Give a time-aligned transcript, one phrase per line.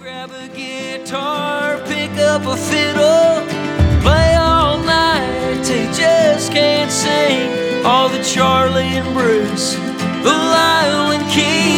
[0.00, 3.46] Grab a guitar, pick up a fiddle,
[4.00, 5.62] play all night.
[5.64, 9.74] They just can't sing all the Charlie and Bruce,
[10.24, 11.71] the Lyle Keene.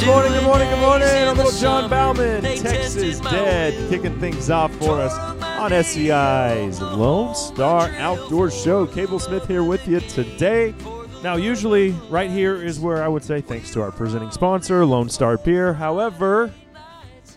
[0.00, 1.36] Good morning, good morning, good morning.
[1.36, 8.50] Little John Bauman, Texas Dead, kicking things off for us on SCI's Lone Star Outdoor
[8.50, 8.86] Show.
[8.86, 10.74] Cable Smith here with you today.
[11.22, 15.10] Now, usually, right here is where I would say thanks to our presenting sponsor, Lone
[15.10, 15.74] Star Beer.
[15.74, 16.50] However,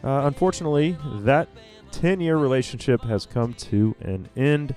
[0.01, 1.49] uh, unfortunately, that
[1.91, 4.73] 10 year relationship has come to an end.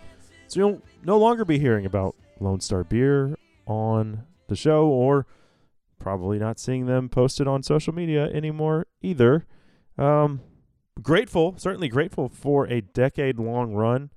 [0.49, 5.25] So you'll no longer be hearing about Lone Star Beer on the show or
[6.07, 9.45] probably not seeing them posted on social media anymore either.
[9.99, 10.41] Um,
[11.03, 14.11] grateful, certainly grateful for a decade long run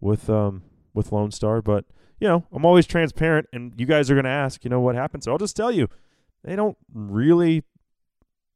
[0.00, 0.62] with um,
[0.94, 1.84] with Lone Star, but
[2.20, 4.94] you know, I'm always transparent, and you guys are going to ask, you know, what
[4.94, 5.24] happened.
[5.24, 5.88] So I'll just tell you,
[6.44, 7.64] they don't really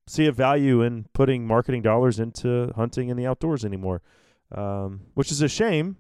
[0.07, 4.01] see a value in putting marketing dollars into hunting in the outdoors anymore,
[4.53, 5.97] um, which is a shame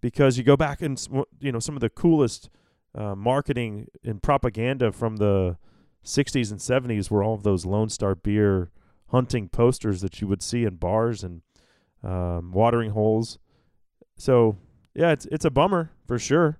[0.00, 1.04] because you go back and
[1.40, 2.50] you know some of the coolest
[2.94, 5.56] uh, marketing and propaganda from the
[6.04, 8.70] 60s and 70s were all of those Lone Star beer
[9.08, 11.42] hunting posters that you would see in bars and
[12.02, 13.38] um, watering holes.
[14.16, 14.56] So
[14.94, 16.58] yeah, it's it's a bummer for sure,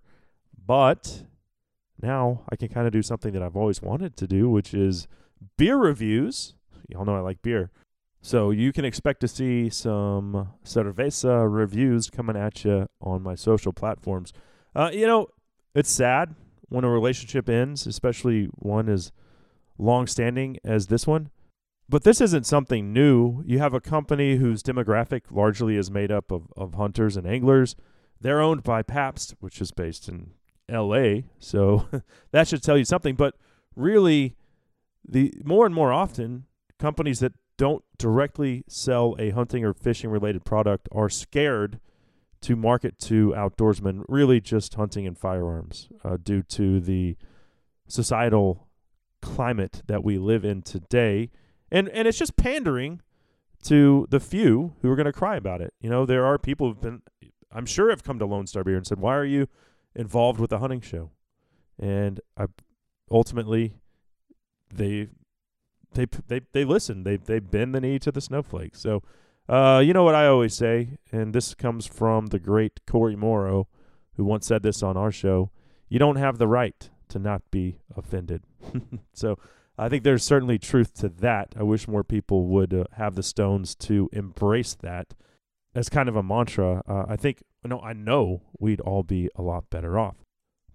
[0.66, 1.24] but
[2.02, 5.06] now I can kind of do something that I've always wanted to do, which is
[5.56, 6.54] beer reviews.
[6.88, 7.70] Y'all know I like beer.
[8.22, 13.72] So you can expect to see some cerveza reviews coming at you on my social
[13.72, 14.32] platforms.
[14.74, 15.28] Uh, you know,
[15.74, 16.34] it's sad
[16.68, 19.10] when a relationship ends, especially one as
[19.80, 21.30] long-standing as this one.
[21.88, 23.42] But this isn't something new.
[23.44, 27.74] You have a company whose demographic largely is made up of, of hunters and anglers.
[28.20, 30.30] They're owned by Pabst, which is based in
[30.68, 31.24] L.A.
[31.40, 31.88] So
[32.30, 33.16] that should tell you something.
[33.16, 33.34] But
[33.74, 34.36] really,
[35.06, 36.44] the more and more often,
[36.78, 41.80] companies that don't directly sell a hunting or fishing related product are scared
[42.42, 47.16] to market to outdoorsmen, really just hunting and firearms, uh, due to the
[47.86, 48.68] societal
[49.22, 51.30] climate that we live in today.
[51.70, 53.00] And and it's just pandering
[53.64, 55.74] to the few who are going to cry about it.
[55.80, 57.02] You know, there are people who've been,
[57.52, 59.48] I'm sure, have come to Lone Star Beer and said, "Why are you
[59.94, 61.10] involved with the hunting show?"
[61.78, 62.46] And I
[63.10, 63.74] ultimately
[64.72, 65.08] they
[65.94, 67.04] they they they listen.
[67.04, 68.76] They they bend the knee to the snowflake.
[68.76, 69.02] So,
[69.48, 73.68] uh, you know what I always say, and this comes from the great Corey Morrow,
[74.16, 75.50] who once said this on our show:
[75.88, 78.42] "You don't have the right to not be offended."
[79.12, 79.38] so,
[79.78, 81.54] I think there's certainly truth to that.
[81.56, 85.14] I wish more people would uh, have the stones to embrace that
[85.74, 86.82] as kind of a mantra.
[86.86, 90.16] Uh, I think no, I know we'd all be a lot better off.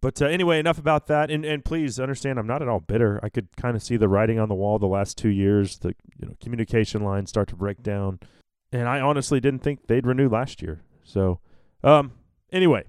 [0.02, 1.32] But uh, anyway, enough about that.
[1.32, 3.20] And and please understand, I'm not at all bitter.
[3.24, 5.80] I could kind of see the writing on the wall the last two years.
[5.80, 8.20] The you know communication lines start to break down,
[8.72, 10.82] and I honestly didn't think they'd renew last year.
[11.04, 11.40] So,
[11.84, 12.12] um,
[12.52, 12.84] anyway,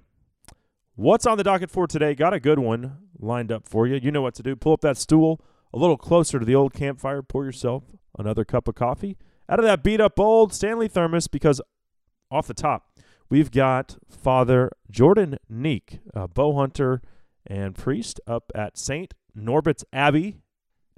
[0.97, 2.15] what's on the docket for today?
[2.15, 4.01] Got a good one lined up for you.
[4.03, 4.57] You know what to do.
[4.57, 5.41] Pull up that stool
[5.73, 7.23] a little closer to the old campfire.
[7.23, 7.85] Pour yourself
[8.19, 9.17] another cup of coffee
[9.49, 11.61] out of that beat up old Stanley thermos because
[12.31, 12.99] off the top
[13.29, 17.01] we've got Father Jordan Neeck, a bow hunter
[17.47, 19.15] and priest up at St.
[19.35, 20.39] Norbert's Abbey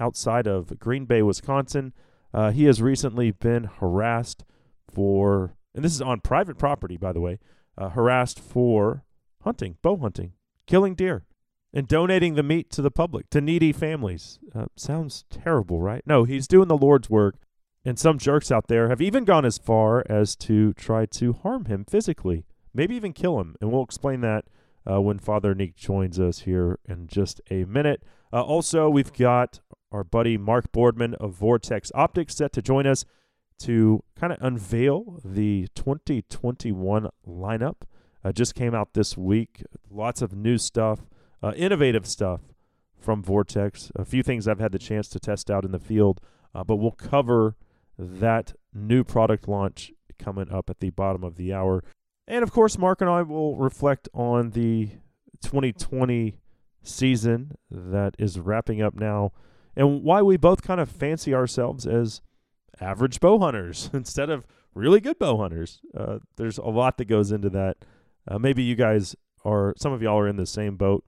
[0.01, 1.93] outside of Green Bay, Wisconsin.
[2.33, 4.45] Uh, he has recently been harassed
[4.91, 7.39] for, and this is on private property, by the way,
[7.77, 9.05] uh, harassed for
[9.49, 10.35] hunting, bow hunting,
[10.67, 11.25] killing deer,
[11.73, 14.39] and donating the meat to the public, to needy families.
[14.55, 16.03] Uh, sounds terrible, right?
[16.07, 17.37] No, he's doing the Lord's work.
[17.83, 21.65] And some jerks out there have even gone as far as to try to harm
[21.65, 22.45] him physically,
[22.75, 23.57] maybe even kill him.
[23.59, 24.45] And we'll explain that
[24.87, 28.03] uh, when Father Neeck joins us here in just a minute.
[28.31, 29.61] Uh, also, we've got
[29.91, 33.06] our buddy Mark Boardman of Vortex Optics set to join us
[33.61, 37.77] to kind of unveil the 2021 lineup.
[38.29, 39.63] Uh, just came out this week.
[39.91, 41.01] Lots of new stuff,
[41.43, 42.43] uh, innovative stuff
[42.99, 43.91] from Vortex.
[43.97, 46.21] A few things I've had the chance to test out in the field,
[46.55, 47.57] uh, but we'll cover
[47.99, 51.83] that new product launch coming up at the bottom of the hour.
[52.27, 54.91] And of course, Mark and I will reflect on the
[55.41, 56.37] 2020
[56.83, 59.33] season that is wrapping up now
[59.75, 62.21] and why we both kind of fancy ourselves as
[62.79, 65.81] average bow hunters instead of really good bow hunters.
[65.97, 67.79] Uh, there's a lot that goes into that.
[68.29, 71.05] Uh, maybe you guys are, some of y'all are in the same boat,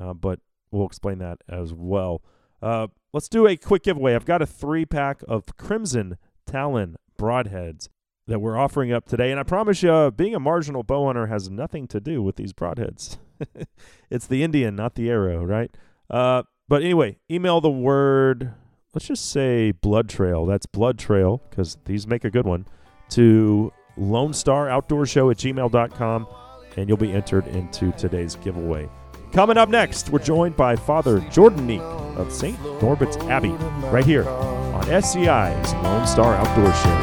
[0.00, 0.40] uh, but
[0.70, 2.22] we'll explain that as well.
[2.60, 4.14] Uh, let's do a quick giveaway.
[4.14, 6.16] I've got a three pack of Crimson
[6.46, 7.88] Talon broadheads
[8.26, 9.30] that we're offering up today.
[9.30, 12.52] And I promise you, being a marginal bow hunter has nothing to do with these
[12.52, 13.18] broadheads.
[14.10, 15.70] it's the Indian, not the arrow, right?
[16.10, 18.52] Uh, but anyway, email the word,
[18.94, 20.46] let's just say blood trail.
[20.46, 22.66] That's blood trail, because these make a good one,
[23.10, 26.26] to Lone Star Outdoor Show at gmail.com,
[26.76, 28.88] and you'll be entered into today's giveaway.
[29.32, 31.82] Coming up next, we're joined by Father Jordan Neeck
[32.16, 32.58] of St.
[32.80, 33.50] Norbert's Abbey,
[33.90, 37.02] right here on SCI's Lone Star Outdoor Show.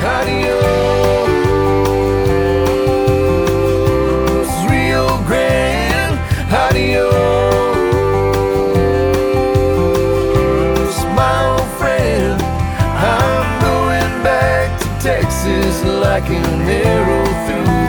[16.13, 17.82] Like an arrow through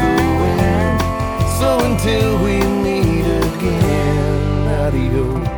[2.05, 5.49] we meet again, adios.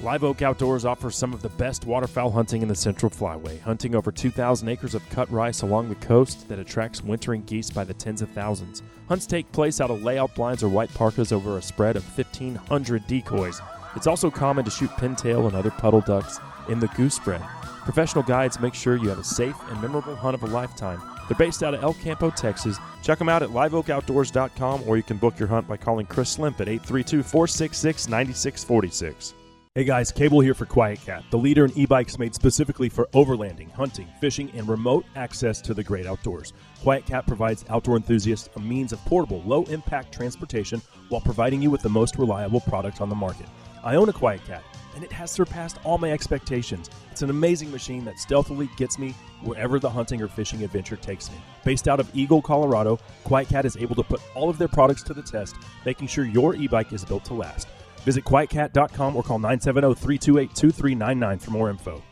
[0.00, 3.94] Live Oak Outdoors offers some of the best waterfowl hunting in the Central Flyway, hunting
[3.94, 7.94] over 2,000 acres of cut rice along the coast that attracts wintering geese by the
[7.94, 8.82] tens of thousands.
[9.08, 13.06] Hunts take place out of layout blinds or white parkas over a spread of 1,500
[13.06, 13.60] decoys.
[13.94, 17.42] It's also common to shoot pintail and other puddle ducks in the goose spread.
[17.84, 21.00] Professional guides make sure you have a safe and memorable hunt of a lifetime.
[21.32, 22.76] They're based out of El Campo, Texas.
[23.02, 26.60] Check them out at liveoakoutdoors.com or you can book your hunt by calling Chris Slimp
[26.60, 29.32] at 832 466 9646.
[29.74, 33.70] Hey guys, Cable here for Quiet Cat, the leader in e-bikes made specifically for overlanding,
[33.72, 36.52] hunting, fishing, and remote access to the great outdoors.
[36.82, 41.80] Quiet Cat provides outdoor enthusiasts a means of portable, low-impact transportation while providing you with
[41.80, 43.46] the most reliable product on the market.
[43.82, 44.62] I own a Quiet Cat,
[44.94, 46.90] and it has surpassed all my expectations.
[47.12, 51.30] It's an amazing machine that stealthily gets me wherever the hunting or fishing adventure takes
[51.30, 51.36] me.
[51.62, 55.12] Based out of Eagle, Colorado, QuietCat is able to put all of their products to
[55.12, 55.54] the test,
[55.84, 57.68] making sure your e-bike is built to last.
[58.04, 62.02] Visit quietcat.com or call 970 328 2399 for more info.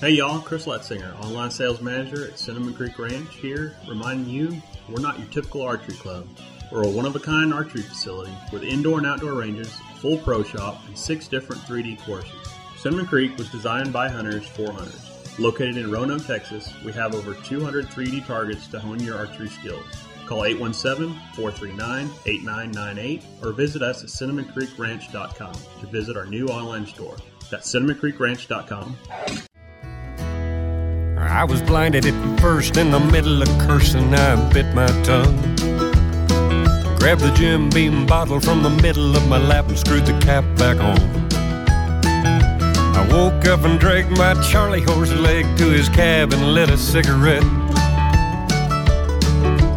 [0.00, 5.00] Hey y'all, Chris Letzinger, online sales manager at Cinnamon Creek Ranch here, reminding you we're
[5.00, 6.26] not your typical archery club.
[6.72, 10.42] We're a one of a kind archery facility with indoor and outdoor ranges, full pro
[10.42, 12.53] shop, and six different 3D courses.
[12.84, 15.38] Cinnamon Creek was designed by hunters for hunters.
[15.38, 19.86] Located in Roanoke, Texas, we have over 200 3D targets to hone your archery skills.
[20.26, 27.16] Call 817-439-8998 or visit us at cinnamoncreekranch.com to visit our new online store.
[27.50, 28.98] That's cinnamoncreekranch.com.
[31.18, 34.14] I was blinded at first in the middle of cursing.
[34.14, 35.38] I bit my tongue.
[36.98, 40.44] Grabbed the Jim Beam bottle from the middle of my lap and screwed the cap
[40.58, 41.23] back on.
[42.96, 46.78] I woke up and dragged my Charlie horse leg to his cab and lit a
[46.78, 47.42] cigarette.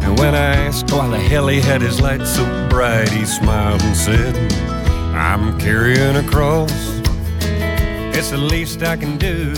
[0.02, 3.82] And when I asked why the hell he had his light so bright, he smiled
[3.82, 4.52] and said,
[5.14, 6.70] I'm carrying a cross.
[8.16, 9.52] It's the least I can do.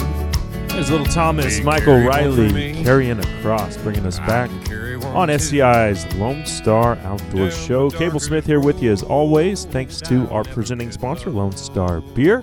[0.69, 4.97] There's little Thomas Big Michael carry Riley carrying a cross, bringing us back can carry
[4.97, 5.39] one on.
[5.39, 7.91] SCI's Lone Star Outdoor Show.
[7.91, 9.67] Cable Smith here with you as always.
[9.67, 12.01] Thanks to our presenting sponsor, Lone Star.
[12.01, 12.43] Beer.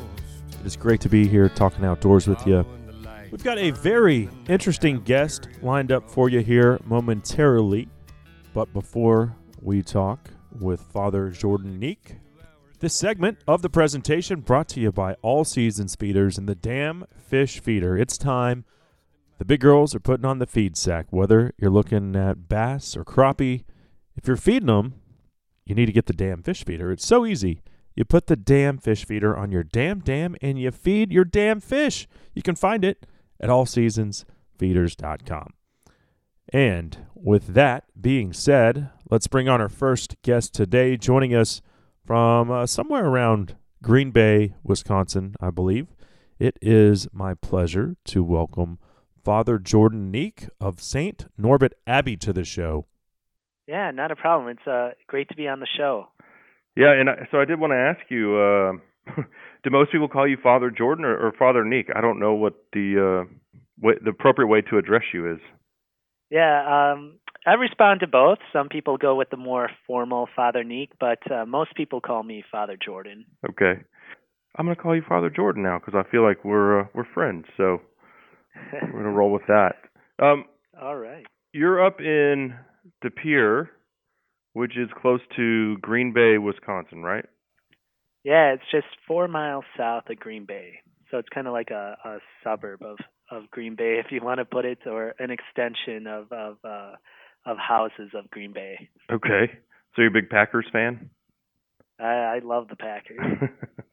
[0.68, 2.66] It is great to be here talking outdoors with you.
[3.32, 7.88] We've got a very interesting guest lined up for you here momentarily.
[8.54, 10.30] But before we talk
[10.60, 12.18] with Father Jordan Neeck,
[12.80, 17.06] this segment of the presentation brought to you by All Seasons Feeders and the Damn
[17.16, 17.98] Fish Feeder.
[17.98, 18.66] It's time.
[19.38, 21.06] The big girls are putting on the feed sack.
[21.12, 23.64] Whether you're looking at bass or crappie,
[24.18, 24.96] if you're feeding them,
[25.66, 26.92] you need to get the damn fish feeder.
[26.92, 27.62] It's so easy.
[27.98, 31.60] You put the damn fish feeder on your damn dam and you feed your damn
[31.60, 32.08] fish.
[32.36, 33.08] You can find it
[33.40, 35.54] at allseasonsfeeders.com.
[36.54, 41.64] And with that being said, let's bring on our first guest today, joining us
[42.06, 45.88] from uh, somewhere around Green Bay, Wisconsin, I believe.
[46.38, 48.78] It is my pleasure to welcome
[49.24, 51.26] Father Jordan Neeck of St.
[51.36, 52.86] Norbert Abbey to the show.
[53.66, 54.50] Yeah, not a problem.
[54.50, 56.10] It's uh, great to be on the show.
[56.78, 58.74] Yeah, and I, so I did want to ask you: uh,
[59.64, 61.86] Do most people call you Father Jordan or, or Father Neeck?
[61.96, 65.40] I don't know what the uh, way, the appropriate way to address you is.
[66.30, 68.40] Yeah, um, I respond to both.
[68.52, 72.44] Some people go with the more formal Father Neeck, but uh, most people call me
[72.52, 73.26] Father Jordan.
[73.50, 73.82] Okay,
[74.58, 77.46] I'm gonna call you Father Jordan now because I feel like we're uh, we're friends.
[77.56, 77.82] So
[78.74, 79.76] we're gonna roll with that.
[80.22, 80.46] Um,
[80.82, 81.26] All right.
[81.54, 82.54] you're up in
[83.02, 83.70] De Pere,
[84.58, 87.26] which is close to Green Bay, Wisconsin, right?
[88.24, 90.80] Yeah, it's just four miles south of Green Bay,
[91.12, 92.98] so it's kind of like a, a suburb of
[93.30, 96.94] of Green Bay, if you want to put it, or an extension of of uh,
[97.46, 98.90] of houses of Green Bay.
[99.12, 99.52] Okay.
[99.96, 101.12] So you're a big Packers fan?
[102.00, 103.20] I, I love the Packers.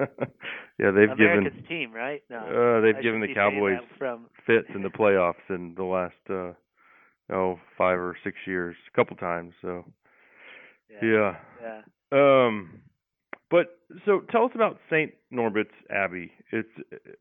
[0.78, 2.22] yeah, they've America's given team, right?
[2.30, 6.14] No, uh, they've I given the Cowboys from fits in the playoffs in the last
[6.30, 6.52] uh
[7.34, 9.52] oh five or six years, a couple times.
[9.60, 9.84] So
[11.02, 11.80] yeah, yeah.
[12.12, 12.80] Um,
[13.50, 16.32] but so tell us about Saint Norbert's Abbey.
[16.50, 16.68] It's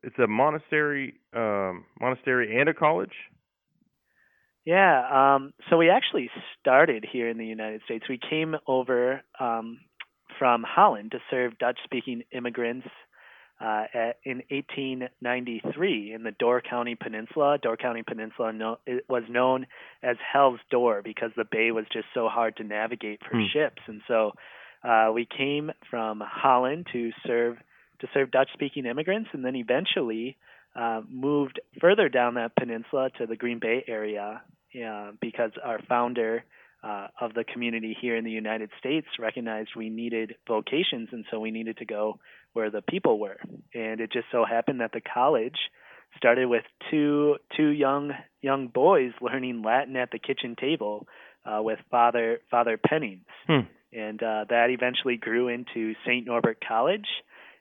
[0.02, 3.14] it's a monastery, um, monastery and a college.
[4.64, 8.06] Yeah, um, so we actually started here in the United States.
[8.08, 9.78] We came over um,
[10.38, 12.86] from Holland to serve Dutch-speaking immigrants
[13.64, 17.58] uh, at, in 1893 in the Door County Peninsula.
[17.58, 19.66] Door County Peninsula no, it was known
[20.02, 23.44] as Hell's Door because the bay was just so hard to navigate for Hmm.
[23.52, 24.32] ships, and so
[24.82, 27.56] uh, we came from Holland to serve
[28.00, 30.36] to serve Dutch-speaking immigrants, and then eventually
[30.76, 34.42] uh, moved further down that peninsula to the Green Bay area
[35.20, 36.44] because our founder
[36.84, 41.40] uh, of the community here in the United States recognized we needed vocations, and so
[41.40, 42.18] we needed to go
[42.52, 43.38] where the people were.
[43.74, 45.56] And it just so happened that the college
[46.16, 48.12] started with two two young
[48.42, 51.06] young boys learning Latin at the kitchen table
[51.44, 53.66] uh, with Father Father Pennings, Hmm.
[53.92, 57.06] and uh, that eventually grew into Saint Norbert College.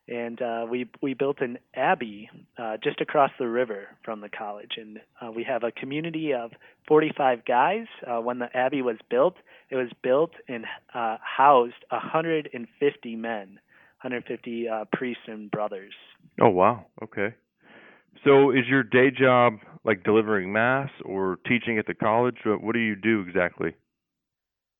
[0.08, 4.72] And uh, we we built an abbey uh, just across the river from the college,
[4.76, 6.52] and uh, we have a community of
[6.90, 7.86] 45 guys.
[8.06, 9.36] Uh, when the abbey was built,
[9.70, 13.48] it was built and uh, housed 150 men,
[14.02, 15.94] 150 uh, priests and brothers.
[16.42, 16.86] Oh wow.
[17.02, 17.34] Okay.
[18.26, 22.38] So is your day job like delivering mass or teaching at the college?
[22.44, 23.76] What what do you do exactly?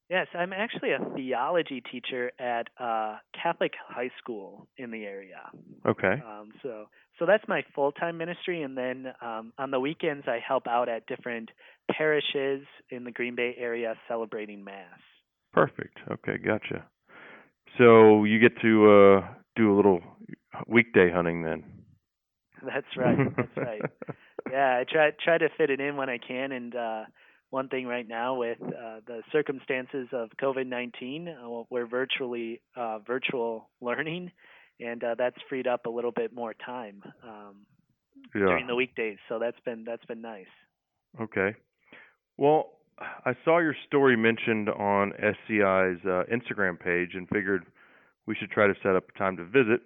[0.10, 5.42] Yes, I'm actually a theology teacher at a Catholic high school in the area.
[5.86, 6.22] Okay.
[6.26, 6.86] Um, so
[7.20, 10.90] so that's my full time ministry, and then um, on the weekends I help out
[10.90, 11.50] at different
[11.92, 15.00] parishes in the Green Bay area celebrating Mass.
[15.54, 15.98] Perfect.
[16.12, 16.86] Okay, gotcha.
[17.78, 20.02] So you get to uh do a little
[20.68, 21.64] weekday hunting then.
[22.62, 23.18] That's right.
[23.36, 23.82] That's right.
[24.52, 27.04] Yeah, I try try to fit it in when I can, and uh,
[27.54, 32.98] one thing right now with uh, the circumstances of COVID nineteen, uh, we're virtually uh,
[33.06, 34.32] virtual learning,
[34.80, 37.58] and uh, that's freed up a little bit more time um,
[38.34, 38.48] yeah.
[38.48, 39.18] during the weekdays.
[39.30, 40.48] So that's been that's been nice.
[41.22, 41.56] Okay.
[42.38, 47.68] Well, I saw your story mentioned on SCI's uh, Instagram page and figured
[48.26, 49.82] we should try to set up a time to visit.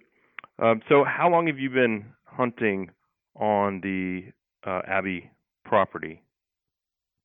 [0.58, 2.88] Um, so, how long have you been hunting
[3.36, 4.32] on the
[4.66, 5.30] uh, Abbey
[5.66, 6.22] property?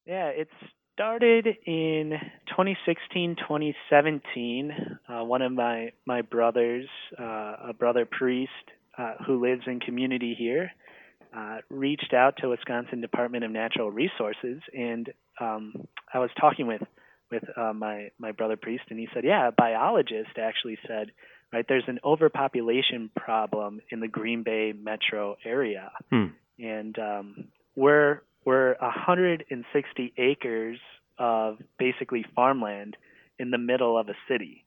[0.06, 0.50] Yeah, it
[0.94, 2.14] started in
[2.50, 4.72] 2016, 2017.
[5.08, 6.88] Uh, one of my my brothers,
[7.20, 8.52] uh, a brother priest
[8.98, 10.72] uh, who lives in community here,
[11.36, 16.82] uh, reached out to Wisconsin Department of Natural Resources, and um, I was talking with
[17.32, 21.12] with uh, my my brother priest, and he said, yeah, a biologist actually said,
[21.52, 26.26] right, there's an overpopulation problem in the Green Bay metro area, Hmm.
[26.60, 27.46] and um,
[27.76, 30.80] we're we're 160 acres
[31.18, 32.98] of basically farmland
[33.40, 34.66] in the middle of a city.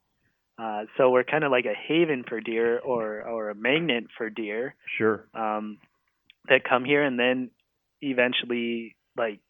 [0.59, 4.31] Uh, so we're kind of like a haven for deer or or a magnet for
[4.31, 5.27] deer Sure.
[5.35, 5.79] um,
[6.49, 7.51] that come here, and then
[8.01, 9.41] eventually like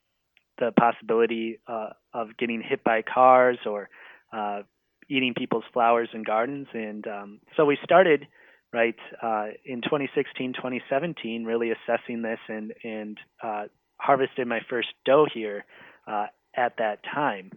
[0.59, 3.89] the possibility uh, of getting hit by cars or
[4.33, 4.63] uh,
[5.09, 6.67] eating people's flowers and gardens.
[6.73, 8.27] And um, so we started
[8.73, 13.65] right uh, in 2016, 2017, really assessing this and and uh,
[13.99, 15.65] harvested my first doe here
[16.07, 16.27] uh,
[16.57, 17.51] at that time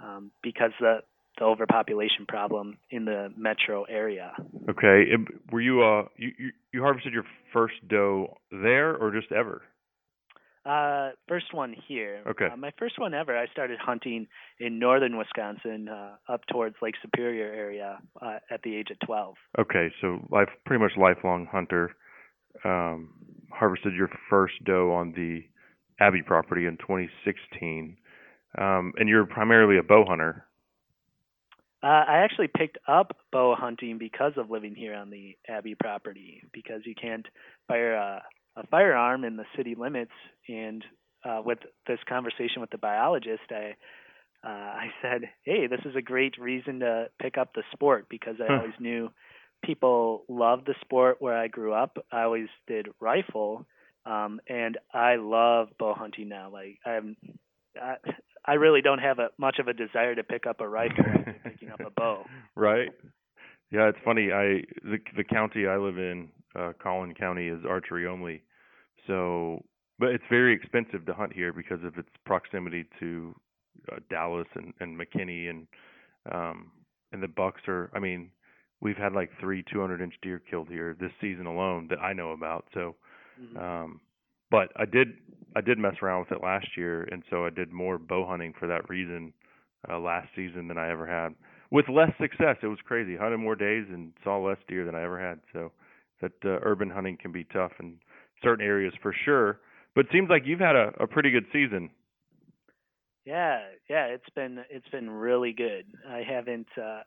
[0.00, 1.00] um, because the
[1.38, 4.32] the overpopulation problem in the metro area.
[4.68, 5.04] Okay.
[5.52, 9.62] Were you uh you, you you harvested your first doe there or just ever?
[10.66, 12.22] Uh, first one here.
[12.26, 12.48] Okay.
[12.52, 13.36] Uh, my first one ever.
[13.38, 14.26] I started hunting
[14.60, 19.34] in northern Wisconsin, uh, up towards Lake Superior area, uh, at the age of 12.
[19.60, 21.94] Okay, so life pretty much lifelong hunter.
[22.64, 23.14] Um,
[23.50, 25.42] harvested your first doe on the
[26.00, 27.96] Abbey property in 2016,
[28.58, 30.46] um, and you're primarily a bow hunter.
[31.82, 36.42] Uh, I actually picked up bow hunting because of living here on the Abbey property,
[36.52, 37.26] because you can't
[37.68, 38.22] fire a,
[38.56, 40.12] a firearm in the city limits.
[40.48, 40.84] And
[41.24, 43.76] uh, with this conversation with the biologist, I
[44.44, 48.36] uh, I said, "Hey, this is a great reason to pick up the sport because
[48.40, 48.54] I Huh.
[48.54, 49.10] always knew
[49.64, 51.98] people loved the sport where I grew up.
[52.12, 53.66] I always did rifle,
[54.08, 56.50] um, and I love bow hunting now.
[56.50, 57.16] Like I'm,
[57.80, 57.96] I,
[58.44, 61.36] I really don't have a much of a desire to pick up a rifle after
[61.44, 62.24] picking up a bow.
[62.56, 62.88] Right.
[63.70, 64.32] Yeah, it's funny.
[64.32, 68.42] I the the county I live in, uh, Collin County, is archery only.
[69.06, 69.62] So,
[69.98, 73.34] but it's very expensive to hunt here because of its proximity to
[73.92, 75.66] uh, Dallas and and McKinney and
[76.32, 76.70] um
[77.12, 77.90] and the bucks are.
[77.94, 78.30] I mean,
[78.80, 82.30] we've had like three 200 inch deer killed here this season alone that I know
[82.30, 82.64] about.
[82.72, 82.96] So,
[83.38, 83.62] Mhm.
[83.62, 84.00] um,
[84.50, 85.08] but I did
[85.56, 88.54] I did mess around with it last year, and so I did more bow hunting
[88.58, 89.32] for that reason
[89.90, 91.34] uh, last season than I ever had.
[91.70, 93.16] With less success, it was crazy.
[93.16, 95.40] Hunted more days and saw less deer than I ever had.
[95.52, 95.72] So
[96.20, 97.98] that uh, urban hunting can be tough in
[98.42, 99.60] certain areas for sure.
[99.94, 101.90] But it seems like you've had a, a pretty good season.
[103.24, 105.86] Yeah, yeah, it's been it's been really good.
[106.08, 107.02] I haven't uh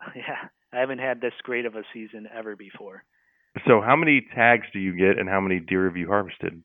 [0.16, 3.04] yeah, I haven't had this great of a season ever before.
[3.66, 6.62] So how many tags do you get, and how many deer have you harvested?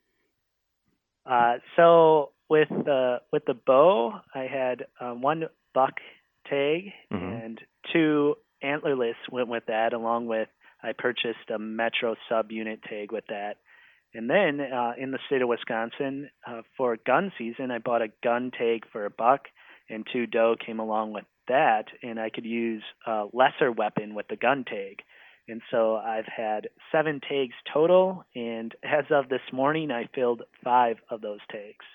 [1.26, 5.96] Uh so with the with the bow, I had um, one buck
[6.50, 7.44] tag Mhm.
[7.46, 10.48] and two antlerless went with that along with
[10.82, 13.58] I purchased a Metro sub unit tag with that.
[14.14, 18.12] And then uh, in the state of Wisconsin, uh, for gun season, I bought a
[18.24, 19.50] gun tag for a buck,
[19.90, 24.28] and two doe came along with that, and I could use a lesser weapon with
[24.30, 25.02] the gun tag.
[25.48, 30.98] And so I've had seven tags total, and as of this morning, I filled five
[31.10, 31.86] of those tags.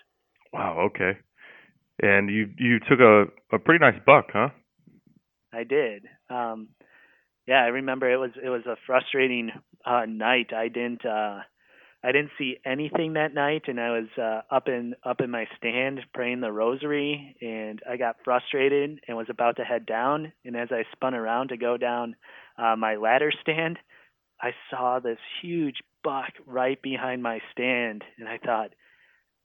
[0.53, 0.89] Wow.
[0.91, 1.19] Okay.
[2.01, 4.49] And you you took a a pretty nice buck, huh?
[5.53, 6.05] I did.
[6.31, 6.69] Um,
[7.47, 9.51] yeah, I remember it was it was a frustrating
[9.85, 10.53] uh, night.
[10.55, 11.41] I didn't uh,
[12.05, 15.47] I didn't see anything that night, and I was uh, up in up in my
[15.57, 20.33] stand praying the rosary, and I got frustrated and was about to head down.
[20.45, 22.17] And as I spun around to go down
[22.59, 23.79] uh, my ladder stand,
[24.41, 28.71] I saw this huge buck right behind my stand, and I thought,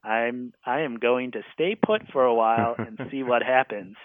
[0.03, 3.97] I'm I am going to stay put for a while and see what happens.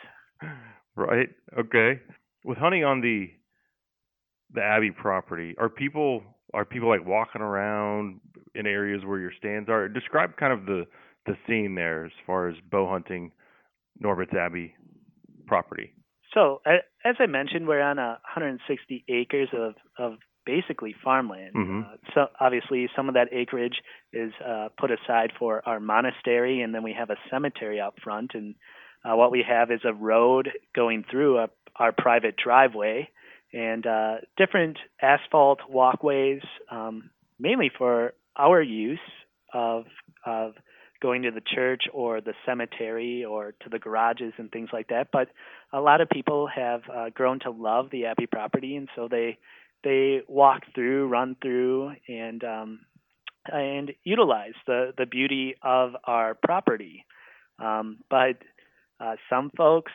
[0.94, 1.30] Right.
[1.58, 2.00] Okay.
[2.44, 3.30] With hunting on the
[4.52, 6.22] the Abbey property, are people
[6.54, 8.20] are people like walking around
[8.54, 9.88] in areas where your stands are?
[9.88, 10.86] Describe kind of the
[11.26, 13.30] the scene there as far as bow hunting
[14.00, 14.74] Norbert's Abbey
[15.46, 15.92] property.
[16.34, 16.62] So,
[17.04, 21.54] as I mentioned, we're on a 160 acres of, of basically farmland.
[21.54, 21.84] Mhm.
[21.84, 23.80] Uh, so, obviously, some of that acreage
[24.12, 28.32] is uh, put aside for our monastery, and then we have a cemetery out front.
[28.34, 28.54] And
[29.04, 33.10] uh, what we have is a road going through a, our private driveway
[33.52, 38.98] and uh, different asphalt walkways, um, mainly for our use
[39.52, 39.84] of
[40.24, 40.54] of
[41.02, 45.08] going to the church or the cemetery or to the garages and things like that.
[45.12, 45.28] But
[45.72, 49.38] a lot of people have uh, grown to love the Abbey property, and so they
[49.84, 52.80] they walk through, run through, and um,
[53.46, 57.04] and utilize the the beauty of our property.
[57.58, 58.38] Um, but
[59.00, 59.92] uh, some folks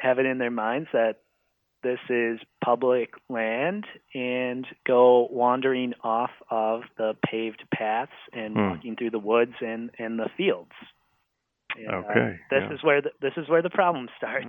[0.00, 1.20] have it in their minds that
[1.86, 8.68] this is public land and go wandering off of the paved paths and Hmm.
[8.70, 10.72] walking through the woods and, and the fields.
[11.76, 12.74] And, uh, Okay, this yeah.
[12.74, 14.44] is where the, this is where the problems start.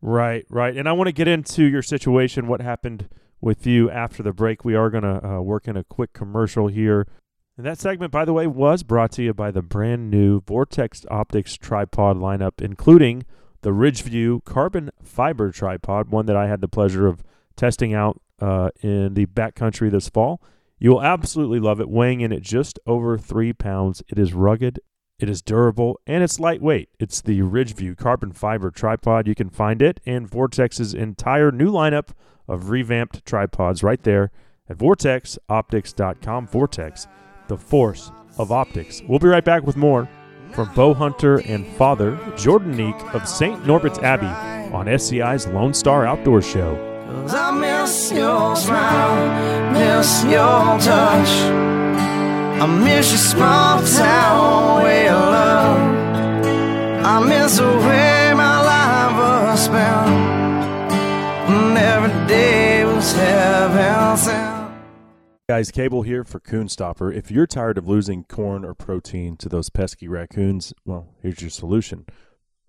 [0.00, 0.76] Right, right.
[0.76, 3.08] And I want to get into your situation, what happened
[3.40, 4.64] with you after the break.
[4.64, 7.06] We are going to uh, work in a quick commercial here.
[7.56, 11.04] And that segment, by the way, was brought to you by the brand new Vortex
[11.10, 13.24] Optics tripod lineup, including
[13.62, 17.24] the Ridgeview carbon fiber tripod, one that I had the pleasure of
[17.56, 20.42] testing out uh, in the backcountry this fall.
[20.78, 24.02] You will absolutely love it, weighing in at just over three pounds.
[24.08, 24.80] It is rugged,
[25.20, 26.88] it is durable, and it's lightweight.
[26.98, 29.28] It's the Ridgeview carbon fiber tripod.
[29.28, 32.08] You can find it and Vortex's entire new lineup
[32.48, 34.32] of revamped tripods right there
[34.68, 36.48] at vortexoptics.com.
[36.48, 37.06] Vortex,
[37.46, 39.02] the force of optics.
[39.06, 40.08] We'll be right back with more
[40.52, 43.66] from bow hunter and father Jordan Neeck of St.
[43.66, 44.26] Norbert's Abbey
[44.72, 46.76] on SCI's Lone Star Outdoor Show.
[47.28, 51.28] I miss your smile, miss your touch.
[52.60, 55.80] I miss your small town way of love.
[57.04, 60.08] I miss the way my life was spent.
[61.50, 64.51] And every day was heaven sent.
[65.52, 67.12] Guys, Cable here for Coon Stopper.
[67.12, 71.50] If you're tired of losing corn or protein to those pesky raccoons, well, here's your
[71.50, 72.06] solution.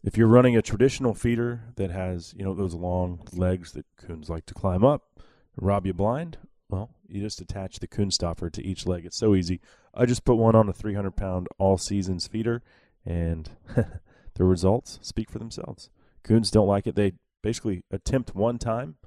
[0.04, 4.30] If you're running a traditional feeder that has, you know, those long legs that coons
[4.30, 5.18] like to climb up
[5.56, 9.06] rob you blind, well, you just attach the coon stopper to each leg.
[9.06, 9.62] It's so easy.
[9.94, 12.64] I just put one on a 300 pound all seasons feeder,
[13.06, 13.50] and
[14.34, 15.90] the results speak for themselves.
[16.22, 16.96] Coons don't like it.
[16.96, 18.98] They basically attempt one time,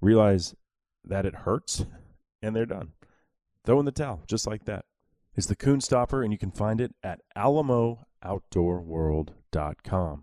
[0.00, 0.54] realize
[1.04, 1.84] that it hurts,
[2.42, 2.92] and they're done.
[3.68, 4.86] Throw in the towel, just like that.
[5.36, 10.22] It's the Coon Stopper, and you can find it at alamooutdoorworld.com.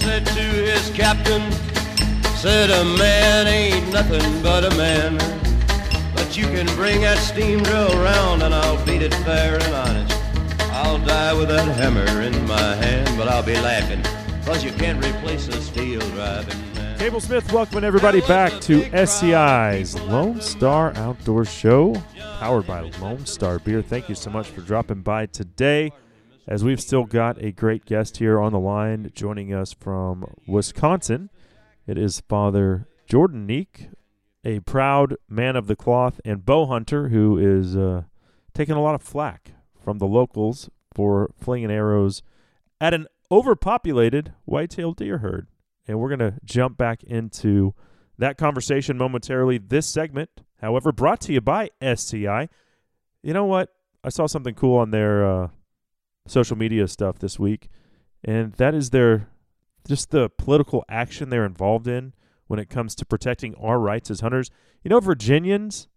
[0.00, 1.50] said to his captain,
[2.36, 5.18] said a man ain't nothing but a man.
[6.14, 10.16] But you can bring that steam drill round and I'll beat it fair and honest.
[10.72, 14.02] I'll die with that hammer in my hand, but I'll be laughing,
[14.44, 16.98] cause you can't replace a steel driving man.
[16.98, 21.94] Cable Smith, welcome everybody back to SCI's Lone Star Outdoor Show,
[22.38, 23.82] powered by Lone Star Beer.
[23.82, 25.92] Thank you so much for dropping by today.
[26.46, 31.30] As we've still got a great guest here on the line joining us from Wisconsin.
[31.86, 33.94] It is Father Jordan Neeck,
[34.44, 38.02] a proud man of the cloth and bow hunter who is uh,
[38.54, 39.52] taking a lot of flack
[39.84, 42.24] from the locals for flinging arrows
[42.80, 45.46] at an overpopulated white-tailed deer herd.
[45.86, 47.72] And we're going to jump back into
[48.18, 49.58] that conversation momentarily.
[49.58, 52.48] This segment, however, brought to you by SCI.
[53.22, 53.68] You know what?
[54.02, 55.48] I saw something cool on their uh,
[56.26, 57.68] social media stuff this week,
[58.24, 59.28] and that is their
[59.86, 62.12] just the political action they're involved in
[62.46, 64.50] when it comes to protecting our rights as hunters.
[64.84, 65.88] You know, Virginians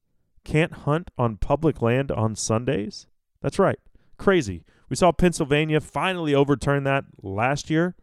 [0.44, 3.08] can't hunt on public land on Sundays.
[3.42, 3.80] That's right.
[4.18, 4.64] Crazy.
[4.90, 7.96] We saw Pennsylvania finally overturn that last year.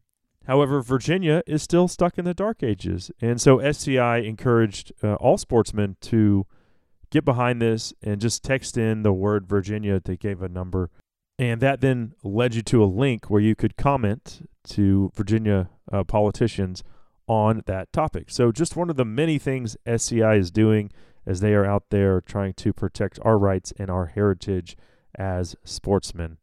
[0.47, 3.11] However, Virginia is still stuck in the dark ages.
[3.21, 6.47] And so SCI encouraged uh, all sportsmen to
[7.11, 10.01] get behind this and just text in the word Virginia.
[10.05, 10.91] They gave a number.
[11.38, 16.05] And that then led you to a link where you could comment to Virginia uh,
[16.05, 16.85] politicians
[17.27, 18.31] on that topic.
[18.31, 20.90] So, just one of the many things SCI is doing
[21.27, 24.77] as they are out there trying to protect our rights and our heritage
[25.16, 26.38] as sportsmen.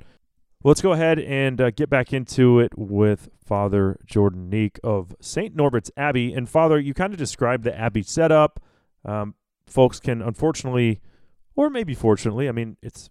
[0.63, 5.56] Let's go ahead and uh, get back into it with Father Jordan Neeck of St.
[5.56, 6.34] Norbert's Abbey.
[6.34, 8.60] And, Father, you kind of described the Abbey setup.
[9.06, 9.36] Um,
[9.67, 10.99] folks can, unfortunately,
[11.56, 13.10] or maybe fortunately, I mean, it's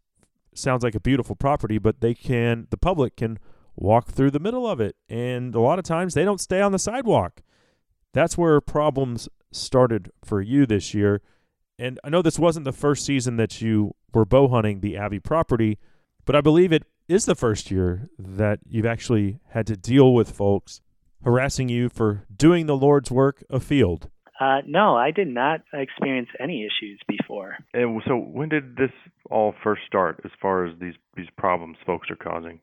[0.54, 3.38] sounds like a beautiful property, but they can, the public can
[3.76, 4.96] walk through the middle of it.
[5.08, 7.42] And a lot of times they don't stay on the sidewalk.
[8.12, 11.20] That's where problems started for you this year.
[11.78, 15.20] And I know this wasn't the first season that you were bow hunting the Abbey
[15.20, 15.78] property,
[16.24, 20.30] but I believe it is the first year that you've actually had to deal with
[20.30, 20.80] folks
[21.24, 24.08] harassing you for doing the Lord's work afield.
[24.40, 27.56] Uh, no, I did not experience any issues before.
[27.74, 28.92] And so, when did this
[29.30, 32.60] all first start, as far as these these problems folks are causing?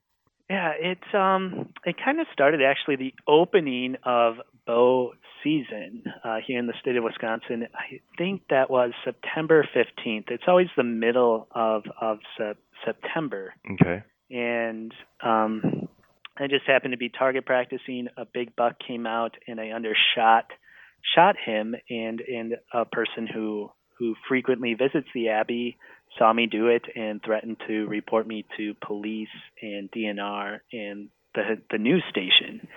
[0.50, 4.36] Yeah, it um it kind of started actually the opening of
[4.68, 7.68] bow season uh, here in the state of Wisconsin.
[7.74, 10.30] I think that was September 15th.
[10.30, 13.54] It's always the middle of of se- September.
[13.74, 14.04] Okay.
[14.30, 15.88] And um
[16.38, 18.08] I just happened to be target practicing.
[18.18, 20.52] A big buck came out and I undershot
[21.14, 25.78] shot him and and a person who who frequently visits the abbey
[26.18, 29.30] saw me do it and threatened to report me to police
[29.62, 32.68] and DNR and the the news station.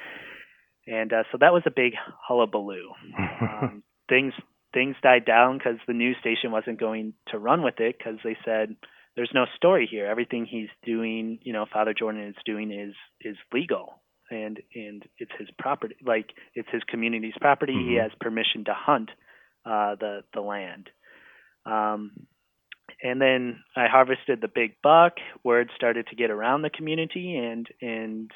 [0.86, 1.92] And uh, so that was a big
[2.26, 2.92] hullabaloo.
[3.18, 4.32] um, things
[4.72, 8.36] things died down because the news station wasn't going to run with it because they
[8.44, 8.76] said
[9.16, 10.06] there's no story here.
[10.06, 15.32] Everything he's doing, you know, Father Jordan is doing is is legal and and it's
[15.38, 17.72] his property like it's his community's property.
[17.72, 17.90] Mm-hmm.
[17.90, 19.10] he has permission to hunt
[19.64, 20.90] uh the the land.
[21.66, 22.12] Um
[23.02, 25.14] and then I harvested the big buck.
[25.44, 28.30] Word started to get around the community and and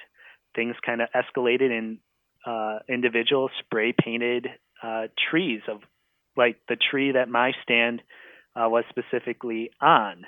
[0.54, 1.98] things kind of escalated and
[2.46, 4.46] uh individuals spray painted
[4.82, 5.80] uh trees of
[6.36, 8.02] like the tree that my stand
[8.56, 10.24] uh was specifically on.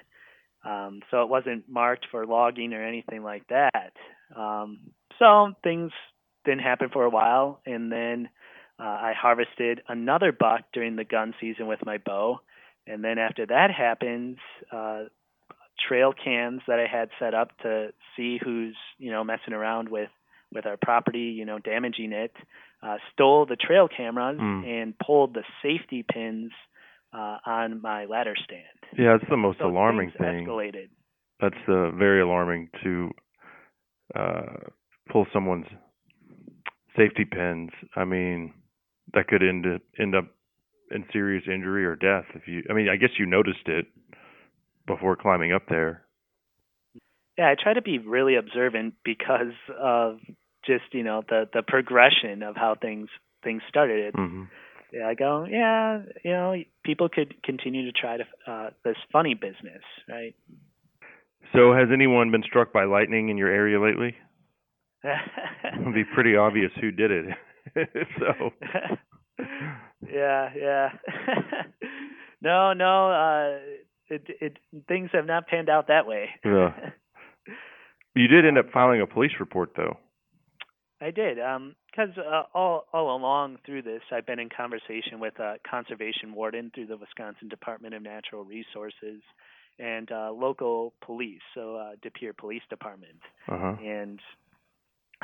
[0.65, 3.93] Um so it wasn't marked for logging or anything like that.
[4.37, 4.79] Um
[5.19, 5.93] so things
[6.45, 8.29] didn't happen for a while, and then
[8.79, 12.41] uh, I harvested another buck during the gun season with my bow,
[12.87, 14.39] and then after that happens,
[14.73, 15.05] uh,
[15.89, 20.11] trail cams that I had set up to see who's you know messing around with
[20.53, 22.33] with our property, you know, damaging it,
[22.81, 24.65] uh, stole the trail cameras Mm.
[24.65, 26.53] and pulled the safety pins
[27.13, 28.63] uh, on my ladder stand.
[28.97, 30.47] Yeah, it's the most So alarming thing.
[30.47, 30.91] Escalated.
[31.41, 33.11] That's uh, very alarming to
[34.15, 34.57] uh,
[35.11, 35.67] pull someone's
[36.97, 37.71] safety pins.
[37.97, 38.55] I mean,
[39.13, 40.27] that could end up, end up
[40.91, 42.25] in serious injury or death.
[42.35, 43.87] If you, I mean, I guess you noticed it
[44.87, 46.05] before climbing up there.
[47.39, 50.19] yeah, I try to be really observant because of
[50.67, 53.09] just you know the the progression of how things
[53.43, 54.15] things started.
[54.15, 54.45] hmm
[54.93, 59.35] Yeah, I go, yeah, you know, people could continue to try to uh, this funny
[59.35, 60.35] business, right?
[61.53, 64.15] So, has anyone been struck by lightning in your area lately?
[65.81, 67.25] It'd be pretty obvious who did it.
[68.19, 68.51] so,
[70.13, 70.89] yeah, yeah.
[72.41, 73.11] no, no.
[73.11, 73.59] Uh,
[74.09, 74.57] it, it
[74.89, 76.31] things have not panned out that way.
[76.45, 76.73] Yeah.
[78.15, 79.97] you did end up filing a police report, though.
[81.01, 85.57] I did, because uh, all all along through this, I've been in conversation with a
[85.69, 89.21] conservation warden through the Wisconsin Department of Natural Resources
[89.79, 93.77] and uh, local police, so uh, De Pere Police Department, Uh huh.
[93.85, 94.21] and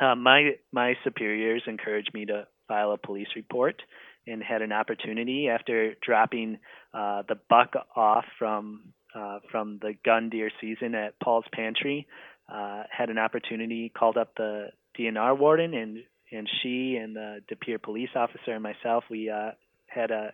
[0.01, 3.83] uh, my my superiors encouraged me to file a police report,
[4.27, 6.59] and had an opportunity after dropping
[6.95, 12.07] uh, the buck off from uh, from the gun deer season at Paul's Pantry.
[12.53, 15.99] Uh, had an opportunity, called up the DNR warden, and
[16.33, 19.51] and she and the De Pere police officer and myself, we uh,
[19.87, 20.33] had a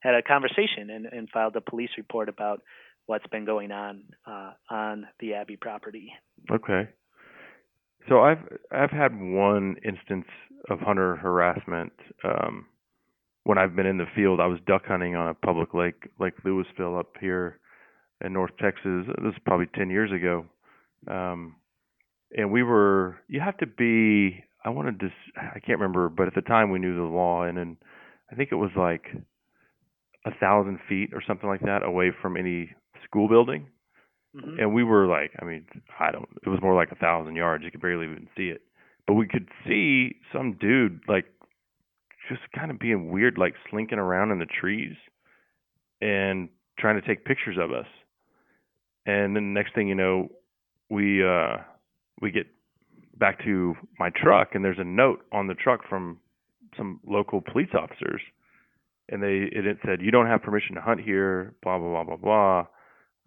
[0.00, 2.62] had a conversation and, and filed a police report about
[3.06, 6.12] what's been going on uh, on the Abbey property.
[6.50, 6.88] Okay.
[8.08, 8.38] So I've
[8.70, 10.26] I've had one instance
[10.70, 11.92] of hunter harassment
[12.24, 12.66] um
[13.44, 14.40] when I've been in the field.
[14.40, 17.58] I was duck hunting on a public lake, Lake Lewisville up here
[18.24, 19.06] in North Texas.
[19.22, 20.46] This is probably 10 years ago.
[21.08, 21.56] Um
[22.36, 26.34] and we were you have to be I wanted to I can't remember, but at
[26.34, 27.76] the time we knew the law and and
[28.30, 29.06] I think it was like
[30.24, 32.70] a thousand feet or something like that away from any
[33.04, 33.66] school building
[34.34, 34.58] Mhm.
[34.60, 35.66] and we were like, I mean,
[36.00, 36.28] I don't.
[36.44, 37.64] It was more like a thousand yards.
[37.64, 38.62] You could barely even see it,
[39.06, 41.26] but we could see some dude like
[42.28, 44.96] just kind of being weird, like slinking around in the trees
[46.00, 47.86] and trying to take pictures of us.
[49.06, 50.30] And then the next thing you know,
[50.88, 51.58] we uh
[52.20, 52.46] we get
[53.18, 56.18] back to my truck, and there's a note on the truck from
[56.76, 58.22] some local police officers,
[59.10, 62.16] and they it said you don't have permission to hunt here, blah blah blah blah
[62.16, 62.66] blah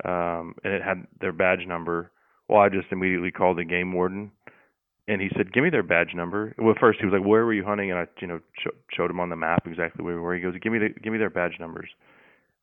[0.03, 2.12] um, and it had their badge number.
[2.47, 4.31] Well, I just immediately called the game warden,
[5.08, 7.53] and he said, "Give me their badge number." Well, first he was like, "Where were
[7.53, 10.21] you hunting?" And I, you know, sh- showed him on the map exactly where we
[10.21, 10.36] were.
[10.36, 11.89] He goes, "Give me the, give me their badge numbers."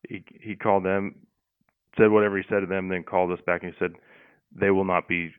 [0.07, 1.15] He he called them,
[1.97, 3.93] said whatever he said to them, then called us back and he said,
[4.55, 5.33] "They will not be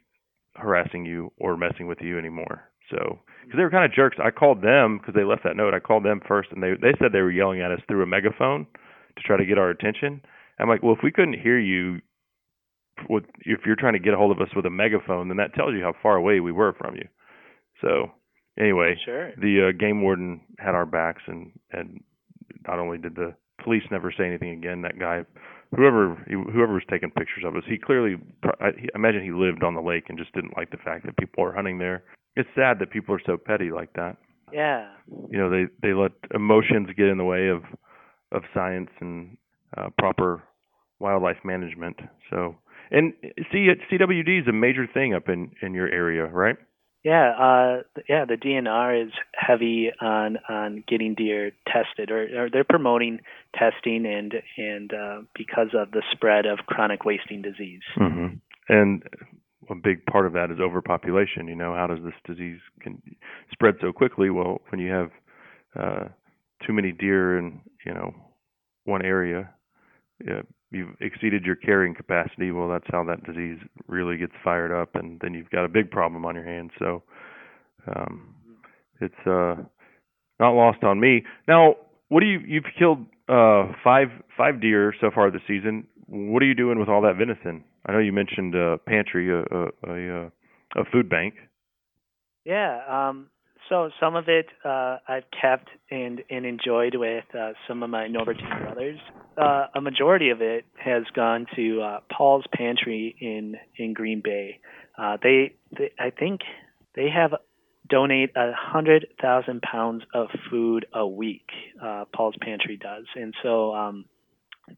[0.57, 4.31] harassing you or messing with you anymore." So, because they were kind of jerks, I
[4.31, 5.75] called them because they left that note.
[5.75, 8.07] I called them first, and they they said they were yelling at us through a
[8.07, 8.67] megaphone
[9.17, 10.21] to try to get our attention.
[10.59, 12.01] I'm like, well, if we couldn't hear you,
[13.09, 15.55] with, if you're trying to get a hold of us with a megaphone, then that
[15.55, 17.07] tells you how far away we were from you.
[17.81, 18.13] So,
[18.59, 19.33] anyway, Sure.
[19.37, 22.03] the uh, game warden had our backs, and and
[22.67, 25.25] not only did the police never say anything again, that guy,
[25.75, 28.17] whoever whoever was taking pictures of us, he clearly,
[28.61, 31.05] I he- I imagine he lived on the lake and just didn't like the fact
[31.07, 32.05] that people are hunting there.
[32.37, 34.17] It's sad that people are so petty like that.
[34.53, 34.89] Yeah.
[35.31, 37.65] You know, they they let emotions get in the way of
[38.31, 39.37] of science and
[39.77, 40.43] uh, proper
[40.99, 41.97] wildlife management.
[42.31, 42.57] So,
[42.91, 43.13] and
[43.53, 46.57] see, CWD is a major thing up in in your area, right?
[47.05, 48.25] Yeah, uh, yeah.
[48.25, 53.21] The DNR is heavy on on getting deer tested, or, or they're promoting
[53.55, 57.83] testing, and and uh, because of the spread of chronic wasting disease.
[57.95, 58.27] hmm
[58.71, 59.03] And
[59.69, 61.47] a big part of that is overpopulation.
[61.47, 63.03] You know, how does this disease can
[63.53, 64.31] spread so quickly?
[64.31, 65.11] Well, when you have
[65.79, 66.05] uh,
[66.67, 68.15] too many deer in you know
[68.85, 69.51] one area,
[70.71, 72.51] you've exceeded your carrying capacity.
[72.51, 75.91] Well, that's how that disease really gets fired up, and then you've got a big
[75.91, 76.71] problem on your hands.
[76.79, 77.03] So
[77.95, 78.35] um,
[79.01, 79.57] it's uh,
[80.41, 81.25] not lost on me.
[81.47, 81.77] Now,
[82.09, 85.87] what do you you've killed uh, five five deer so far this season?
[86.07, 87.65] What are you doing with all that venison?
[87.87, 90.31] I know you mentioned uh, pantry, a a, a, uh,
[90.77, 91.35] a food bank.
[92.45, 92.81] Yeah.
[92.89, 93.29] Um,
[93.69, 98.09] so some of it uh, I've kept and and enjoyed with uh, some of my
[98.09, 98.99] Norbertine brothers.
[99.37, 104.61] Uh, a majority of it has gone to uh, Paul's Pantry in in Green Bay.
[104.97, 106.43] Uh, they, they I think
[106.95, 107.35] they have
[107.89, 111.49] donate a hundred thousand pounds of food a week.
[111.83, 114.05] Uh, Paul's Pantry does, and so um,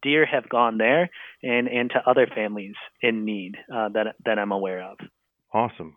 [0.01, 1.09] deer have gone there
[1.43, 4.97] and and to other families in need uh, that that I'm aware of.
[5.53, 5.95] Awesome.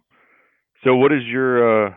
[0.85, 1.95] So, what is your uh,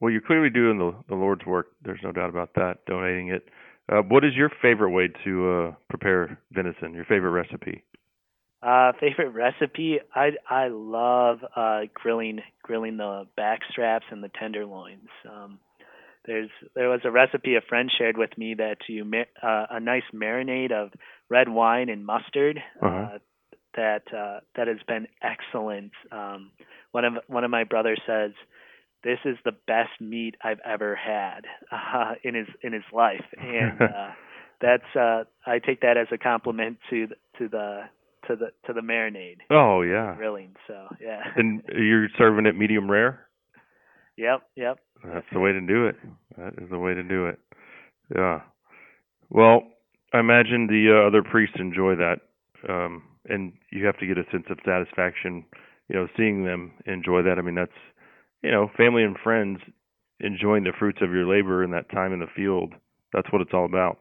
[0.00, 0.10] well?
[0.10, 1.68] You're clearly doing the the Lord's work.
[1.84, 2.84] There's no doubt about that.
[2.86, 3.48] Donating it.
[3.90, 6.92] Uh, what is your favorite way to uh, prepare venison?
[6.92, 7.84] Your favorite recipe?
[8.62, 9.98] Uh, favorite recipe?
[10.14, 15.08] I I love uh, grilling grilling the back straps and the tenderloins.
[15.28, 15.58] Um,
[16.26, 19.04] there's there was a recipe a friend shared with me that you
[19.42, 20.90] uh, a nice marinade of
[21.28, 22.60] red wine and mustard.
[22.82, 22.96] Uh-huh.
[23.14, 23.18] Uh,
[23.76, 25.92] that uh, that has been excellent.
[26.10, 26.50] Um,
[26.90, 28.32] one of one of my brothers says,
[29.04, 33.80] "This is the best meat I've ever had uh, in his in his life," and
[33.80, 34.10] uh,
[34.60, 37.80] that's uh, I take that as a compliment to the, to the
[38.26, 40.14] to the to the marinade Oh yeah.
[40.16, 40.54] grilling.
[40.66, 43.26] So yeah, And you're serving it medium rare.
[44.16, 44.78] yep, yep.
[45.04, 45.96] That's the way to do it.
[46.36, 47.38] That is the way to do it.
[48.14, 48.40] Yeah.
[49.30, 49.62] Well,
[50.12, 52.20] I imagine the uh, other priests enjoy that,
[52.68, 55.44] um, and you have to get a sense of satisfaction,
[55.88, 57.38] you know, seeing them enjoy that.
[57.38, 57.70] I mean, that's,
[58.42, 59.58] you know, family and friends
[60.20, 62.72] enjoying the fruits of your labor and that time in the field.
[63.12, 63.98] That's what it's all about.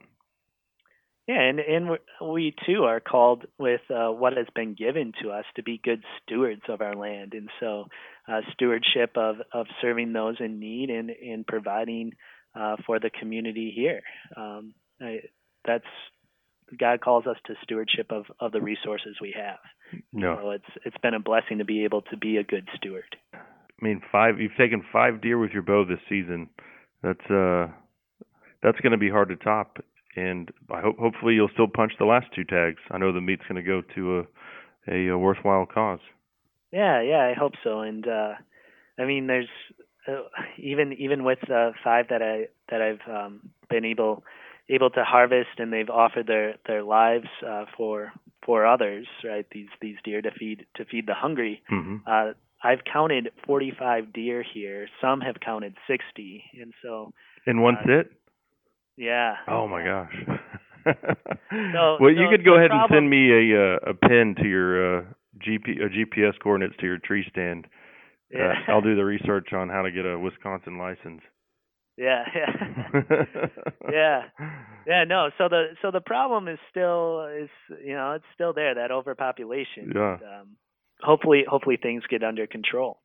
[1.27, 5.43] Yeah, and and we- too are called with uh, what has been given to us
[5.55, 7.87] to be good stewards of our land, and so
[8.27, 12.13] uh, stewardship of of serving those in need and and providing
[12.55, 14.01] uh, for the community here.
[14.37, 15.19] Um, I,
[15.65, 15.85] that's
[16.79, 19.59] God calls us to stewardship of of the resources we have.
[20.13, 20.37] No.
[20.41, 23.17] So it's it's been a blessing to be able to be a good steward.
[23.81, 24.39] I mean, five.
[24.39, 26.49] You've taken five deer with your bow this season.
[27.03, 27.67] That's uh,
[28.63, 29.77] that's going to be hard to top.
[30.15, 32.79] And I hope hopefully you'll still punch the last two tags.
[32.89, 34.23] I know the meat's going to go to a,
[34.91, 35.99] a a worthwhile cause.
[36.71, 37.81] Yeah, yeah, I hope so.
[37.81, 38.33] And uh
[38.99, 39.49] I mean, there's
[40.07, 40.23] uh,
[40.57, 44.23] even even with the five that I that I've um, been able
[44.69, 48.11] able to harvest, and they've offered their their lives uh, for
[48.45, 49.45] for others, right?
[49.51, 51.61] These these deer to feed to feed the hungry.
[51.69, 54.87] hmm Uh, I've counted 45 deer here.
[55.01, 57.13] Some have counted 60, and so
[57.45, 58.11] In one Uh, sit?
[58.97, 59.35] yeah.
[59.47, 60.15] Oh my gosh.
[61.73, 64.99] So- well, you could go ahead and send me a uh, a pin to your
[64.99, 65.03] uh,
[65.39, 67.67] GP uh, GPS coordinates to your tree stand.
[68.31, 68.53] Yeah.
[68.67, 71.21] Uh, I'll do the research on how to get a Wisconsin license.
[71.97, 73.01] Yeah, yeah.
[73.91, 74.21] yeah.
[74.85, 75.29] Yeah, no.
[75.37, 77.49] So the so the problem is still is
[77.83, 79.91] you know it's still there that overpopulation.
[79.93, 80.13] Yeah.
[80.13, 80.47] And, um,
[81.01, 82.99] hopefully, hopefully things get under control.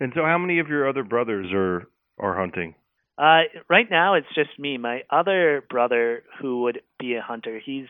[0.00, 2.74] And so, how many of your other brothers are are hunting?
[3.18, 4.78] Uh, right now it's just me.
[4.78, 7.86] My other brother, who would be a hunter, he's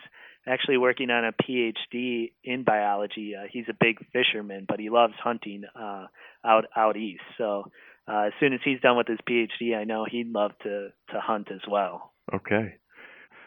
[0.47, 3.35] actually working on a PhD in biology.
[3.39, 6.07] Uh, he's a big fisherman, but he loves hunting uh,
[6.45, 7.23] out out east.
[7.37, 7.65] So
[8.11, 11.21] uh, as soon as he's done with his PhD, I know he'd love to to
[11.21, 12.15] hunt as well.
[12.35, 12.77] Okay.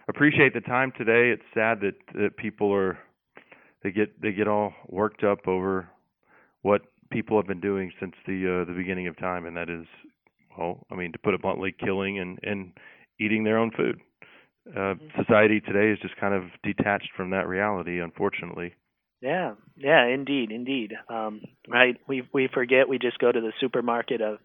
[0.07, 1.31] Appreciate the time today.
[1.31, 2.99] It's sad that that people are
[3.83, 5.89] they get they get all worked up over
[6.61, 9.85] what people have been doing since the uh, the beginning of time, and that is,
[10.57, 12.73] well, I mean, to put it bluntly, killing and and
[13.19, 13.99] eating their own food.
[14.77, 18.73] Uh, society today is just kind of detached from that reality, unfortunately.
[19.21, 20.93] Yeah, yeah, indeed, indeed.
[21.09, 24.37] Um, right, we we forget we just go to the supermarket of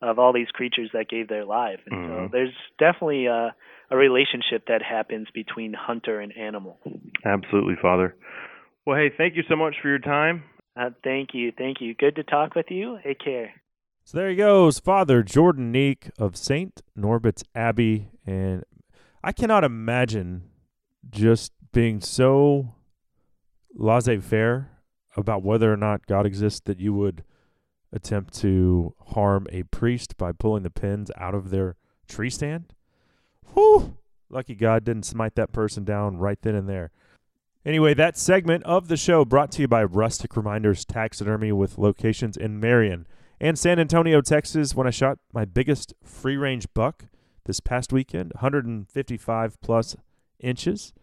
[0.00, 2.32] of all these creatures that gave their life, and so Mhm.
[2.32, 3.54] there's definitely a
[3.90, 6.78] a relationship that happens between hunter and animal.
[7.24, 8.14] Absolutely, Father.
[8.86, 10.44] Well, hey, thank you so much for your time.
[10.78, 11.94] Uh, thank you, thank you.
[11.94, 13.00] Good to talk with you.
[13.02, 13.52] Take care.
[14.04, 16.80] So there he goes, Father Jordan Neeck of St.
[16.96, 18.10] Norbert's Abbey.
[18.24, 18.62] And
[19.24, 20.44] I cannot imagine
[21.10, 22.74] just being so
[23.74, 24.70] laissez faire
[25.16, 27.24] about whether or not God exists that you would
[27.92, 32.72] attempt to harm a priest by pulling the pins out of their tree stand.
[33.54, 33.96] Whew!
[34.30, 36.92] Lucky God didn't smite that person down right then and there.
[37.68, 42.34] Anyway, that segment of the show brought to you by Rustic Reminders Taxidermy with locations
[42.34, 43.06] in Marion
[43.42, 47.04] and San Antonio, Texas, when I shot my biggest free range buck
[47.44, 49.96] this past weekend, 155 plus
[50.40, 50.94] inches.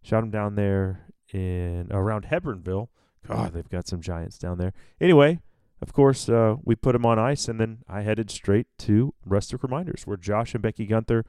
[0.00, 2.88] Shot him down there in around Hebbronville.
[3.28, 4.72] God, they've got some giants down there.
[4.98, 5.40] Anyway,
[5.82, 9.62] of course, uh, we put him on ice, and then I headed straight to Rustic
[9.62, 11.26] Reminders, where Josh and Becky Gunther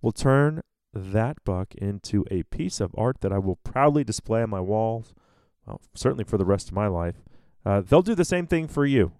[0.00, 4.50] will turn that buck into a piece of art that I will proudly display on
[4.50, 5.14] my walls,
[5.66, 7.16] well, certainly for the rest of my life.
[7.64, 9.12] Uh, they'll do the same thing for you.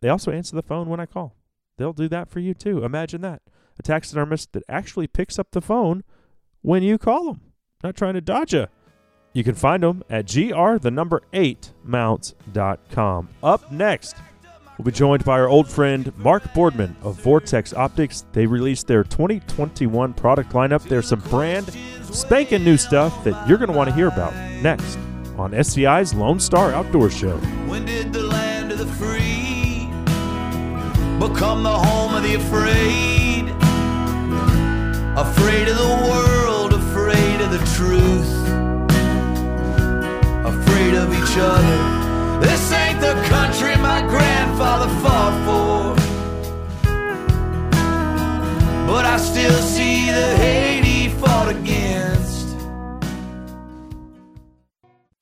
[0.00, 1.36] They also answer the phone when I call.
[1.78, 2.84] They'll do that for you too.
[2.84, 3.42] Imagine that.
[3.78, 6.04] A taxidermist that actually picks up the phone
[6.62, 7.40] when you call them.
[7.82, 8.66] Not trying to dodge you.
[9.32, 13.28] You can find them at gr the number 8 mounts.com.
[13.42, 14.16] Up next,
[14.80, 18.24] we'll be joined by our old friend Mark Boardman of Vortex Optics.
[18.32, 20.82] They released their 2021 product lineup.
[20.84, 21.76] There's some brand
[22.10, 24.96] spanking new stuff that you're going to want to hear about next
[25.36, 27.36] on SCI's Lone Star Outdoor Show.
[27.68, 29.84] When did the land of the free
[31.18, 33.50] become the home of the afraid?
[35.14, 38.32] Afraid of the world, afraid of the truth,
[40.46, 41.99] afraid of each other.
[42.40, 46.00] This ain't the country my grandfather fought for.
[48.86, 52.56] But I still see the hate he fought against.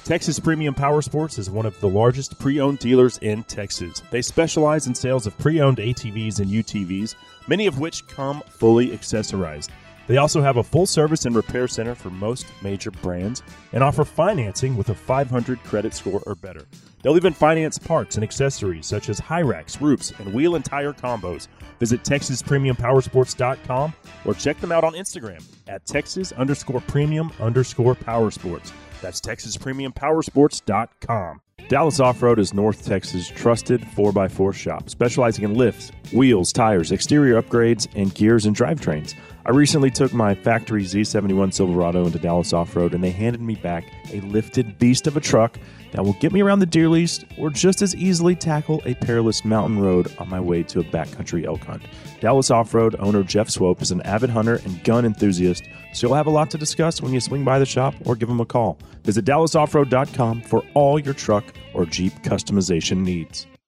[0.05, 4.01] Texas Premium Power Sports is one of the largest pre owned dealers in Texas.
[4.11, 7.15] They specialize in sales of pre owned ATVs and UTVs,
[7.47, 9.69] many of which come fully accessorized.
[10.07, 13.43] They also have a full service and repair center for most major brands
[13.75, 16.65] and offer financing with a 500 credit score or better.
[17.03, 20.93] They'll even finance parts and accessories such as high racks, roofs, and wheel and tire
[20.93, 21.49] combos.
[21.79, 23.93] Visit TexasPremiumPowersports.com
[24.25, 28.73] or check them out on Instagram at Texas underscore premium underscore powersports.
[29.01, 31.41] That's TexasPremiumPowersports.com.
[31.69, 37.43] Dallas Off Road is North Texas' trusted 4x4 shop, specializing in lifts, wheels, tires, exterior
[37.43, 39.15] upgrades, and gears and drivetrains.
[39.49, 43.55] I recently took my factory Z71 Silverado into Dallas Off Road, and they handed me
[43.55, 45.59] back a lifted beast of a truck
[45.93, 49.47] that will get me around the deer lease or just as easily tackle a perilous
[49.47, 51.83] mountain road on my way to a backcountry elk hunt.
[52.21, 56.17] Dallas Off Road owner Jeff Swope is an avid hunter and gun enthusiast, so you'll
[56.17, 58.45] have a lot to discuss when you swing by the shop or give him a
[58.45, 58.79] call.
[59.05, 63.47] Visit DallasOffroad.com for all your truck or Jeep customization needs.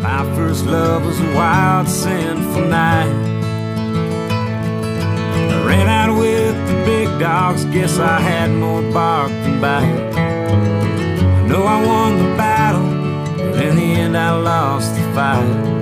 [0.00, 3.08] My first love was a wild, sinful night.
[5.52, 10.16] I ran out with the big dogs, guess I had more bark than bite.
[10.16, 12.88] I know I won the battle,
[13.36, 15.76] but in the end I lost the fight.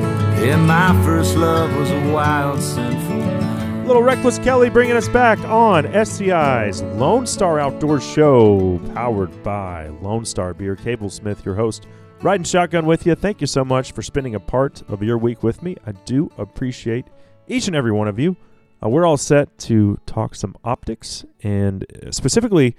[0.45, 3.87] Yeah, my first love was a wild, sinful night.
[3.87, 10.25] Little Reckless Kelly bringing us back on SCI's Lone Star Outdoor Show, powered by Lone
[10.25, 10.75] Star Beer.
[10.75, 11.87] Cable Smith, your host,
[12.23, 13.15] riding shotgun with you.
[13.15, 15.77] Thank you so much for spending a part of your week with me.
[15.87, 17.07] I do appreciate
[17.49, 18.37] each and every one of you.
[18.83, 22.77] Uh, we're all set to talk some optics and uh, specifically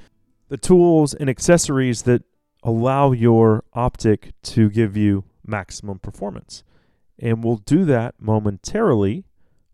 [0.50, 2.24] the tools and accessories that
[2.64, 6.64] allow your optic to give you maximum performance.
[7.20, 9.26] And we'll do that momentarily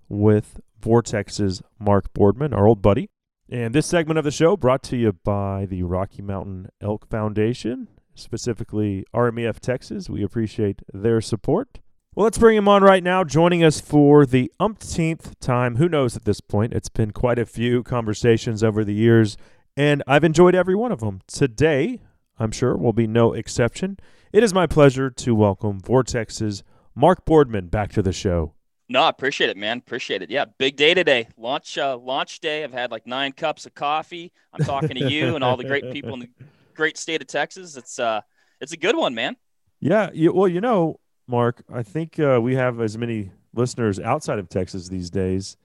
[0.09, 3.09] with Vortex's Mark Boardman, our old buddy.
[3.49, 7.87] And this segment of the show brought to you by the Rocky Mountain Elk Foundation,
[8.15, 10.09] specifically RMEF Texas.
[10.09, 11.79] We appreciate their support.
[12.13, 15.77] Well, let's bring him on right now, joining us for the umpteenth time.
[15.77, 16.73] Who knows at this point?
[16.73, 19.37] It's been quite a few conversations over the years,
[19.77, 21.21] and I've enjoyed every one of them.
[21.25, 22.01] Today,
[22.37, 23.97] I'm sure, will be no exception.
[24.33, 26.63] It is my pleasure to welcome Vortex's
[26.95, 28.55] Mark Boardman back to the show.
[28.89, 29.77] No, I appreciate it, man.
[29.77, 30.29] Appreciate it.
[30.29, 31.29] Yeah, big day today.
[31.37, 32.65] Launch uh, launch day.
[32.65, 34.33] I've had like nine cups of coffee.
[34.51, 36.29] I'm talking to you and all the great people in the
[36.71, 37.77] great state of Texas.
[37.77, 38.21] It's uh,
[38.59, 39.35] it's a good one, man.
[39.79, 40.09] Yeah.
[40.13, 44.49] You, well, you know, Mark, I think uh, we have as many listeners outside of
[44.49, 45.57] Texas these days.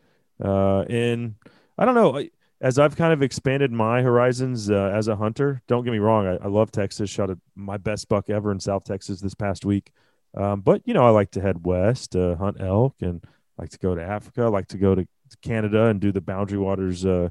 [0.42, 1.34] Uh, and
[1.78, 2.22] I don't know,
[2.60, 6.26] as I've kind of expanded my horizons uh, as a hunter, don't get me wrong,
[6.26, 7.10] I, I love Texas.
[7.10, 9.92] Shot a, my best buck ever in South Texas this past week.
[10.34, 13.22] Um, but, you know, I like to head west, uh, hunt elk, and
[13.58, 14.48] like to go to Africa.
[14.48, 15.06] Like to go to
[15.42, 17.28] Canada and do the Boundary Waters, uh,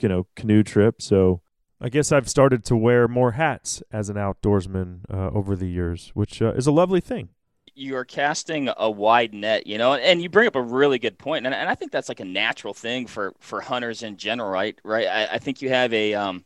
[0.00, 1.00] you know, canoe trip.
[1.00, 1.40] So
[1.82, 6.12] I guess I've started to wear more hats as an outdoorsman uh, over the years,
[6.14, 7.30] which uh, is a lovely thing
[7.74, 11.46] you're casting a wide net, you know, and you bring up a really good point,
[11.46, 14.78] and, and I think that's like a natural thing for for hunters in general, right?
[14.84, 15.06] Right.
[15.06, 16.44] I, I think you have a um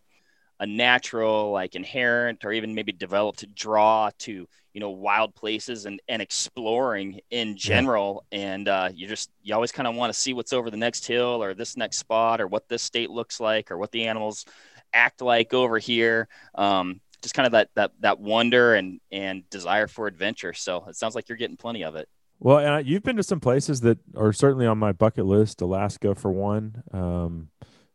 [0.59, 6.01] a natural, like inherent, or even maybe developed draw to you know wild places and
[6.09, 8.39] and exploring in general, yeah.
[8.39, 11.07] and uh, you just you always kind of want to see what's over the next
[11.07, 14.45] hill or this next spot or what this state looks like or what the animals
[14.93, 16.28] act like over here.
[16.55, 20.53] Um, just kind of that that that wonder and and desire for adventure.
[20.53, 22.09] So it sounds like you're getting plenty of it.
[22.39, 25.61] Well, and you've been to some places that are certainly on my bucket list.
[25.61, 26.82] Alaska, for one.
[26.93, 27.49] Um,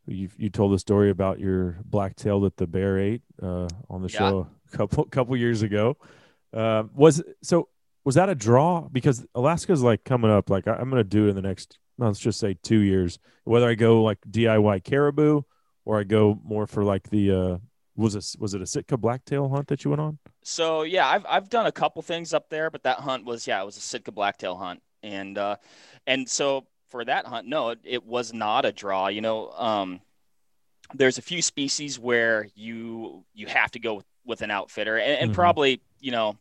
[0.08, 4.02] you you told a story about your black tail that the bear ate uh, on
[4.02, 4.20] the yeah.
[4.20, 5.98] show a couple couple years ago.
[6.54, 7.70] Uh, was so
[8.04, 8.88] was that a draw?
[8.92, 10.50] Because Alaska's like coming up.
[10.50, 13.20] Like I, am going to do it in the next let's just say two years.
[13.44, 15.44] Whether I go like DIY caribou
[15.86, 17.58] or I go more for like the uh,
[17.96, 20.20] was it was it a Sitka blacktail hunt that you went on?
[20.44, 23.62] So yeah, I've I've done a couple things up there, but that hunt was yeah,
[23.62, 25.58] it was a Sitka blacktail hunt, and uh,
[26.08, 29.08] and so for that hunt, no, it, it was not a draw.
[29.08, 30.02] You know, um,
[30.94, 35.14] there's a few species where you you have to go with, with an outfitter, and,
[35.14, 35.36] and mm-hmm.
[35.36, 36.38] probably you know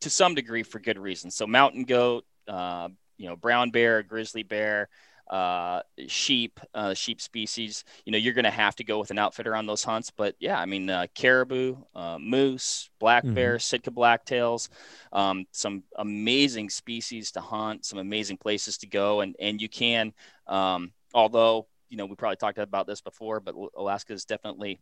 [0.00, 1.34] to some degree for good reasons.
[1.34, 4.88] So mountain goat, uh, you know, brown bear, grizzly bear.
[5.30, 9.18] Uh, sheep, uh, sheep species, you know, you're going to have to go with an
[9.18, 10.10] outfitter on those hunts.
[10.10, 13.34] But yeah, I mean, uh, caribou, uh, moose, black Mhm.
[13.34, 14.68] bear, Sitka blacktails,
[15.12, 20.12] um, some amazing species to hunt, some amazing places to go, and and you can,
[20.48, 24.80] um, although you know we probably talked about this before, but Alaska is definitely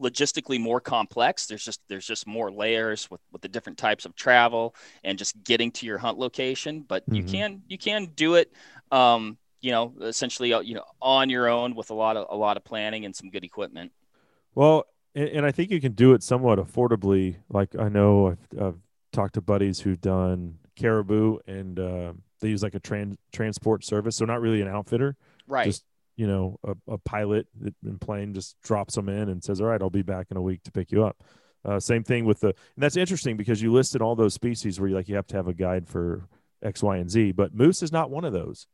[0.00, 4.14] logistically more complex there's just there's just more layers with with the different types of
[4.14, 4.74] travel
[5.04, 7.30] and just getting to your hunt location but you Mhm.
[7.32, 8.52] can you can do it
[8.92, 12.36] um you know essentially uh, you know on your own with a lot of a
[12.36, 13.92] lot of planning and some good equipment
[14.54, 14.84] Well,
[15.14, 17.36] and, and I think you can do it somewhat affordably.
[17.48, 18.78] Like I know I've, I've
[19.12, 24.16] talked to buddies who've done caribou, and uh, they use like a trans transport service,
[24.16, 25.16] so not really an outfitter.
[25.48, 25.84] right Just
[26.16, 29.66] you know, a, a pilot that- in plane just drops them in and says, "All
[29.66, 31.22] right, I'll be back in a week to pick you up."
[31.64, 34.88] Uh, same thing with the, and that's interesting because you listed all those species where
[34.88, 36.28] you like you have to have a guide for
[36.62, 38.66] X, Y, and Z, but moose is not one of those.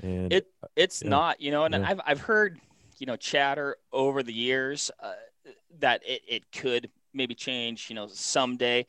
[0.00, 1.10] And it it's yeah.
[1.10, 1.84] not you know and Yeah.
[1.86, 2.58] i've i've heard
[2.98, 5.12] you know chatter over the years uh,
[5.80, 8.86] that it, it could maybe change you know someday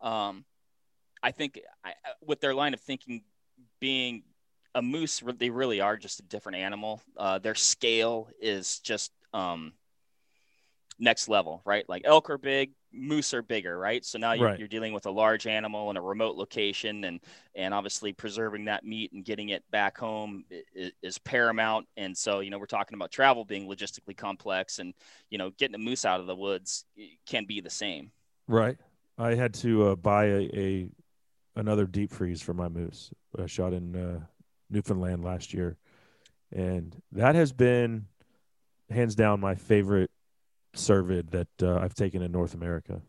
[0.00, 0.44] um
[1.22, 1.92] i think I,
[2.24, 3.22] with their line of thinking
[3.80, 4.22] being
[4.74, 9.72] a moose they really are just a different animal uh their scale is just um
[10.98, 14.58] next level right like elk are big moose are bigger right so now you're, Right.
[14.58, 17.20] you're dealing with a large animal in a remote location and
[17.54, 20.44] and obviously preserving that meat and getting it back home
[20.74, 24.94] is, is paramount and so you know we're talking about travel being logistically complex and
[25.28, 26.86] you know getting a moose out of the woods
[27.26, 28.10] can be the same
[28.48, 28.78] Right.
[29.18, 30.88] I had to uh, buy a, a
[31.56, 33.10] another deep freeze for my moose.
[33.36, 34.20] I shot in uh,
[34.70, 35.78] Newfoundland last year,
[36.52, 38.06] and that has been
[38.90, 40.10] hands down my favorite
[40.76, 43.00] cervid that uh, I've taken in North America.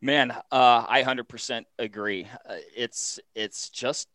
[0.00, 4.08] man uh i 100% agree uh, it's it's just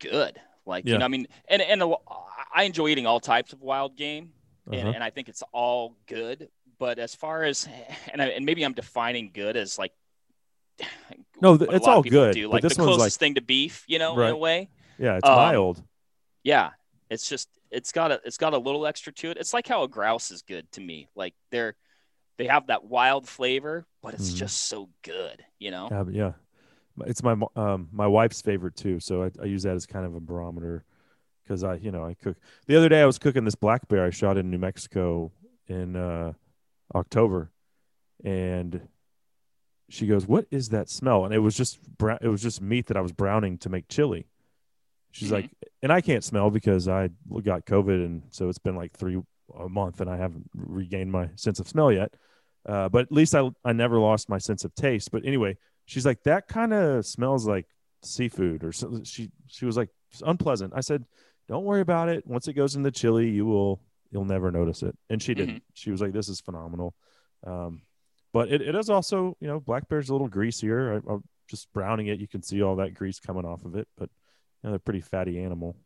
[0.00, 1.94] good like you know i mean and and a
[2.54, 4.32] i enjoy eating all types of wild game
[4.66, 4.92] and, Uh-huh.
[4.94, 7.68] and i think it's all good but as far as
[8.12, 9.92] and, I, and maybe i'm defining good as like
[11.40, 14.18] No, it's all good, do, like this the closest like- thing to beef you know
[14.20, 14.68] in a way
[14.98, 15.82] Yeah, it's Um, mild.
[16.42, 16.70] yeah
[17.10, 19.82] it's just it's got a it's got a little extra to it it's like how
[19.82, 21.74] a grouse is good to me like they're
[22.38, 24.38] they have that wild flavor but it's Mhm.
[24.38, 26.32] just so good you know Yeah, yeah,
[27.06, 29.00] it's my um my wife's favorite too.
[29.00, 30.84] So I, I use that as kind of a barometer
[31.42, 32.36] because I you know I cook.
[32.66, 35.32] The other day I was cooking this black bear I shot in New Mexico
[35.68, 36.32] in uh,
[36.94, 37.50] October,
[38.24, 38.88] and
[39.88, 42.18] she goes, "What is that smell?" And it was just brown.
[42.20, 44.26] It was just meat that I was browning to make chili.
[45.12, 45.32] She's Mhm.
[45.32, 45.50] like,
[45.82, 47.08] and I can't smell because I
[47.42, 49.20] got COVID, and so it's been like three
[49.58, 52.14] a month, and I haven't regained my sense of smell yet.
[52.64, 55.10] Uh, but at least I I never lost my sense of taste.
[55.10, 57.66] But anyway, she's like, that kind of smells like
[58.02, 60.72] seafood, or so, she she was like "It's unpleasant.
[60.74, 61.04] I said,
[61.48, 62.26] don't worry about it.
[62.26, 64.96] Once it goes in the chili, you will you'll never notice it.
[65.10, 65.62] And she didn't.
[65.74, 66.94] She was like, this is phenomenal.
[67.46, 67.82] Um,
[68.32, 70.94] but it, it is also you know black bear's a little greasier.
[70.94, 73.88] I, I'm just browning it, you can see all that grease coming off of it,
[73.98, 74.08] but
[74.64, 75.76] know, they're pretty fatty animal.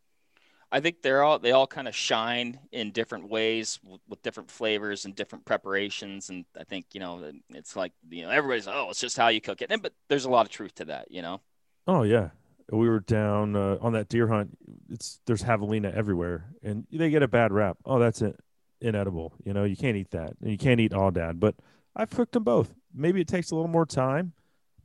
[0.72, 4.51] I think they're all they all kind of shine in different ways with, with different
[4.51, 6.29] flavors and different preparations.
[6.29, 9.41] And I think you know it's like you know everybody's oh it's just how you
[9.41, 11.11] cook it, and, but there's a lot of truth to that.
[11.11, 11.41] You know,
[11.87, 12.31] Oh yeah,
[12.70, 14.59] we were down uh, on that deer hunt.
[14.91, 17.79] It's there's javelina everywhere, and they get a bad rap.
[17.85, 18.39] Oh, that's it,
[18.81, 19.35] inedible.
[19.45, 21.39] You know, you can't eat that, and you can't eat all dad.
[21.39, 21.55] But
[21.95, 22.74] I've cooked them both.
[22.93, 24.33] Maybe it takes a little more time,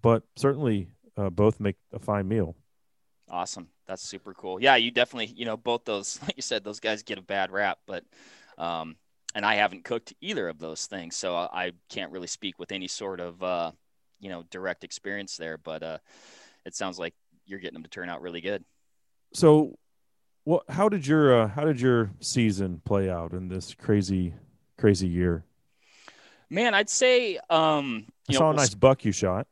[0.02, 2.56] but certainly uh, both make a fine meal.
[3.30, 4.62] awesome, that's super cool.
[4.62, 7.52] Yeah, you definitely you know both those like you said those guys get a bad
[7.52, 8.06] rap, but
[8.58, 8.96] um,
[9.36, 12.72] and I haven't cooked either of those things, so I, I can't really speak with
[12.72, 13.72] any sort of uh,
[14.22, 15.58] you know direct experience there.
[15.58, 15.98] But uh,
[16.66, 17.14] it sounds like
[17.46, 18.64] you're getting them to turn out really good.
[19.34, 19.78] So,
[20.46, 20.64] what?
[20.70, 24.34] How did your uh, how did your season play out in this crazy
[24.78, 25.44] crazy year?
[26.50, 29.48] Man, I'd say um, I you know, saw a nice buck you shot.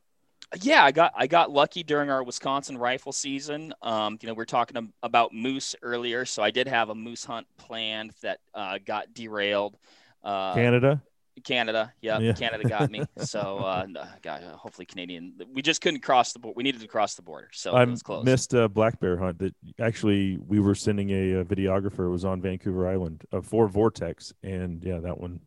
[0.61, 3.73] Yeah, I got I got lucky during our Wisconsin rifle season.
[3.81, 7.23] Um, you know, we are talking about moose earlier, so I did have a moose
[7.23, 9.77] hunt planned that uh, got derailed.
[10.23, 11.01] Uh, Canada.
[11.43, 12.33] Canada, yep, Yeah.
[12.33, 13.01] Canada got me.
[13.19, 13.85] So, uh,
[14.21, 15.35] God, uh, hopefully Canadian.
[15.53, 16.55] We just couldn't cross the border.
[16.57, 18.25] We needed to cross the border, so I it was close.
[18.25, 22.07] missed a black bear hunt that actually we were sending a, uh videographer.
[22.07, 25.39] It was on Vancouver Island uh, for Vortex, and yeah, that one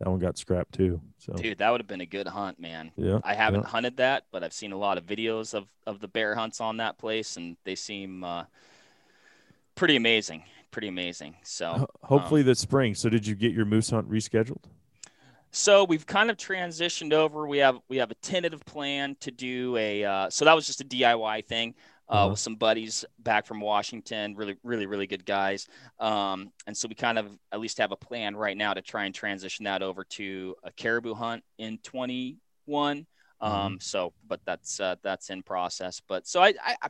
[0.00, 1.00] that one got scrapped too.
[1.18, 2.90] So Dude, that would have been a good hunt, man.
[2.96, 3.68] Yeah, I haven't yeah.
[3.68, 6.78] hunted that, but I've seen a lot of videos of of the bear hunts on
[6.78, 8.44] that place, and they seem uh,
[9.74, 10.42] pretty amazing.
[10.70, 11.36] Pretty amazing.
[11.42, 12.94] So um, hopefully this spring.
[12.94, 14.64] So did you get your moose hunt rescheduled?
[15.52, 17.46] So we've kind of transitioned over.
[17.46, 20.04] We have we have a tentative plan to do a.
[20.04, 21.74] Uh, so that was just a DIY thing.
[22.10, 22.30] Uh, Uh-huh.
[22.30, 24.34] with some buddies back from Washington.
[24.34, 25.68] Really, really, really good guys.
[26.00, 29.04] Um, and so we kind of at least have a plan right now to try
[29.04, 33.06] and transition that over to a caribou hunt in 21.
[33.40, 36.02] Um, so, but that's uh, that's in process.
[36.06, 36.88] But so I, I, I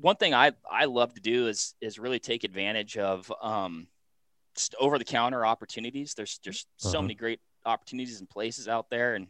[0.00, 3.86] one thing I I love to do is is really take advantage of um,
[4.80, 6.14] over the counter opportunities.
[6.14, 7.02] There's just so Uh-huh.
[7.02, 9.28] many great opportunities and places out there, and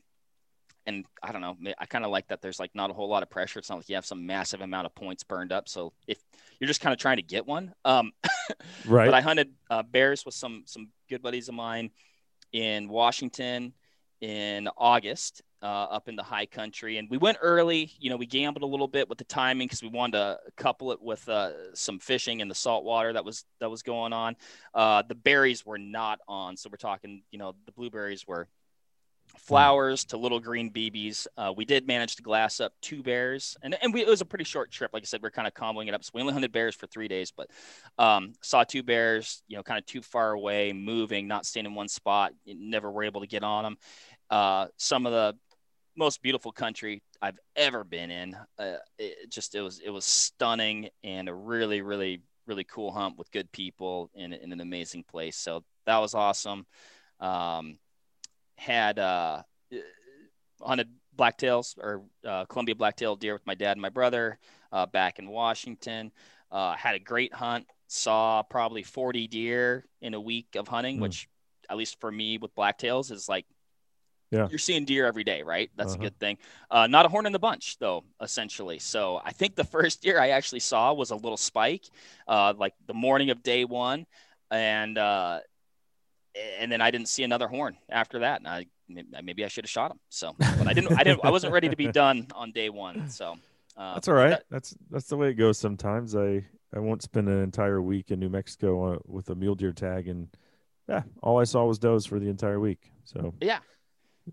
[0.88, 1.56] and I don't know.
[1.78, 2.42] I kind of like that.
[2.42, 3.58] There's like not a whole lot of pressure.
[3.58, 5.68] It's not like you have some massive amount of points burned up.
[5.68, 6.18] So if
[6.58, 8.12] you're just kind of trying to get one, um,
[8.86, 9.06] Right.
[9.06, 11.90] But I hunted uh, bears with some some good buddies of mine
[12.52, 13.72] in Washington
[14.20, 17.92] in August uh, up in the high country, and we went early.
[18.00, 20.92] You know, we gambled a little bit with the timing because we wanted to couple
[20.92, 24.36] it with uh, some fishing in the salt water that was that was going on.
[24.74, 27.22] Uh, the berries were not on, so we're talking.
[27.30, 28.48] You know, the blueberries were
[29.36, 31.26] flowers to little green BBs.
[31.36, 34.26] Uh, we did manage to glass up two bears, and and we, it was a
[34.26, 34.92] pretty short trip.
[34.92, 36.74] Like I said, we are kind of comboing it up, so we only hunted bears
[36.74, 37.50] for three days, but
[37.98, 39.42] um, saw two bears.
[39.48, 42.32] You know, kind of too far away, moving, not staying in one spot.
[42.46, 43.76] Never were able to get on them.
[44.30, 45.36] Uh, some of the
[45.96, 48.36] most beautiful country I've ever been in.
[48.58, 53.18] Uh, it just it was it was stunning and a really really really cool hunt
[53.18, 55.36] with good people in, in an amazing place.
[55.36, 56.66] So that was awesome.
[57.20, 57.78] Um,
[58.58, 59.42] had uh,
[60.60, 64.38] hunted blacktails or uh, Columbia blacktail deer with my dad and my brother
[64.72, 66.12] uh, back in Washington.
[66.50, 67.66] Uh, had a great hunt.
[67.86, 71.02] Saw probably 40 deer in a week of hunting, Mm.
[71.02, 71.28] which
[71.70, 73.46] at least for me with blacktails is like
[74.30, 74.48] Yeah.
[74.50, 75.70] you're seeing deer every day, right?
[75.76, 76.02] That's Uh-huh.
[76.02, 76.36] a good thing.
[76.70, 78.78] Uh, not a horn in the bunch, though, essentially.
[78.78, 81.84] So I think the first deer I actually saw was a little spike,
[82.26, 84.06] uh, like the morning of day one,
[84.50, 85.40] and uh,
[86.58, 88.40] and then I didn't see another horn after that.
[88.40, 88.66] And I
[89.22, 89.98] maybe I should have shot him.
[90.08, 90.98] So, but I didn't.
[90.98, 91.24] I didn't.
[91.24, 93.08] I wasn't ready to be done on day one.
[93.10, 93.36] So
[93.76, 94.30] uh, That's all right.
[94.30, 96.14] that- that's that's the way it goes sometimes.
[96.16, 99.72] I I won't spend an entire week in New Mexico uh, with a mule deer
[99.72, 100.28] tag, and
[100.88, 102.90] yeah, all I saw was does for the entire week.
[103.04, 103.58] So yeah.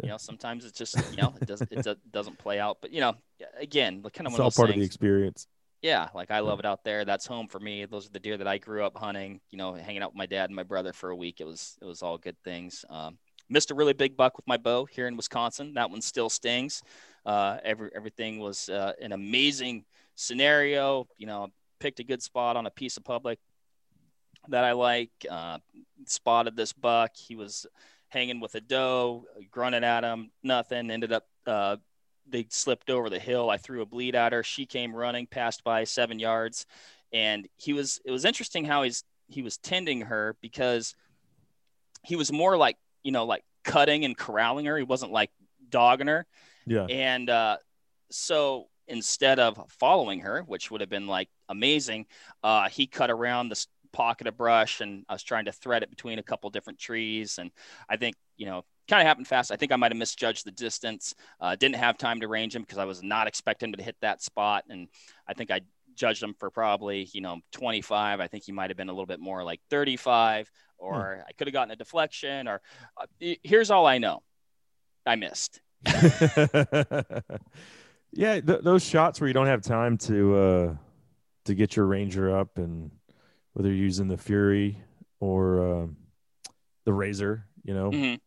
[0.04, 2.80] You know, sometimes it's just you know it doesn't it doesn't play out.
[2.82, 3.16] But you know,
[3.58, 5.48] again, kind of it's one all of those part of the experience.
[5.82, 7.06] Yeah, like I love it out there.
[7.06, 7.86] That's home for me.
[7.86, 9.40] Those are the deer that I grew up hunting.
[9.52, 11.42] You know, hanging out with my dad and my brother for a week.
[11.42, 12.86] It was it was all good things.
[12.90, 13.18] Um,
[13.50, 15.74] missed a really big buck with my bow here in Wisconsin.
[15.76, 16.82] That one still stings.
[17.26, 21.08] Uh, every everything was uh, an amazing scenario.
[21.18, 21.50] You know,
[21.80, 23.40] picked a good spot on a piece of public
[24.50, 25.12] that I like.
[25.30, 25.60] Uh,
[26.06, 27.12] spotted this buck.
[27.16, 27.66] He was
[28.10, 30.32] hanging with a doe, grunting at him.
[30.44, 30.90] Nothing.
[30.90, 31.78] Ended up uh,
[32.28, 33.50] they slipped over the hill.
[33.50, 34.44] I threw a bleed at her.
[34.44, 36.66] She came running, passed by seven yards,
[37.14, 38.00] and he was.
[38.06, 40.96] It was interesting how he's he was tending her because
[42.04, 44.78] he was more like you know like cutting and corralling her.
[44.78, 45.32] He wasn't like
[45.70, 46.26] dogging her.
[46.66, 46.86] Yeah.
[46.86, 47.58] And uh,
[48.12, 52.06] so instead of following her, which would have been like amazing,
[52.44, 55.90] uh, he cut around this pocket of brush and I was trying to thread it
[55.90, 57.38] between a couple different trees.
[57.40, 57.52] And
[57.90, 59.52] I think, you know, kind of happened fast.
[59.52, 61.16] I think I might have misjudged the distance.
[61.40, 63.96] Uh, didn't have time to range him because I was not expecting him to hit
[64.02, 64.64] that spot.
[64.70, 64.88] And
[65.28, 65.62] I think I
[65.96, 68.20] judged him for probably, you know, 25.
[68.20, 71.48] I think he might have been a little bit more like 35 or I could
[71.48, 72.62] have gotten a deflection or
[73.00, 73.06] uh,
[73.44, 74.22] here's all I know.
[75.06, 75.62] I missed.
[78.12, 80.76] yeah, th- those shots where you don't have time to uh
[81.46, 82.90] to get your ranger up, and
[83.54, 84.80] whether you're using the Fury
[85.20, 85.98] or um
[86.86, 88.20] the Razor, you know, Mhm.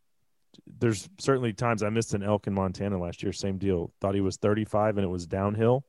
[0.79, 3.33] There's certainly times I missed an elk in Montana last year.
[3.33, 3.93] Same deal.
[4.01, 5.85] Thought he was 35 and it was downhill.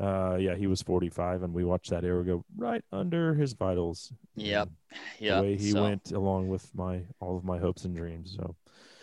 [0.00, 4.10] Uh, yeah, he was 45, and we watched that arrow go right under his vitals.
[4.36, 4.70] Yep.
[5.18, 5.36] Yep.
[5.36, 8.34] The way he So- went along with my all of my hopes and dreams.
[8.36, 8.56] So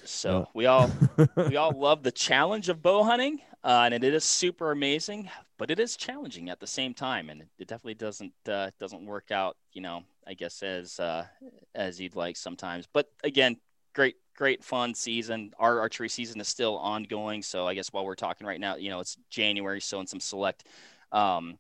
[0.04, 0.90] So Uh, we all
[1.36, 5.30] we all love the challenge of bow hunting, uh, and it is super amazing,
[5.60, 9.30] but it is challenging at the same time, and it definitely doesn't uh, doesn't work
[9.30, 11.28] out, you know, I guess as uh,
[11.76, 12.88] as you'd like sometimes.
[12.92, 13.58] But again,
[13.94, 15.52] great great fun season.
[15.60, 18.90] Our archery season is still ongoing, so I guess while we're talking right now, you
[18.90, 20.66] know, it's January, so in some select.
[21.12, 21.58] Um,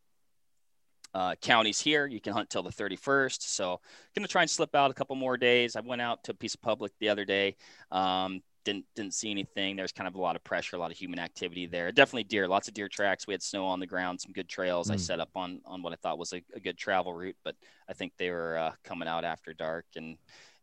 [1.13, 2.05] uh, counties here.
[2.05, 3.41] You can hunt till the 31st.
[3.41, 3.79] So
[4.15, 5.75] going to try and slip out a couple more days.
[5.75, 7.55] I went out to a piece of public the other day.
[7.91, 9.75] Um, didn't didn't see anything.
[9.75, 11.91] There's kind of a lot of pressure, a lot of human activity there.
[11.91, 13.25] Definitely deer, lots of deer tracks.
[13.25, 14.91] We had snow on the ground, some good trails.
[14.91, 14.99] I Mm.
[14.99, 17.55] set up on on what I thought was a, a good travel route, but
[17.87, 19.85] I think they were uh, coming out after dark.
[19.95, 20.17] And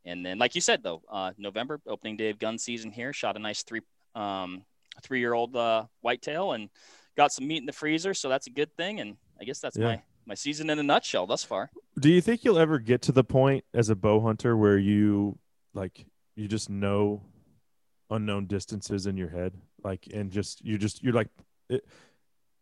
[0.07, 3.13] and then, like you said, though, uh, November opening day of gun season here.
[3.13, 3.81] Shot a nice three
[4.15, 4.65] um,
[5.03, 6.71] three year old uh, whitetail and
[7.17, 9.01] got some meat in the freezer, so that's a good thing.
[9.01, 9.87] And I guess that's Yeah.
[9.87, 11.71] my my season in a nutshell thus far.
[12.01, 15.39] Do you think you'll ever get to the point as a bow hunter where you
[15.75, 17.23] like you just know
[18.11, 21.29] unknown distances in your head, like and just you just you're like,
[21.69, 21.85] it,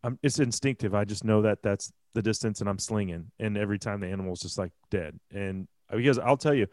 [0.03, 0.95] I'm, it's instinctive.
[0.95, 4.41] I just know that that's the distance, and I'm slinging, and every time the animal's
[4.41, 5.19] just like dead.
[5.33, 6.67] And because I'll tell you,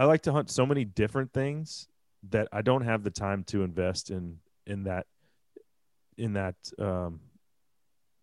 [0.00, 1.86] I like to hunt so many different things
[2.30, 5.06] that I don't have the time to invest in in that
[6.16, 7.20] in that um,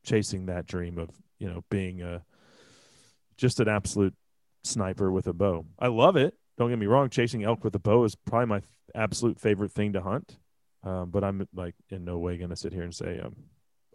[0.03, 2.25] chasing that dream of you know being a
[3.38, 4.15] just an absolute
[4.63, 5.67] sniper with a bow.
[5.78, 6.34] I love it.
[6.57, 7.11] Don't get me wrong.
[7.11, 8.61] Chasing elk with a bow is probably my
[8.95, 10.36] absolute favorite thing to hunt.
[10.84, 13.36] Um, but I'm like in no way going to sit here and say um,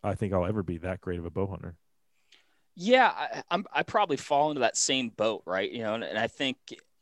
[0.05, 1.74] I think I'll ever be that great of a bow hunter.
[2.76, 3.66] Yeah, I, I'm.
[3.72, 5.68] I probably fall into that same boat, right?
[5.68, 6.57] You know, and, and I think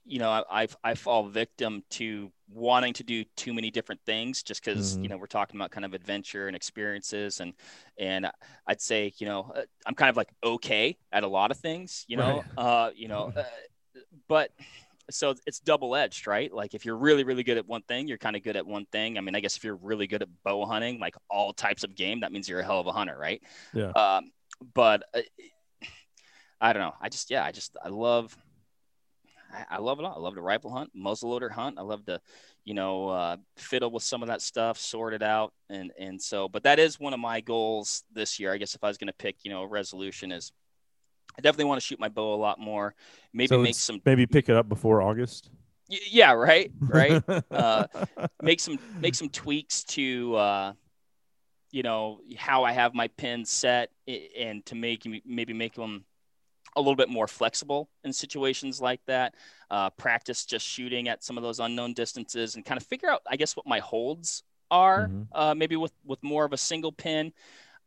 [0.07, 4.43] you know I, I I fall victim to wanting to do too many different things
[4.43, 5.03] just because Mhm.
[5.03, 7.53] you know we're talking about kind of adventure and experiences and
[7.99, 8.31] and
[8.67, 12.05] I'd say you know uh, I'm kind of like okay at a lot of things,
[12.09, 13.43] you know, uh, you know, uh,
[14.29, 14.51] but
[15.11, 16.53] so it's double edged, right?
[16.53, 18.87] Like if you're really, really good at one thing, you're kind of good at one
[18.87, 19.19] thing.
[19.19, 21.97] I mean, I guess if you're really good at bow hunting, like all types of
[21.97, 23.43] game, that means you're a hell of a hunter, right?
[23.73, 23.93] Yeah.
[23.97, 24.31] Um,
[24.75, 25.23] but uh,
[26.61, 26.95] I don't know.
[27.01, 28.37] I just, yeah, I just, I love,
[29.53, 30.15] I, I love it all.
[30.17, 31.79] I love to rifle hunt, muzzleloader hunt.
[31.79, 32.21] I love to,
[32.65, 36.49] you know, uh, fiddle with some of that stuff, sort it out, and and so.
[36.49, 38.53] But that is one of my goals this year.
[38.53, 40.53] I guess if I was going to pick, you know, a resolution is,
[41.39, 42.95] I definitely want to shoot my bow a lot more.
[43.33, 45.51] Maybe So make some maybe pick it up before August.
[45.91, 47.87] Y- yeah right right uh,
[48.43, 50.73] make some make some tweaks to uh,
[51.73, 53.91] you know how i have my pins set
[54.39, 56.05] and to make maybe make them
[56.77, 59.35] a little bit more flexible in situations like that
[59.71, 63.23] uh, practice just shooting at some of those unknown distances and kind of figure out
[63.29, 65.27] i guess what my holds are Mhm.
[65.33, 67.33] uh, maybe with with more of a single pin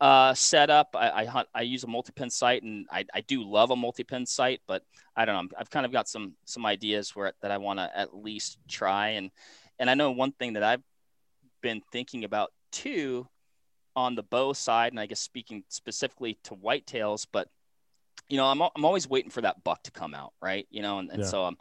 [0.01, 0.89] uh, setup.
[0.95, 1.47] I, I hunt.
[1.53, 4.59] I use a multi-pin sight, and I, I do love a multi-pin sight.
[4.67, 4.83] But
[5.15, 5.57] I don't know.
[5.57, 9.09] I've kind of got some some ideas where that I want to at least try.
[9.09, 9.31] And
[9.79, 10.83] and I know one thing that I've
[11.61, 13.27] been thinking about too
[13.95, 17.47] on the bow side, and I guess speaking specifically to whitetails, but
[18.29, 20.67] you know, I'm I'm always waiting for that buck to come out, right?
[20.71, 21.29] You know, and, and Yeah.
[21.29, 21.57] so um,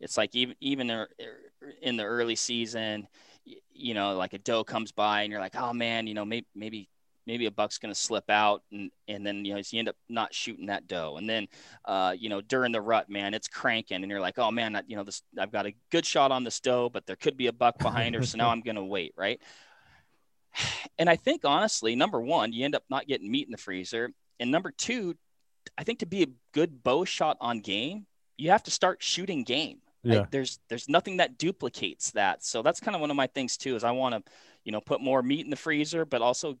[0.00, 1.08] it's like even even er-
[1.82, 3.08] in the early season,
[3.72, 6.46] you know, like a doe comes by, and you're like, oh man, you know, maybe
[6.54, 6.88] maybe
[7.26, 9.96] maybe a buck's going to slip out and and then you know you end up
[10.08, 11.46] not shooting that doe and then
[11.86, 14.82] uh, you know during the rut man it's cranking and you're like oh man I,
[14.86, 17.46] you know this i've got a good shot on this doe but there could be
[17.46, 19.40] a buck behind her so now i'm going to wait right
[20.98, 24.10] and i think honestly number one you end up not getting meat in the freezer
[24.40, 25.14] and number two
[25.78, 28.06] i think to be a good bow shot on game
[28.36, 29.78] you have to start shooting game.
[30.02, 32.44] Like, there's there's nothing that duplicates that.
[32.44, 34.32] So that's kind of one of my things too is i want to
[34.64, 36.58] you know put more meat in the freezer but also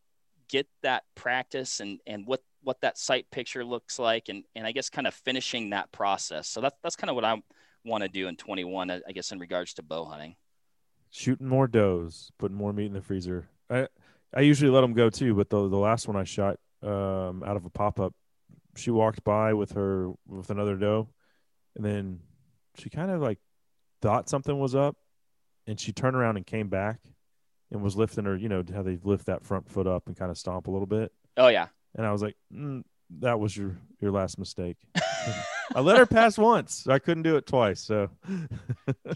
[0.48, 4.72] get that practice and and what what that sight picture looks like and and i
[4.72, 6.48] guess kind of finishing that process.
[6.48, 7.40] So that's that's kind of what i
[7.84, 10.36] want to do in 21 i I guess in regards to bow hunting.
[11.10, 13.48] Shooting more does, putting more meat in the freezer.
[13.68, 13.88] I
[14.32, 17.56] I usually let them go too, but the the last one I shot um, out
[17.56, 18.14] of a pop up,
[18.76, 21.08] she walked by with her with another doe,
[21.76, 22.20] and then
[22.76, 23.38] she kind of like
[24.02, 24.96] thought something was up,
[25.66, 27.00] and she turned around and came back,
[27.70, 28.36] and was lifting her.
[28.36, 30.86] You know how they lift that front foot up and kind of stomp a little
[30.86, 31.12] bit.
[31.36, 32.82] oh yeah And I was like, mm,
[33.20, 34.76] that was your your last mistake.
[35.74, 36.86] I let her pass once.
[36.86, 37.80] I couldn't do it twice.
[37.80, 38.10] So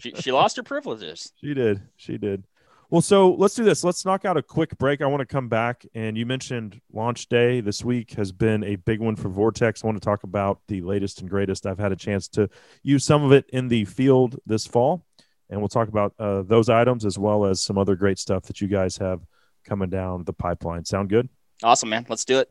[0.01, 1.81] she, she lost her privileges she did.
[1.95, 2.45] She did.
[2.91, 3.83] Well, so let's do this.
[3.83, 5.01] Let's knock out a quick break.
[5.01, 5.85] I want to come back.
[5.93, 9.83] And you mentioned launch day this week has been a big one for Vortex.
[9.83, 11.67] I want to talk about the latest and greatest.
[11.67, 12.49] I've had a chance to
[12.81, 15.05] use some of it in the field this fall.
[15.51, 18.59] And we'll talk about uh, those items as well as some other great stuff that
[18.59, 19.21] you guys have
[19.63, 20.85] coming down the pipeline.
[20.85, 21.29] Sound good?
[21.61, 22.49] awesome man let's do it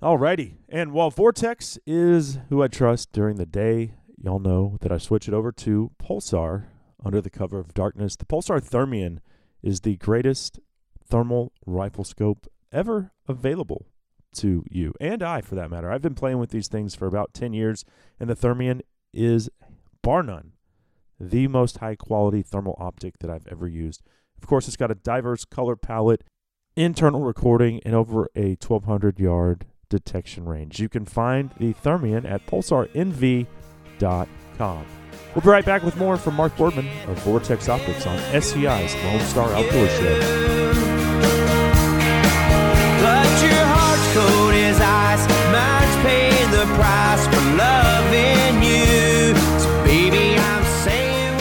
[0.00, 0.54] Alrighty.
[0.68, 5.26] And while Vortex is who I trust during the day, y'all know that I switch
[5.26, 6.66] it over to Pulsar
[7.04, 8.14] under the cover of darkness.
[8.14, 9.18] The Pulsar Thermion
[9.62, 10.60] is the greatest
[11.04, 13.86] thermal rifle scope ever available
[14.34, 15.90] to you and I, for that matter.
[15.90, 17.84] I've been playing with these things for about 10 years,
[18.20, 18.82] and the Thermion
[19.12, 19.48] is,
[20.02, 20.52] bar none,
[21.18, 24.02] the most high quality thermal optic that I've ever used.
[24.40, 26.22] Of course, it's got a diverse color palette
[26.76, 30.78] internal recording and over a 1200 yard detection range.
[30.78, 33.46] You can find the Thermion at pulsarnv.com.
[35.34, 39.20] We'll be right back with more from Mark Boardman of Vortex Optics on SCI's Lone
[39.20, 40.18] Star Outdoor Show.
[43.02, 45.28] But your heart's cold as ice.
[45.52, 49.36] Mine's paying the price for loving you.
[49.60, 51.38] So baby, I'm saying.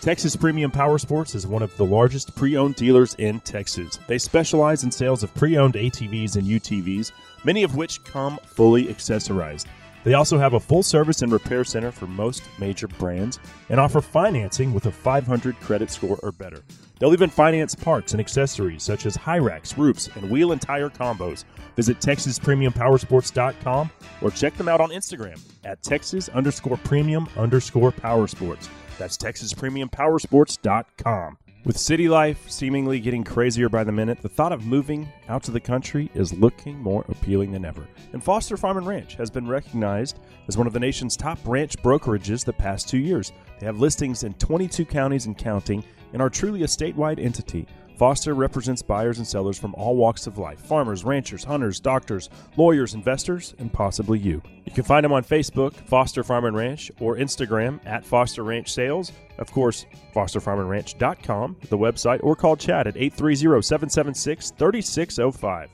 [0.00, 3.98] Texas Premium Power Sports is one of the largest pre owned dealers in Texas.
[4.06, 7.10] They specialize in sales of pre owned ATVs and UTVs,
[7.44, 9.66] many of which come fully accessorized.
[10.04, 13.38] They also have a full service and repair center for most major brands
[13.68, 16.62] and offer financing with a 500 credit score or better.
[16.98, 20.90] They'll even finance parts and accessories such as high racks, roofs, and wheel and tire
[20.90, 21.44] combos.
[21.76, 23.90] Visit TexasPremiumPowersports.com
[24.20, 28.68] or check them out on Instagram at Texas underscore premium underscore powersports.
[28.98, 31.38] That's TexasPremiumPowersports.com.
[31.64, 35.50] With city life seemingly getting crazier by the minute, the thought of moving out to
[35.50, 37.86] the country is looking more appealing than ever.
[38.12, 41.76] And Foster Farm and Ranch has been recognized as one of the nation's top ranch
[41.78, 43.32] brokerages the past two years.
[43.58, 45.82] They have listings in 22 counties and counting
[46.12, 47.66] and are truly a statewide entity.
[47.98, 52.94] Foster represents buyers and sellers from all walks of life farmers, ranchers, hunters, doctors, lawyers,
[52.94, 54.40] investors, and possibly you.
[54.64, 58.72] You can find them on Facebook, Foster Farm and Ranch, or Instagram at Foster Ranch
[58.72, 59.10] Sales.
[59.38, 59.84] Of course,
[60.14, 65.70] fosterfarmandranch.com, the website, or call Chad at 830 776 3605.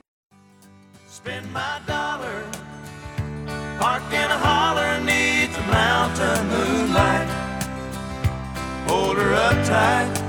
[1.07, 2.43] Spend my dollar,
[3.77, 7.29] park a holler neath the mountain moonlight.
[8.87, 10.24] Hold her up tight,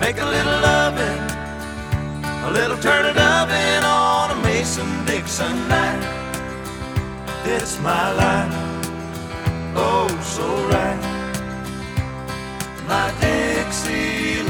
[0.00, 1.20] make a little loving,
[2.44, 6.02] a little turn it oven on a Mason Dixon night.
[7.44, 8.52] It's my life,
[9.76, 11.00] oh so right.
[12.86, 14.46] My Dixieland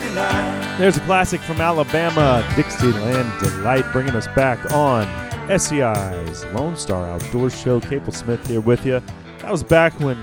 [0.00, 0.78] delight.
[0.78, 5.06] There's a classic from Alabama, Dixieland Delight, bringing us back on
[5.48, 7.80] SCI's Lone Star Outdoor Show.
[7.80, 9.02] Cable Smith here with you.
[9.40, 10.16] That was back when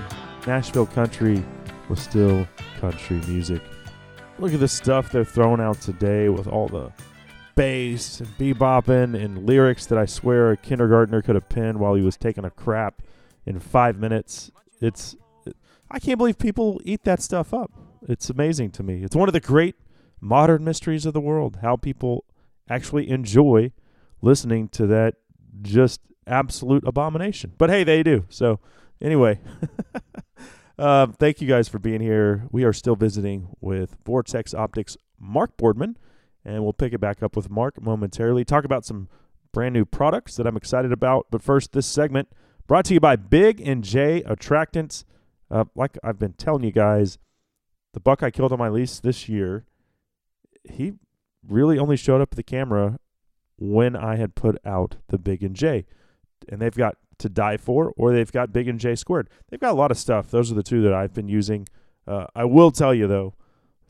[0.46, 1.44] Nashville country
[1.88, 2.46] was still
[2.80, 3.62] country music.
[4.42, 6.90] Look at the stuff they're throwing out today with all the
[7.54, 12.02] bass and bebopping and lyrics that I swear a kindergartner could have penned while he
[12.02, 13.02] was taking a crap
[13.46, 14.50] in five minutes.
[14.80, 15.14] It's
[15.88, 17.70] I can't believe people eat that stuff up.
[18.08, 19.04] It's amazing to me.
[19.04, 19.76] It's one of the great
[20.20, 22.24] modern mysteries of the world how people
[22.68, 23.70] actually enjoy
[24.22, 25.14] listening to that
[25.62, 27.52] just absolute abomination.
[27.58, 28.24] But hey, they do.
[28.28, 28.58] So,
[29.00, 29.38] anyway,
[30.78, 32.46] uh, thank you guys for being here.
[32.50, 35.96] We are still visiting with Vortex Optics Mark Boardman,
[36.44, 38.44] and we'll pick it back up with Mark momentarily.
[38.44, 39.08] Talk about some
[39.52, 41.26] brand new products that I'm excited about.
[41.30, 42.28] But first, this segment
[42.66, 45.04] brought to you by Big and J Attractants.
[45.50, 47.18] Uh, like I've been telling you guys,
[47.92, 49.66] the buck I killed on my lease this year,
[50.64, 50.94] he
[51.46, 52.98] really only showed up at the camera
[53.58, 55.84] when I had put out the Big and J.
[56.48, 59.28] And they've got to die for, or they've got Big and J squared.
[59.48, 60.30] They've got a lot of stuff.
[60.30, 61.66] Those are the two that I've been using.
[62.06, 63.34] Uh, I will tell you though,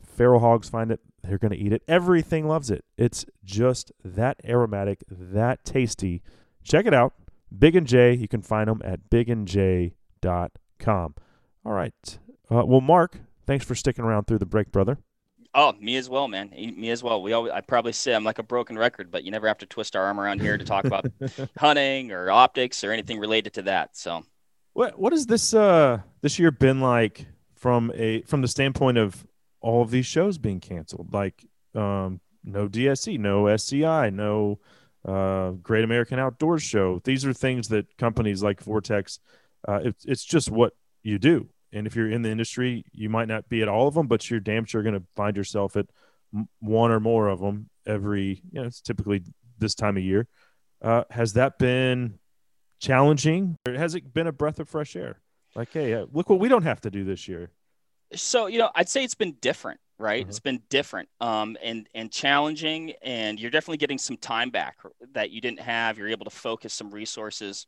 [0.03, 1.83] feral hogs find it, they're going to eat it.
[1.87, 2.83] Everything loves it.
[2.97, 6.21] It's just that aromatic, that tasty.
[6.63, 7.13] Check it out.
[7.57, 8.13] Big and J.
[8.13, 9.93] You can find them at bigandj.com.
[11.65, 12.19] All right.
[12.51, 14.97] Uh, well, Mark, thanks for sticking around through the break, brother.
[15.55, 16.49] Oh, me as well, man.
[16.49, 17.21] Me as well.
[17.21, 19.67] We always, I probably say I'm like a broken record, but you never have to
[19.67, 21.05] twist our arm around here to talk about
[21.57, 23.95] hunting or optics or anything related to that.
[23.95, 24.23] So,
[24.73, 29.27] what what has this uh this year been like from a from the standpoint of
[29.61, 31.13] all of these shows being canceled?
[31.13, 31.45] Like,
[31.75, 34.59] um, no DSC, no SCI, no
[35.05, 37.01] uh, Great American Outdoors Show.
[37.03, 39.19] These are things that companies like Vortex.
[39.67, 40.73] Uh, it's it's just what
[41.03, 41.47] you do.
[41.73, 44.29] And if you're in the industry, you might not be at all of them, but
[44.29, 45.87] you're damn sure going to find yourself at
[46.59, 48.41] one or more of them every.
[48.51, 49.23] You know, it's typically
[49.57, 50.27] this time of year.
[50.81, 52.19] Uh, has that been
[52.79, 55.19] challenging, or has it been a breath of fresh air?
[55.55, 57.49] Like, hey, uh, look what we don't have to do this year.
[58.13, 60.21] So you know, I'd say it's been different, right?
[60.21, 60.29] Mm-hmm.
[60.29, 64.77] It's been different, um, and and challenging, and you're definitely getting some time back
[65.13, 65.97] that you didn't have.
[65.97, 67.65] You're able to focus some resources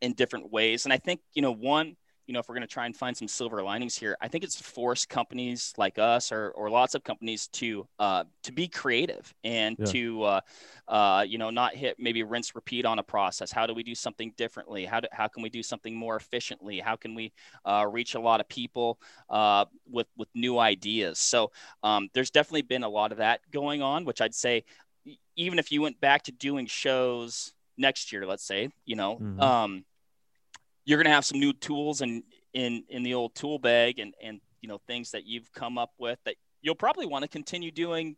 [0.00, 1.96] in different ways, and I think you know one
[2.26, 4.44] you know, if we're going to try and find some silver linings here, I think
[4.44, 9.34] it's forced companies like us or, or lots of companies to uh, to be creative
[9.42, 9.84] and yeah.
[9.86, 10.40] to uh,
[10.88, 13.50] uh, you know not hit maybe rinse repeat on a process.
[13.50, 14.84] How do we do something differently?
[14.84, 16.78] How do, how can we do something more efficiently?
[16.78, 17.32] How can we
[17.64, 21.18] uh, reach a lot of people uh, with with new ideas?
[21.18, 21.50] So
[21.82, 24.64] um, there's definitely been a lot of that going on, which I'd say
[25.36, 29.16] even if you went back to doing shows next year, let's say, you know.
[29.16, 29.40] Mm-hmm.
[29.40, 29.84] Um,
[30.84, 32.22] you're going to have some new tools and
[32.54, 35.90] in in the old tool bag and and you know things that you've come up
[35.98, 38.16] with that you'll probably want to continue doing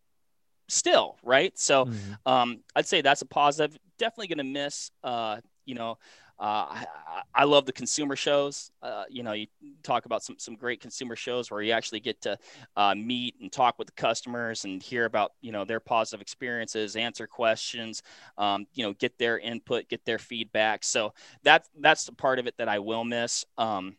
[0.69, 2.13] still right so mm-hmm.
[2.27, 5.99] um, i'd say that's a positive definitely going to miss uh, you know
[6.39, 6.87] I,
[7.35, 8.73] I, love the consumer shows.
[8.83, 9.47] Uh, you know, you
[9.83, 12.39] talk about some some great consumer shows where you actually get to
[12.77, 16.97] uh, meet and talk with the customers and hear about you know their positive experiences,
[16.97, 18.03] answer questions,
[18.37, 20.83] um, you know, get their input, get their feedback.
[20.83, 21.15] So
[21.45, 23.45] that's that's the part of it that I will miss.
[23.57, 23.97] Um,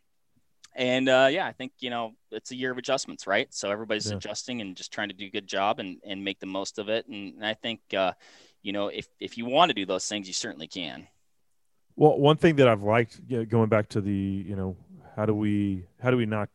[0.76, 3.52] and uh, yeah, I think you know it's a year of adjustments, right?
[3.54, 4.18] So everybody's yeah.
[4.18, 6.90] adjusting and just trying to do a good job and, and make the most of
[6.90, 7.08] it.
[7.08, 8.12] And, and I think uh,
[8.62, 11.08] you know if if you want to do those things, you certainly can.
[11.96, 14.76] Well, one thing that I've liked you know, going back to the, you know,
[15.16, 16.50] how do we how do we not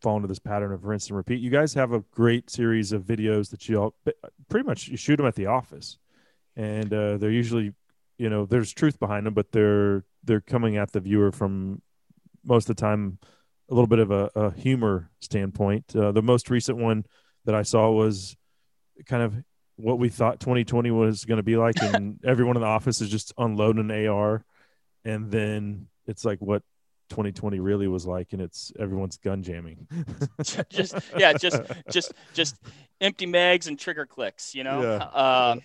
[0.00, 1.40] fall into this pattern of rinse and repeat?
[1.40, 3.94] You guys have a great series of videos that you all
[4.48, 5.98] pretty much you shoot them at the office,
[6.56, 7.74] and uh, they're usually,
[8.16, 11.82] you know, there's truth behind them, but they're they're coming at the viewer from
[12.44, 13.18] most of the time
[13.70, 15.94] a little bit of a, a humor standpoint.
[15.94, 17.04] Uh, the most recent one
[17.44, 18.36] that I saw was
[19.06, 19.34] kind of
[19.76, 23.10] what we thought 2020 was going to be like, and everyone in the office is
[23.10, 24.44] just unloading an AR,
[25.08, 26.62] and then it's like what
[27.08, 29.88] 2020 really was like, and it's everyone's gun jamming.
[30.68, 32.56] just yeah, just just just
[33.00, 34.82] empty mags and trigger clicks, you know.
[34.82, 35.50] Yeah.
[35.50, 35.62] Um,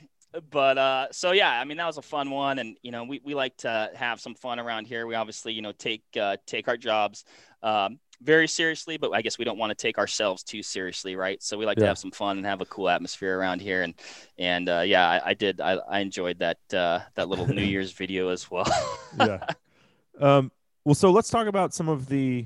[0.49, 3.21] but uh, so yeah, I mean that was a fun one, and you know we,
[3.23, 5.05] we like to have some fun around here.
[5.05, 7.25] We obviously you know take uh, take our jobs
[7.61, 11.41] um, very seriously, but I guess we don't want to take ourselves too seriously, right?
[11.43, 11.83] So we like yeah.
[11.83, 13.93] to have some fun and have a cool atmosphere around here, and
[14.37, 17.91] and uh, yeah, I, I, did I, I enjoyed that uh, that little New Year's
[17.91, 18.67] video as well.
[19.19, 19.45] yeah.
[20.19, 20.51] Um,
[20.85, 22.45] well, so let's talk about some of the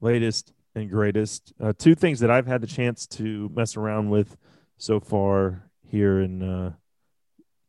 [0.00, 1.52] latest and greatest.
[1.60, 4.36] Uh, two things that I've had the chance to mess around with
[4.76, 6.72] so far here in uh,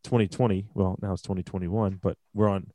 [0.04, 0.66] 2020.
[0.74, 2.70] Well, now it's 2021, but we're on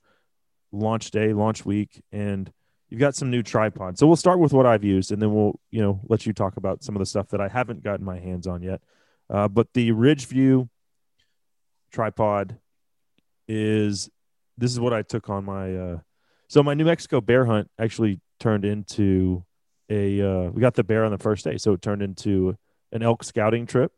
[0.71, 2.51] launch day, launch week, and
[2.89, 3.99] you've got some new tripods.
[3.99, 6.57] So we'll start with what I've used, and then we'll you know let you talk
[6.57, 8.81] about some of the stuff that I haven't gotten my hands on yet.
[9.29, 10.69] Uh, but the Ridgeview
[11.91, 12.57] tripod
[13.47, 14.09] is
[14.57, 15.99] this is what I took on my uh,
[16.47, 19.43] so my New Mexico bear hunt actually turned into
[19.89, 22.57] a uh, we got the bear on the first day, so it turned into
[22.91, 23.91] an elk scouting trip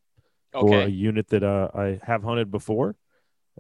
[0.53, 0.67] okay.
[0.67, 2.95] for a unit that uh, I have hunted before.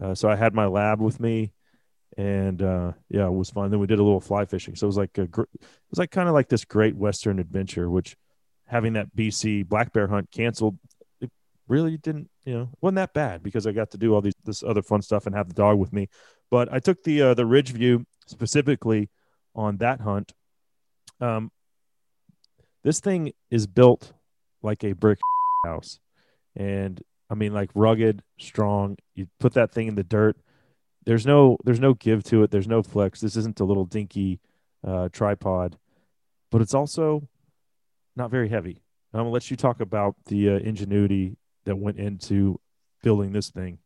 [0.01, 1.53] Uh, so I had my lab with me,
[2.17, 3.71] and uh, yeah, it was fun.
[3.71, 4.75] Then we did a little fly fishing.
[4.75, 7.39] So it was like a gr- it was like kind of like this great western
[7.39, 7.89] adventure.
[7.89, 8.15] Which
[8.67, 10.77] having that BC black bear hunt canceled,
[11.21, 11.31] it
[11.67, 14.63] really didn't you know wasn't that bad because I got to do all these this
[14.63, 16.09] other fun stuff and have the dog with me.
[16.51, 19.09] But I took the uh, the Ridgeview specifically
[19.55, 20.33] on that hunt.
[21.21, 21.51] Um,
[22.83, 24.13] this thing is built
[24.61, 25.19] like a brick
[25.65, 25.99] house,
[26.55, 28.97] and I mean like rugged, strong.
[29.15, 30.37] You put that thing in the dirt.
[31.05, 32.51] There's no there's no give to it.
[32.51, 33.21] There's no flex.
[33.21, 34.39] This isn't a little dinky
[34.85, 35.77] uh, tripod,
[36.51, 37.27] but it's also
[38.15, 38.81] not very heavy.
[39.13, 42.59] I'm gonna let you talk about the uh, ingenuity that went into
[43.01, 43.79] building this thing.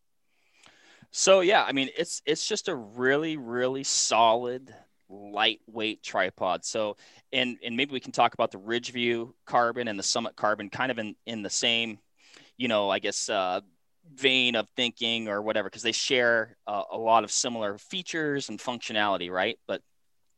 [1.12, 4.74] So yeah, I mean it's it's just a really really solid
[5.10, 6.64] lightweight tripod.
[6.66, 6.98] So
[7.34, 10.92] and and maybe we can talk about the Ridgeview carbon and the Summit carbon kind
[10.92, 12.00] of in in the same,
[12.60, 13.62] you know, I guess uh,
[14.14, 18.60] vein of thinking or whatever because they share uh, a lot of similar features and
[18.60, 19.58] functionality, right?
[19.66, 19.82] But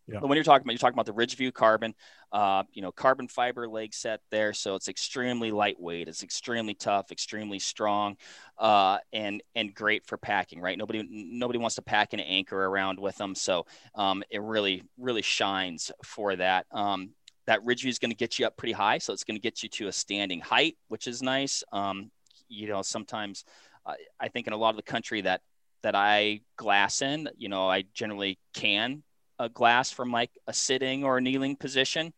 [0.07, 0.19] yeah.
[0.19, 1.93] But when you're talking about you're talking about the Ridgeview carbon,
[2.31, 7.11] uh, you know, carbon fiber leg set there, so it's extremely lightweight, it's extremely tough,
[7.11, 8.17] extremely strong,
[8.57, 10.59] uh, and and great for packing.
[10.59, 10.77] Right?
[10.77, 13.65] Nobody nobody wants to pack an anchor around with them, so
[13.95, 16.65] um, it really really shines for that.
[16.71, 17.11] Um,
[17.47, 19.63] that Ridgeview is going to get you up pretty high, so it's going to get
[19.63, 21.63] you to a standing height, which is nice.
[21.71, 22.11] Um,
[22.47, 23.45] you know, sometimes
[23.85, 25.41] uh, I think in a lot of the country that
[25.83, 29.03] that I glass in, you know, I generally can
[29.39, 32.13] a glass from like a sitting or a kneeling position,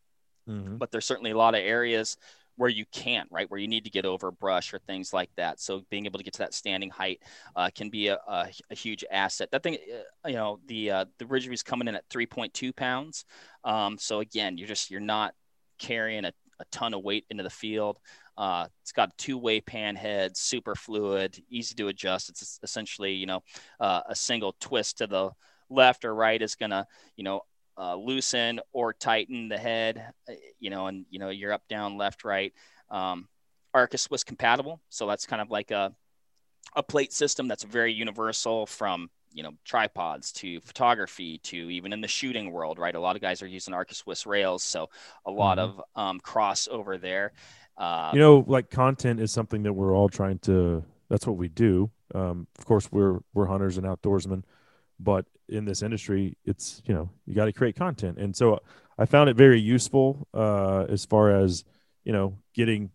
[0.49, 0.75] mm-hmm.
[0.75, 2.17] but there's certainly a lot of areas
[2.55, 3.49] where you can't, right?
[3.49, 5.59] Where you need to get over brush or things like that.
[5.59, 7.21] So being able to get to that standing height
[7.55, 9.49] uh, can be a, a, a, huge asset.
[9.51, 9.77] That thing,
[10.25, 13.25] uh, you know, the uh, the Ridgeview is coming in at 3.2 pounds.
[13.63, 15.33] Um, so again, you're just you're not
[15.79, 17.97] carrying a, a ton of weight into the field.
[18.37, 22.29] Uh, it's got a two-way pan head, super fluid, easy to adjust.
[22.29, 23.43] It's essentially, you know,
[23.79, 25.31] uh, a single twist to the
[25.69, 26.85] left or right is going to,
[27.15, 27.41] you know,
[27.77, 31.97] uh, loosen or tighten the head, uh, you know, and, you know, you're up, down,
[31.97, 32.53] left, right.
[32.89, 33.27] Um,
[33.73, 34.79] Arca Swiss compatible.
[34.89, 35.93] So that's kind of like a,
[36.75, 42.01] a plate system that's very universal from, you know, tripods to photography to even in
[42.01, 42.93] the shooting world, right?
[42.93, 44.63] A lot of guys are using Arca Swiss rails.
[44.63, 44.89] So
[45.25, 45.79] a lot mm-hmm.
[45.79, 47.31] of um, crossover there.
[47.75, 51.47] Uh, you know, like content is something that we're all trying to, that's what we
[51.47, 51.89] do.
[52.13, 54.43] Um, of course, we're, we're hunters and outdoorsmen
[55.03, 58.59] but in this industry it's you know you got to create content and so
[58.97, 61.63] i found it very useful uh, as far as
[62.03, 62.89] you know getting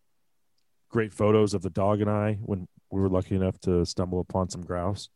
[0.88, 4.48] great photos of the dog and i when we were lucky enough to stumble upon
[4.48, 5.08] some grouse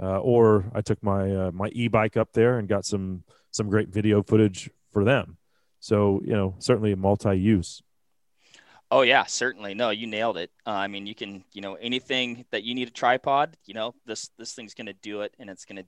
[0.00, 3.88] uh, or i took my uh, my e-bike up there and got some some great
[3.88, 5.38] video footage for them
[5.80, 7.82] so you know certainly a multi-use
[8.90, 9.74] Oh yeah, certainly.
[9.74, 10.52] No, you nailed it.
[10.64, 13.92] Uh, I mean, you can, you know, anything that you need a tripod, you know,
[14.06, 15.86] this this thing's going to do it, and it's going to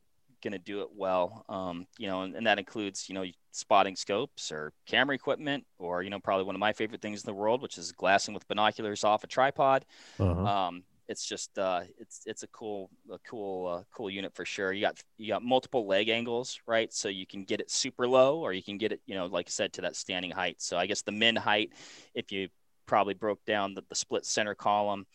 [0.49, 1.45] going to do it well.
[1.49, 6.03] Um, you know, and, and, that includes, you know, spotting scopes or camera equipment, or,
[6.03, 8.47] you know, probably one of my favorite things in the world, which is glassing with
[8.47, 9.85] binoculars off a tripod.
[10.21, 10.45] Uh-huh.
[10.45, 14.73] Um, it's just uh, it's it's a cool a cool uh, cool unit for sure.
[14.73, 16.93] You got you got multiple leg angles, right?
[16.93, 19.47] So you can get it super low, or you can get it, you know, like
[19.47, 20.61] I said, to that standing height.
[20.61, 21.71] So I guess the min height,
[22.15, 22.49] if you
[22.87, 25.07] probably broke down the, the split center column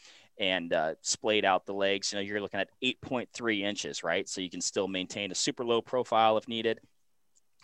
[0.42, 4.28] and uh, splayed out the legs, you know, you're looking at 8.3 inches, right?
[4.28, 6.80] So you can still maintain a super low profile if needed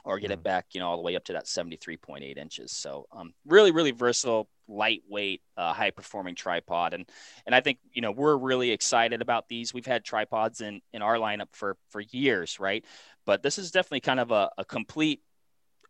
[0.06, 2.72] or get it back, you know, all the way up to that 73.8 inches.
[2.72, 6.94] So um, really, really versatile, lightweight, uh, high performing tripod.
[6.94, 7.10] And,
[7.48, 9.74] and I think, you know, we're really excited about these.
[9.74, 12.86] We've had tripods in, in our lineup for, for years, right?
[13.26, 15.24] But this is definitely kind of a, a complete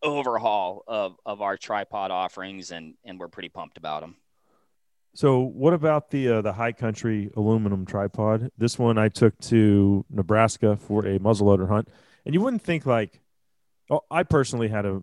[0.02, 2.72] overhaul of, of our tripod offerings.
[2.72, 4.16] And, and we're pretty pumped about them.
[5.18, 8.52] So, what about the uh, the high country aluminum tripod?
[8.56, 11.90] This one I took to Nebraska for a muzzleloader hunt,
[12.24, 13.20] and you wouldn't think like
[13.90, 15.02] Oh, I personally had a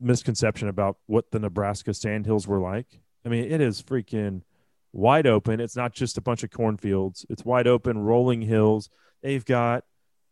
[0.00, 3.00] misconception about what the Nebraska sandhills were like.
[3.24, 4.42] I mean, it is freaking
[4.92, 5.60] wide open.
[5.60, 7.24] It's not just a bunch of cornfields.
[7.30, 8.90] It's wide open, rolling hills.
[9.22, 9.84] They've got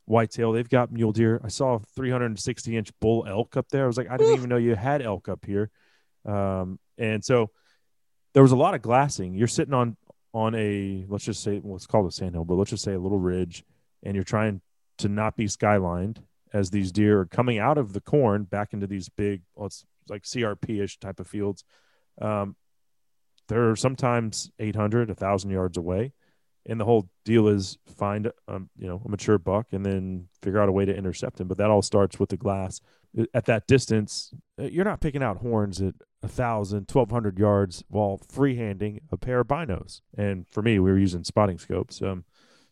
[0.05, 0.53] whitetail.
[0.53, 1.41] They've got mule deer.
[1.45, 3.85] I saw a 360 inch bull elk up there.
[3.85, 5.71] I was like, I didn't even know you had elk up here.
[6.27, 7.51] Um, and so
[8.33, 9.35] there was a lot of glassing.
[9.35, 9.97] You're sitting on
[10.33, 13.01] on a let's just say well, it's called a sandhill, but let's just say a
[13.01, 13.65] little ridge,
[14.03, 14.61] and you're trying
[14.99, 16.19] to not be skylined
[16.53, 20.23] as these deer are coming out of the corn back into these big, it's like
[20.23, 21.65] CRP ish type of fields.
[22.21, 22.57] Um,
[23.49, 26.13] they're sometimes 800, 1,000 yards away.
[26.67, 30.61] And the whole deal is find, um, you know, a mature buck and then figure
[30.61, 31.49] out a way to intercept him.
[31.49, 32.81] But that all starts with the glass.
[33.33, 39.01] At that distance, uh, you're not picking out horns at 1,000, 1,200 yards while freehanding
[39.11, 40.03] a pair of binos.
[40.17, 42.03] And for me, we were using spotting scopes.
[42.03, 42.25] Um,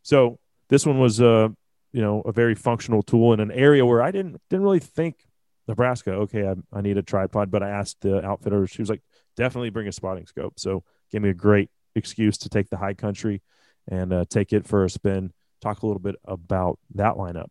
[0.02, 0.38] so
[0.68, 1.48] this one was uh,
[1.92, 5.26] you know a very functional tool in an area where I didn't didn't really think
[5.66, 6.12] Nebraska.
[6.12, 8.66] Okay, I, I need a tripod, but I asked the outfitter.
[8.66, 9.02] She was like,
[9.36, 10.58] definitely bring a spotting scope.
[10.58, 13.42] So gave me a great excuse to take the high country
[13.86, 15.32] and uh, take it for a spin.
[15.60, 17.48] Talk a little bit about that lineup.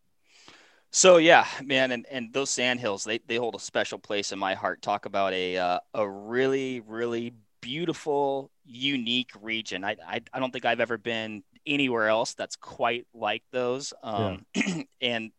[0.91, 4.53] So yeah, man, and, and those sandhills they, they hold a special place in my
[4.53, 4.81] heart.
[4.81, 9.83] Talk about a uh, a really really beautiful, unique region.
[9.83, 13.93] I, I I don't think I've ever been anywhere else that's quite like those.
[14.01, 14.83] Um, yeah.
[15.01, 15.31] and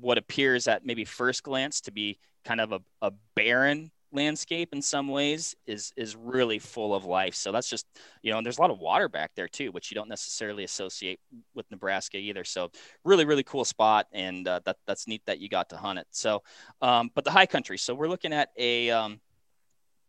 [0.00, 4.80] what appears at maybe first glance to be kind of a, a barren landscape in
[4.80, 7.34] some ways is is really full of life.
[7.34, 7.86] So that's just
[8.22, 10.64] you know, and there's a lot of water back there too, which you don't necessarily
[10.64, 11.20] associate
[11.54, 12.44] with Nebraska either.
[12.44, 12.70] So
[13.04, 16.06] really, really cool spot, and uh, that that's neat that you got to hunt it.
[16.10, 16.42] So,
[16.80, 17.78] um, but the high country.
[17.78, 19.20] So we're looking at a um,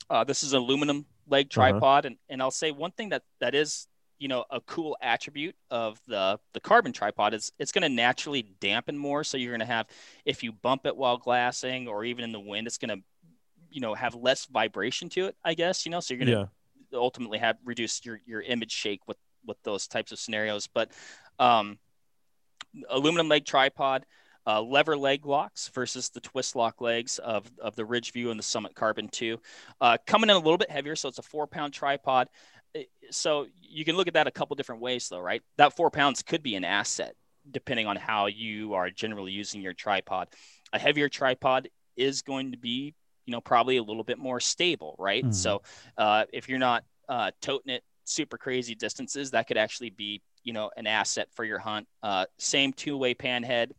[0.10, 1.62] uh, this is an aluminum leg uh-huh.
[1.72, 2.08] tripod, uh-huh.
[2.08, 3.88] and and I'll say one thing that that is
[4.20, 8.44] you know a cool attribute of the the carbon tripod is it's going to naturally
[8.60, 9.88] dampen more so you're going to have
[10.26, 13.04] if you bump it while glassing or even in the wind it's going to
[13.76, 16.50] you know have less vibration to it i guess you know so you're going to
[16.92, 16.98] yeah.
[16.98, 20.92] ultimately have reduce your your image shake with with those types of scenarios but
[21.40, 21.78] um
[22.90, 24.06] aluminum leg tripod
[24.48, 28.44] uh, lever leg locks versus the twist lock legs of, of the Ridgeview and the
[28.44, 29.40] Summit Carbon 2.
[29.82, 32.28] Uh, coming in a little bit heavier, so it's a four pound tripod
[33.12, 36.22] so you can look at that a couple different ways though right that four pounds
[36.22, 37.16] could be an asset
[37.50, 40.28] depending on how you are generally using your tripod
[40.74, 42.94] a heavier tripod is going to be
[43.26, 45.34] you know probably a little bit more stable right mm-hmm.
[45.34, 45.62] so
[45.98, 50.54] uh, if you're not uh, toting it super crazy distances that could actually be you
[50.54, 53.74] know an asset for your hunt uh, same two-way pan head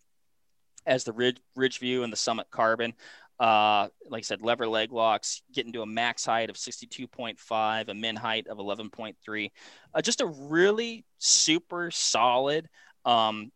[0.85, 2.95] as the ridge, Ridgeview and the summit carbon
[3.39, 7.95] uh, like I said, lever leg locks, getting to a max height of 62.5, a
[7.95, 9.51] min height of 11.3.
[9.93, 12.69] Uh, just a really super solid,
[13.05, 13.53] um,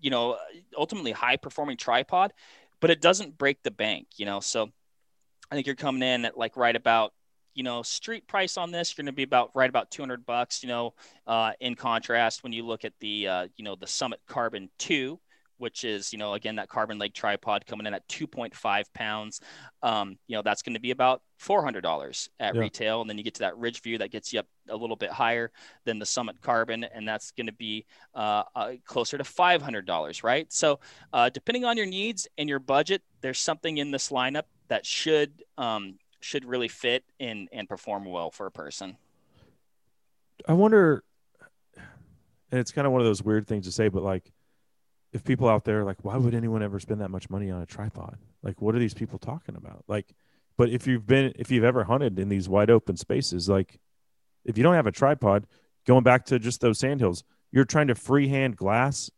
[0.00, 0.36] you know,
[0.76, 2.32] ultimately high performing tripod,
[2.80, 4.38] but it doesn't break the bank, you know.
[4.38, 4.70] So
[5.50, 7.12] I think you're coming in at like right about,
[7.54, 10.62] you know, street price on this, you're going to be about right about 200 bucks,
[10.62, 10.94] you know,
[11.26, 15.18] uh, in contrast, when you look at the, uh, you know, the Summit Carbon 2,
[15.58, 19.40] which is you know again that carbon leg tripod coming in at 2.5 pounds
[19.82, 22.60] um, you know that's going to be about $400 at yeah.
[22.60, 24.96] retail and then you get to that ridge view that gets you up a little
[24.96, 25.50] bit higher
[25.84, 27.84] than the summit carbon and that's going to be
[28.14, 30.80] uh, uh, closer to $500 right so
[31.12, 35.42] uh, depending on your needs and your budget there's something in this lineup that should
[35.58, 38.96] um, should really fit and and perform well for a person
[40.48, 41.04] i wonder
[42.50, 44.32] and it's kind of one of those weird things to say but like
[45.16, 47.66] if people out there like, why would anyone ever spend that much money on a
[47.66, 48.18] tripod?
[48.42, 49.82] Like, what are these people talking about?
[49.88, 50.14] Like,
[50.58, 53.80] but if you've been, if you've ever hunted in these wide open spaces, like,
[54.44, 55.46] if you don't have a tripod,
[55.86, 59.10] going back to just those sandhills, you're trying to freehand glass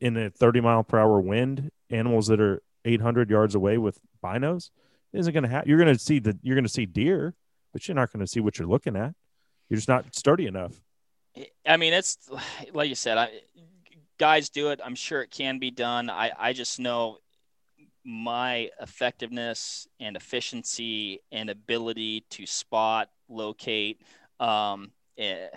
[0.00, 4.70] in a 30 mile per hour wind, animals that are 800 yards away with binos
[5.12, 5.68] isn't going to happen.
[5.68, 7.34] You're going to see the, you're going to see deer,
[7.72, 9.12] but you're not going to see what you're looking at.
[9.68, 10.80] You're just not sturdy enough.
[11.66, 12.18] I mean, it's
[12.72, 13.30] like you said, I,
[14.18, 14.80] guys do it.
[14.84, 16.10] I'm sure it can be done.
[16.10, 17.18] I, I just know
[18.04, 24.02] my effectiveness and efficiency and ability to spot, locate,
[24.38, 25.48] um, eh,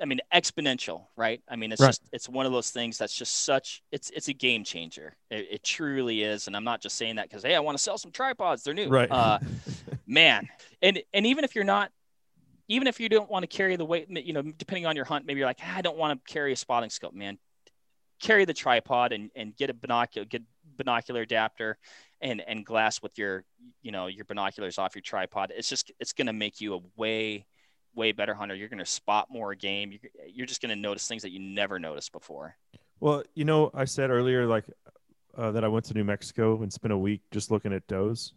[0.00, 1.42] I mean, exponential, right?
[1.48, 1.88] I mean, it's Right.
[1.88, 5.14] just it's one of those things that's just such it's it's a game changer.
[5.30, 7.82] It, it truly is, and I'm not just saying that because hey, I want to
[7.82, 8.62] sell some tripods.
[8.62, 9.10] They're new, Right.
[9.10, 9.38] Uh,
[10.06, 10.48] man,
[10.82, 11.90] and and even if you're not,
[12.68, 15.26] even if you don't want to carry the weight, you know, depending on your hunt,
[15.26, 17.38] maybe you're like, "Ah, I don't want to carry a spotting scope, man.
[18.20, 20.42] Carry the tripod and and get a binocular, get
[20.76, 21.78] binocular adapter,
[22.20, 23.44] and and glass with your
[23.82, 25.52] you know your binoculars off your tripod.
[25.56, 27.46] It's just it's gonna make you a way
[27.94, 28.54] way better hunter.
[28.54, 29.92] You're gonna spot more game.
[29.92, 32.56] You're, you're just gonna notice things that you never noticed before.
[33.00, 34.64] Well, you know, I said earlier like
[35.36, 38.32] uh, that I went to New Mexico and spent a week just looking at does.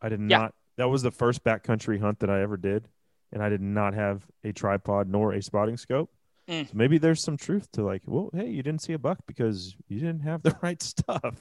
[0.00, 0.38] I did Yeah.
[0.38, 0.54] not.
[0.78, 2.88] That was the first backcountry hunt that I ever did,
[3.32, 6.10] and I did not have a tripod nor a spotting scope.
[6.48, 6.66] Mm.
[6.66, 9.76] So maybe there's some truth to like, well, hey, you didn't see a buck because
[9.88, 11.36] you didn't have the right stuff.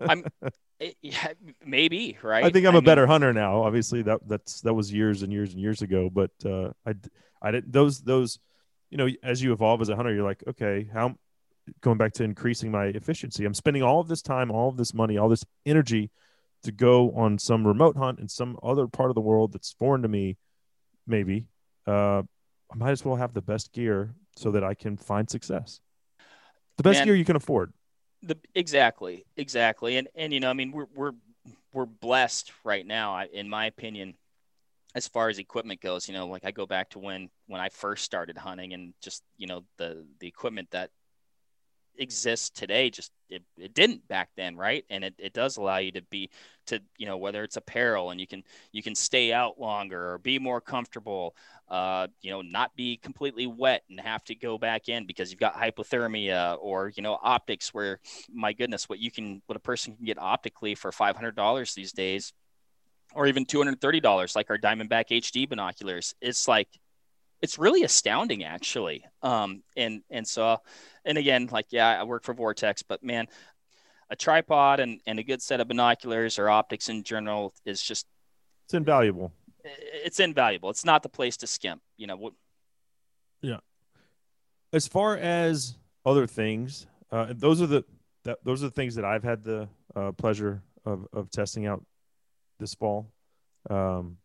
[0.00, 0.24] I'm
[1.02, 1.32] yeah,
[1.64, 2.44] maybe right.
[2.44, 3.62] I think I'm a a better hunter now.
[3.62, 6.10] Obviously, that that's that was years and years and years ago.
[6.10, 6.94] But uh, I
[7.42, 8.38] I did those those,
[8.90, 11.16] you know, as you evolve as a hunter, you're like, okay, how
[11.80, 13.44] going back to increasing my efficiency.
[13.44, 16.10] I'm spending all of this time, all of this money, all this energy
[16.62, 20.02] to go on some remote hunt in some other part of the world that's foreign
[20.02, 20.36] to me.
[21.06, 21.46] Maybe
[21.86, 22.22] uh,
[22.72, 25.80] I might as well have the best gear so that I can find success.
[26.76, 27.08] The best Man.
[27.08, 27.72] gear you can afford.
[28.22, 29.96] The exactly exactly.
[29.96, 31.12] And and you know i mean we're we're
[31.72, 34.14] we're blessed right now in my opinion
[34.94, 36.08] as far as equipment goes.
[36.08, 39.22] You know like i go back to when when i first started hunting and just
[39.36, 40.90] you know the the equipment that
[42.00, 45.92] exists today just it, it didn't back then right and it, it does allow you
[45.92, 46.30] to be
[46.66, 50.18] to you know whether it's apparel and you can you can stay out longer or
[50.18, 51.34] be more comfortable
[51.70, 55.38] uh, you know, not be completely wet and have to go back in because you've
[55.38, 58.00] got hypothermia or, you know, optics where,
[58.32, 62.32] my goodness, what you can, what a person can get optically for $500 these days,
[63.14, 66.14] or even $230, like our Diamondback HD binoculars.
[66.20, 66.68] It's like,
[67.42, 69.04] it's really astounding actually.
[69.22, 70.58] Um, and, and so,
[71.04, 73.26] and again, like, yeah, I work for Vortex, but man,
[74.10, 78.06] a tripod and, and a good set of binoculars or optics in general is just,
[78.64, 79.32] It's invaluable.
[79.64, 80.70] it's invaluable.
[80.70, 82.32] It's not the place to skimp, you know, what,
[84.72, 85.74] as far as
[86.06, 87.84] other things, uh, those are the
[88.24, 91.84] that, those are the things that I've had the uh, pleasure of of testing out
[92.58, 93.10] this fall.
[93.68, 94.18] Um,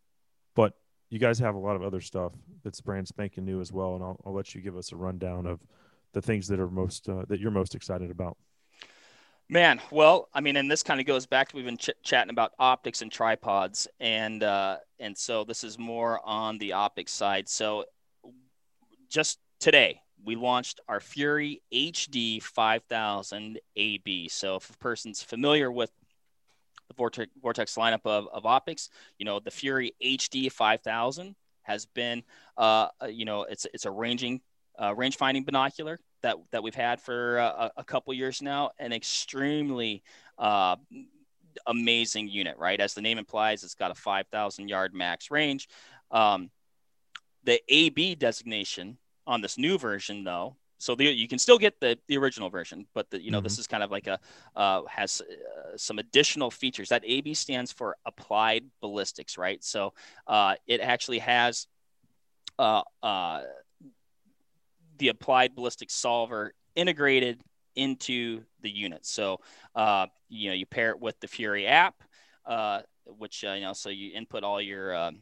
[1.08, 2.32] you guys have a lot of other stuff
[2.64, 5.46] that's brand spanking new as well, and I'll, I'll let you give us a rundown
[5.46, 5.60] of
[6.12, 8.36] the things that are most uh, that you're most excited about.
[9.48, 12.30] Man, well, I mean, and this kind of goes back to we've been ch- chatting
[12.30, 17.48] about optics and tripods, and uh, and so this is more on the optics side.
[17.48, 17.84] So
[19.08, 24.28] just today we launched our Fury HD 5000 AB.
[24.28, 25.90] So if a person's familiar with
[26.88, 31.34] the Vortex, Vortex lineup of, of optics, you know the Fury HD 5000
[31.66, 32.22] has been,
[32.56, 34.40] uh, you know, it's it's a ranging
[34.80, 38.70] uh, range finding binocular that that we've had for uh, a, a couple years now.
[38.78, 40.02] An extremely
[40.38, 40.76] uh,
[41.66, 42.80] amazing unit, right?
[42.80, 45.68] As the name implies, it's got a 5,000 yard max range.
[46.10, 46.50] Um,
[47.44, 51.98] the AB designation on this new version, though, so the, you can still get the,
[52.06, 54.18] the original version, but the, you know this is kind of like a
[54.54, 56.88] uh, has uh, some additional features.
[56.90, 59.62] That AB stands for Applied Ballistics, right?
[59.64, 59.94] So
[60.26, 61.66] uh, it actually has
[62.58, 63.42] uh, uh,
[64.98, 67.40] the applied ballistic solver integrated
[67.74, 69.04] into the unit.
[69.06, 69.40] So,
[69.74, 72.02] uh, you know, you pair it with the Fury app,
[72.46, 75.18] uh, which, uh, you know, so you input all your, um,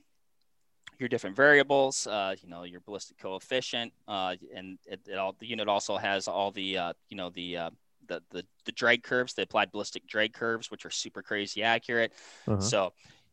[0.99, 5.47] your different variables, uh, you know, your ballistic coefficient, uh, and it, it all, the
[5.47, 7.71] unit also has all the, uh, you know, the, uh,
[8.07, 12.12] the, the, the drag curves, the applied ballistic drag curves, which are super crazy accurate.
[12.47, 12.61] Uh-huh.
[12.61, 12.93] So,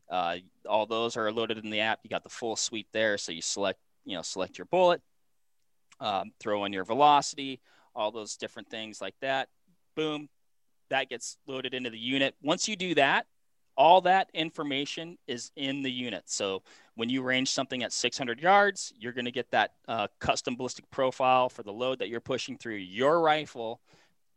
[0.10, 2.00] uh, all those are loaded in the app.
[2.04, 3.18] You got the full suite there.
[3.18, 5.02] So you select, you know, select your bullet,
[6.02, 7.62] um, throw in your velocity,
[7.96, 9.48] all those different things like that.
[9.96, 10.28] Boom,
[10.90, 12.36] that gets loaded into the unit.
[12.42, 13.26] Once you do that,
[13.78, 16.24] all that information is in the unit.
[16.26, 16.64] So
[17.02, 20.88] when you range something at 600 yards, you're going to get that uh, custom ballistic
[20.92, 23.82] profile for the load that you're pushing through your rifle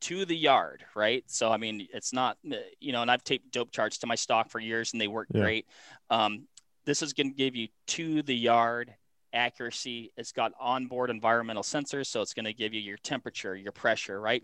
[0.00, 1.22] to the yard, right?
[1.26, 2.38] So I mean, it's not,
[2.80, 5.28] you know, and I've taped dope charts to my stock for years, and they work
[5.34, 5.42] Yeah.
[5.42, 5.66] great.
[6.08, 6.48] Um,
[6.86, 8.94] this is going to give you to the yard
[9.34, 10.10] accuracy.
[10.16, 14.18] It's got onboard environmental sensors, so it's going to give you your temperature, your pressure,
[14.18, 14.42] right?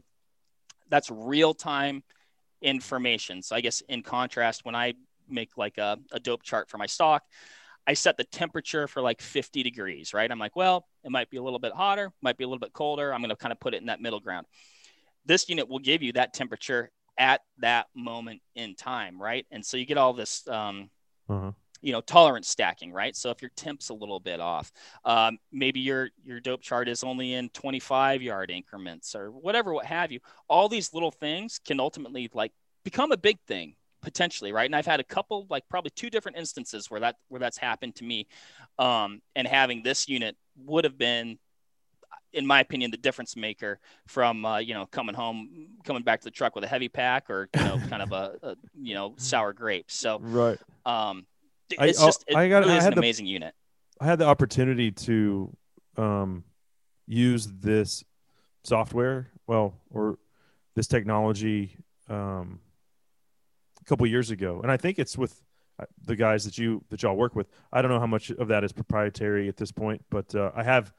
[0.91, 2.03] That's real time
[2.61, 3.41] information.
[3.41, 4.93] So I guess in contrast, when I
[5.27, 7.23] make like a, a dope chart for my stock,
[7.91, 10.31] I set the temperature for like 50 degrees, right?
[10.31, 12.73] I'm like, well, it might be a little bit hotter, might be a little bit
[12.73, 13.13] colder.
[13.13, 14.47] I'm going to kind of put it in that middle ground.
[15.27, 19.45] This unit will give you that temperature at that moment in time, right?
[19.51, 20.89] And so you get all this, um,
[21.29, 21.51] Uh-huh.
[21.83, 23.17] you know, tolerance stacking, right?
[23.17, 24.71] So if your temp's a little bit off,
[25.05, 29.87] um, maybe your your dope chart is only in 25 yard increments or whatever, what
[29.87, 30.21] have you.
[30.49, 32.53] All these little things can ultimately like
[32.85, 34.67] become a big thing potentially right?
[34.67, 37.95] And i've had a couple like probably two different instances where that where that's happened
[37.97, 38.27] to me
[38.79, 41.39] um, and having this unit would have been
[42.33, 46.25] in my opinion the difference maker from uh, you know coming home coming back to
[46.25, 49.15] the truck with a heavy pack or you know kind of a, a you know
[49.17, 49.95] sour grapes.
[49.95, 50.59] So Right.
[50.87, 51.27] um
[51.71, 53.55] it's oh, just it I got- really I had an the- amazing unit.
[54.01, 55.55] I had the opportunity to
[55.97, 56.43] um,
[57.07, 58.03] use this
[58.65, 60.19] software, well, or
[60.75, 61.77] this technology
[62.09, 62.61] um,
[63.91, 65.43] couple years ago, and I think it's with
[65.81, 67.49] uh, the guys that you that y'all work with.
[67.73, 70.63] I don't know how much of that is proprietary at this point, but uh, I
[70.63, 70.93] have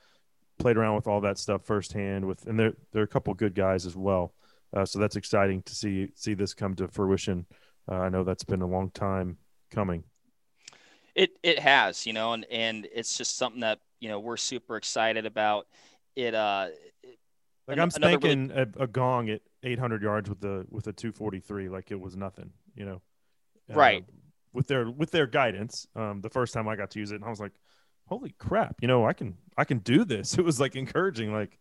[0.59, 2.25] played around with all that stuff firsthand.
[2.25, 4.33] With and there there are a couple good guys as well,
[4.75, 7.45] uh, so that's exciting to see see this come to fruition.
[7.89, 9.37] Uh, I know that's been a long time
[9.71, 10.03] coming.
[11.15, 14.75] It it has, you know, and and it's just something that you know we're super
[14.75, 15.65] excited about.
[16.17, 16.67] It uh,
[17.67, 20.93] Like an- I'm another really- a, a gong at 800 yards with the with a
[20.93, 23.01] 243 like it was nothing, you know.
[23.73, 24.05] Uh, Right.
[24.53, 27.25] with their with their guidance, um, the first time I got to use it, and
[27.25, 27.53] I was like,
[28.07, 30.37] "Holy crap!" You know, I can I can do this.
[30.39, 31.57] It was like encouraging, like,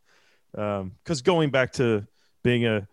[0.56, 2.06] um, because going back to
[2.44, 2.88] being a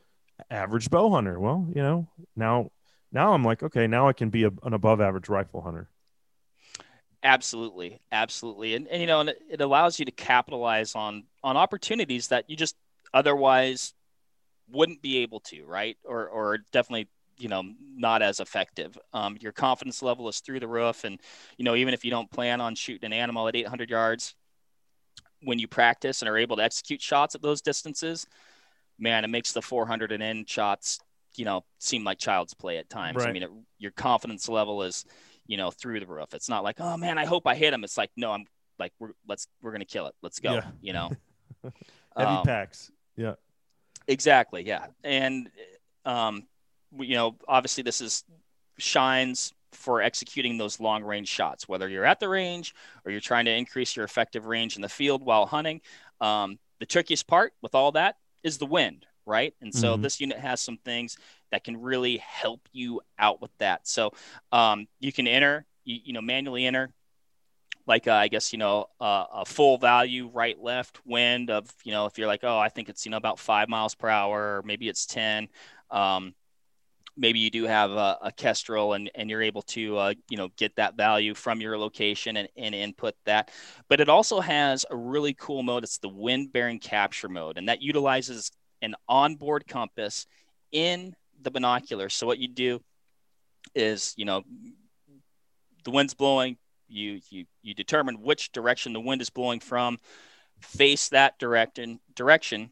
[0.51, 2.71] average bow hunter, well, you know, now
[3.11, 5.89] now I'm like, okay, now I can be a, an above average rifle hunter.
[7.23, 11.57] Absolutely, absolutely, and, and you know, and it, it allows you to capitalize on on
[11.57, 12.75] opportunities that you just
[13.13, 13.93] otherwise
[14.69, 15.97] wouldn't be able to, right?
[16.05, 17.63] Or or definitely, you know,
[17.95, 18.97] not as effective.
[19.13, 21.19] Um, your confidence level is through the roof, and
[21.57, 24.35] you know, even if you don't plan on shooting an animal at 800 yards,
[25.43, 28.25] when you practice and are able to execute shots at those distances,
[28.97, 30.99] man, it makes the 400 and in shots,
[31.35, 33.17] you know, seem like child's play at times.
[33.29, 35.05] I mean, it, your confidence level is
[35.49, 36.33] you know, through the roof.
[36.33, 37.85] It's not like, oh man, I hope I hit him.
[37.85, 38.45] It's like, no, I'm
[38.79, 40.13] like, we're let's we're gonna kill it.
[40.21, 40.55] Let's go.
[40.55, 40.65] Yeah.
[40.81, 41.11] You know,
[41.63, 41.73] Heavy
[42.31, 43.35] Um, packs, yeah.
[44.07, 44.87] exactly, yeah.
[45.05, 45.49] And
[46.03, 46.47] um,
[46.99, 48.23] you know, obviously this is
[48.77, 52.73] shines for executing those long range shots, whether you're at the range
[53.05, 55.81] or you're trying to increase your effective range in the field while hunting.
[56.21, 59.53] Um, the trickiest part with all that is the wind, right?
[59.61, 60.01] And so Mhm.
[60.01, 61.17] this unit has some things
[61.51, 63.87] that can really help you out with that.
[63.87, 64.11] So
[64.51, 66.91] um, you can enter, you, you know, manually enter,
[67.85, 71.91] like uh, I guess you know uh, a full value right left wind of you
[71.91, 74.57] know if you're like oh I think it's you know about five miles per hour
[74.57, 75.47] or maybe it's ten.
[75.89, 76.33] Um,
[77.17, 80.49] maybe you do have a, a kestrel and, and you're able to uh, you know
[80.57, 83.51] get that value from your location and, and input that.
[83.89, 85.83] But it also has a really cool mode.
[85.83, 90.27] It's the wind bearing capture mode and that utilizes an onboard compass
[90.71, 92.09] in the binocular.
[92.09, 92.79] So what you do
[93.75, 94.43] is you know
[95.83, 96.57] the wind's blowing.
[96.87, 99.97] You you you determine which direction the wind is blowing from.
[100.59, 102.71] Face that direction direction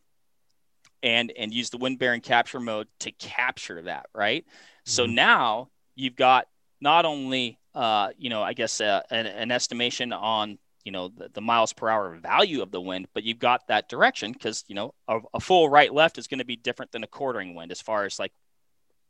[1.06, 4.46] and and use the wind bearing capture mode to capture that right?
[4.84, 6.48] So now you've got
[6.82, 11.30] not only uh, you know i guess uh, an, an estimation on you know the,
[11.34, 14.76] the miles per hour value of the wind but you've got that direction because you
[14.76, 17.72] know a, a full right left is going to be different than a quartering wind
[17.72, 18.32] as far as like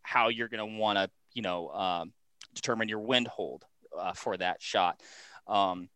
[0.03, 2.13] how you're going to want to you know um,
[2.53, 3.65] determine your wind hold
[3.97, 5.01] uh, for that shot.
[5.47, 5.89] Um,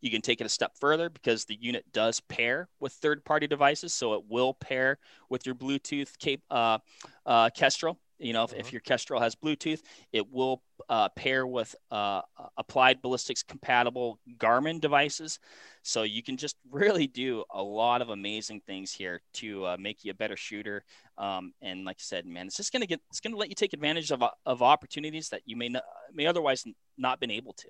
[0.00, 3.92] you can take it a step further because the unit does pair with third-party devices,
[3.94, 4.98] so it will pair
[5.28, 6.78] with your Bluetooth cap- uh,
[7.26, 7.98] uh, Kestrel.
[8.18, 9.80] You know, if, if your Kestrel has Bluetooth,
[10.12, 12.22] it will uh, pair with uh,
[12.56, 15.38] applied ballistics compatible Garmin devices.
[15.82, 20.04] So you can just really do a lot of amazing things here to uh, make
[20.04, 20.84] you a better shooter.
[21.16, 23.72] Um, and like I said, man, it's just gonna get it's gonna let you take
[23.72, 26.64] advantage of, of opportunities that you may not may otherwise
[26.96, 27.68] not been able to.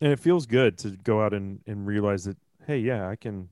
[0.00, 2.36] And it feels good to go out and, and realize that
[2.66, 3.48] hey yeah i can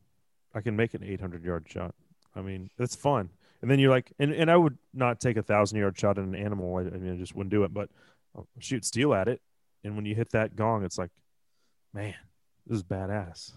[0.54, 1.94] i can make an 800 yard shot.
[2.34, 3.30] I mean it's fun.
[3.60, 6.24] And then you're like and, and i would not take a thousand yard shot at
[6.24, 6.76] an animal.
[6.76, 7.88] I, I mean i just wouldn't do it but
[8.36, 9.40] I'll shoot steel at it.
[9.84, 11.10] And when you hit that gong it's like
[11.92, 12.14] man
[12.66, 13.52] this is badass.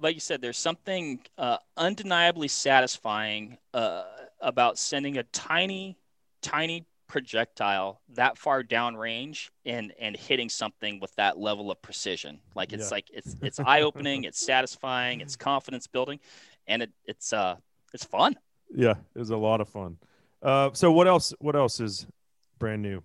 [0.00, 4.04] Like you said, there's something uh, undeniably satisfying uh,
[4.40, 5.98] about sending a tiny,
[6.40, 12.38] tiny projectile that far downrange and and hitting something with that level of precision.
[12.54, 12.96] Like it's Yeah.
[12.96, 16.20] like it's it's eye opening, it's satisfying, it's confidence building,
[16.66, 17.56] and it, it's uh
[17.94, 18.36] it's fun.
[18.74, 19.96] yeah it was a lot of fun
[20.42, 22.06] uh so what else what else is
[22.58, 23.02] brand new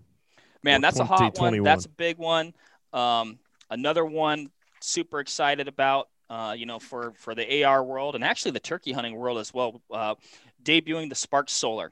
[0.62, 1.62] Man, that's a hot one.
[1.64, 2.54] That's a big one.
[2.94, 3.38] Um,
[3.70, 4.50] another one
[4.82, 8.92] super excited about, uh, you know, for for the AR world and actually the turkey
[8.94, 9.82] hunting world as well.
[9.92, 10.16] Uh,
[10.64, 11.92] debuting the Spark Solar.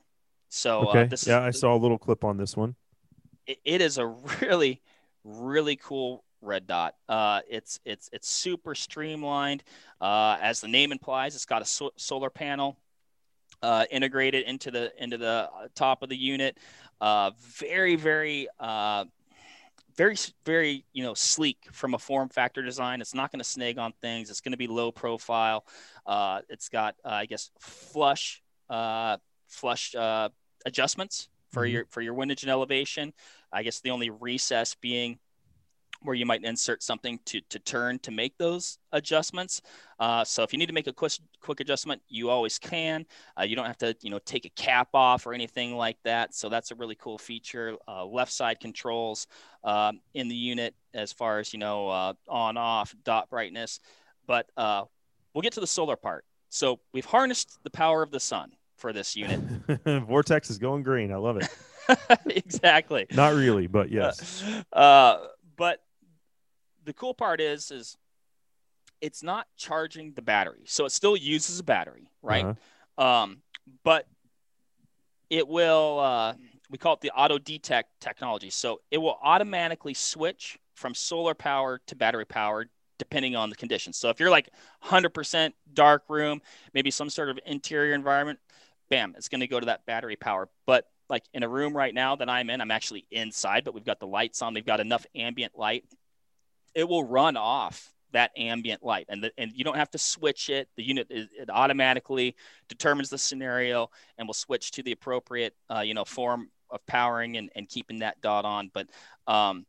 [0.53, 1.03] So okay.
[1.03, 2.75] uh, this yeah, is, I saw a little clip on this one.
[3.47, 4.05] it, it is a
[4.41, 4.81] really
[5.23, 6.95] really cool red dot.
[7.07, 9.63] Uh, it's it's it's super streamlined.
[10.01, 12.77] Uh, as the name implies it's got a so- solar panel
[13.61, 16.57] uh, integrated into the into the uh, top of the unit.
[16.99, 19.05] Uh, very very uh,
[19.95, 23.01] very very you know sleek from a form factor design.
[23.01, 24.29] It's not going to snag on things.
[24.29, 25.65] It's going to be low profile.
[26.05, 29.17] Uh, it's got uh, i guess flush uh,
[29.47, 30.29] flush uh,
[30.65, 31.71] adjustments for Mhm.
[31.71, 33.13] your for your windage and elevation
[33.51, 35.19] i guess the only recess being
[36.03, 39.61] where you might insert something to, to turn to make those adjustments.
[39.99, 43.05] Uh, so if you need to make a quick, quick adjustment, you always can.
[43.39, 46.33] Uh, you don't have to, you know, take a cap off or anything like that.
[46.33, 47.75] So that's a really cool feature.
[47.87, 49.27] Uh, left side controls
[49.63, 53.79] um, in the unit as far as, you know, uh, on, off, dot brightness.
[54.25, 54.85] But uh,
[55.33, 56.25] we'll get to the solar part.
[56.49, 58.51] So we've harnessed the power of the sun
[58.81, 59.39] for this unit.
[59.85, 61.13] Vortex is going green.
[61.13, 61.47] I love it.
[62.25, 63.05] exactly.
[63.13, 64.43] Not really, but yes.
[64.73, 65.19] Uh,
[65.55, 65.81] but
[66.83, 67.95] the cool part is, is
[68.99, 72.45] it's not charging the battery, so it still uses a battery, right?
[72.45, 73.03] Uh-huh.
[73.05, 73.41] Um,
[73.83, 74.07] but
[75.29, 75.99] it will.
[75.99, 76.33] Uh,
[76.69, 78.49] we call it the auto detect technology.
[78.49, 82.65] So it will automatically switch from solar power to battery power
[82.97, 83.97] depending on the conditions.
[83.97, 84.49] So if you're like
[84.85, 86.39] 100% dark room,
[86.73, 88.39] maybe some sort of interior environment,
[88.91, 90.49] bam, it's going to go to that battery power.
[90.67, 93.85] But like in a room right now that I'm in, I'm actually inside, but we've
[93.85, 94.53] got the lights on.
[94.53, 95.85] They've got enough ambient light.
[96.75, 100.49] It will run off that ambient light, and the, and you don't have to switch
[100.49, 100.67] it.
[100.75, 102.35] The unit is, it automatically
[102.67, 107.37] determines the scenario and will switch to the appropriate uh, you know form of powering
[107.37, 108.69] and, and keeping that dot on.
[108.73, 108.87] But
[109.27, 109.65] um,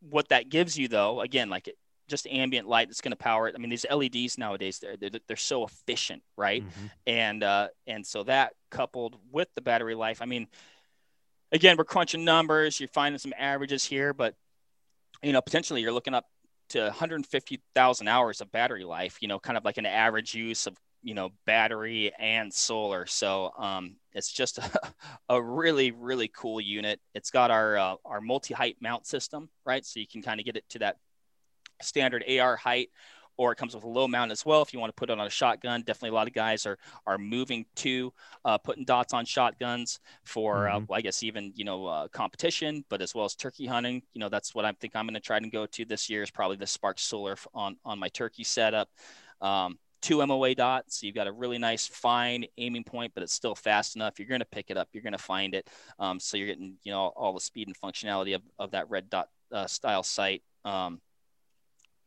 [0.00, 1.78] what that gives you though, again, like it,
[2.08, 3.54] just ambient light that's going to power it.
[3.54, 6.64] I mean, these LEDs nowadays they're they're, they're so efficient, right?
[6.64, 6.90] Mhm.
[7.06, 10.48] And uh, and so that coupled with the battery life, I mean,
[11.52, 12.80] again, we're crunching numbers.
[12.80, 14.34] You're finding some averages here, but
[15.22, 16.26] you know, potentially you're looking up
[16.70, 19.18] to 150,000 hours of battery life.
[19.20, 23.06] You know, kind of like an average use of you know battery and solar.
[23.06, 24.70] So um, it's just a,
[25.28, 27.00] a really really cool unit.
[27.14, 29.84] It's got our uh, our multi height mount system, right?
[29.84, 30.96] So you can kind of get it to that
[31.82, 32.90] standard AR height,
[33.36, 34.62] or it comes with a low mount as well.
[34.62, 36.78] If you want to put it on a shotgun, definitely a lot of guys are
[37.06, 38.12] are moving to
[38.44, 40.88] uh, putting dots on shotguns for, uh, Mhm.
[40.88, 44.02] well, I guess even you know uh, competition, but as well as turkey hunting.
[44.12, 46.22] You know that's what I think I'm going to try and go to this year
[46.22, 48.88] is probably the Spark Solar on on my turkey setup.
[49.40, 53.32] Um, two MOA dots, so you've got a really nice fine aiming point, but it's
[53.32, 54.18] still fast enough.
[54.18, 55.68] You're going to pick it up, you're going to find it.
[55.98, 59.10] Um, so you're getting you know all the speed and functionality of, of that red
[59.10, 60.42] dot uh, style sight.
[60.64, 61.00] Um,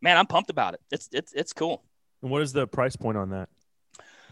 [0.01, 0.81] man, I'm pumped about it.
[0.91, 1.83] It's it's it's cool.
[2.21, 3.49] And what is the price point on that?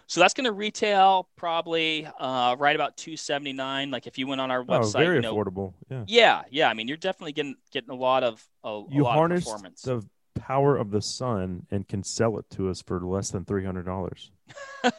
[0.08, 3.92] So that's going to retail probably uh, right about 279.
[3.92, 5.74] Like if you went on our website, Oh, website, very you know, affordable.
[5.90, 6.04] Yeah.
[6.08, 6.70] yeah, yeah.
[6.70, 9.52] I mean, you're definitely getting getting a lot of a, a You lot harness of
[9.54, 9.82] performance.
[9.84, 10.04] the
[10.40, 13.86] power of the sun and can sell it to us for less than three hundred
[13.86, 14.32] dollars.
[14.84, 14.90] I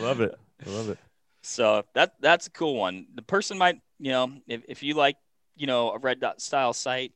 [0.00, 0.34] love it.
[0.66, 0.98] I love it.
[1.42, 3.06] So that that's a cool one.
[3.14, 5.16] The person might, you know, if, if you like,
[5.56, 7.12] you know, a red dot style site,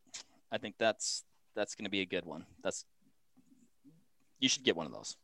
[0.52, 1.24] I think that's
[1.56, 2.44] that's going to be a good one.
[2.62, 2.84] That's
[4.38, 5.16] you should get one of those.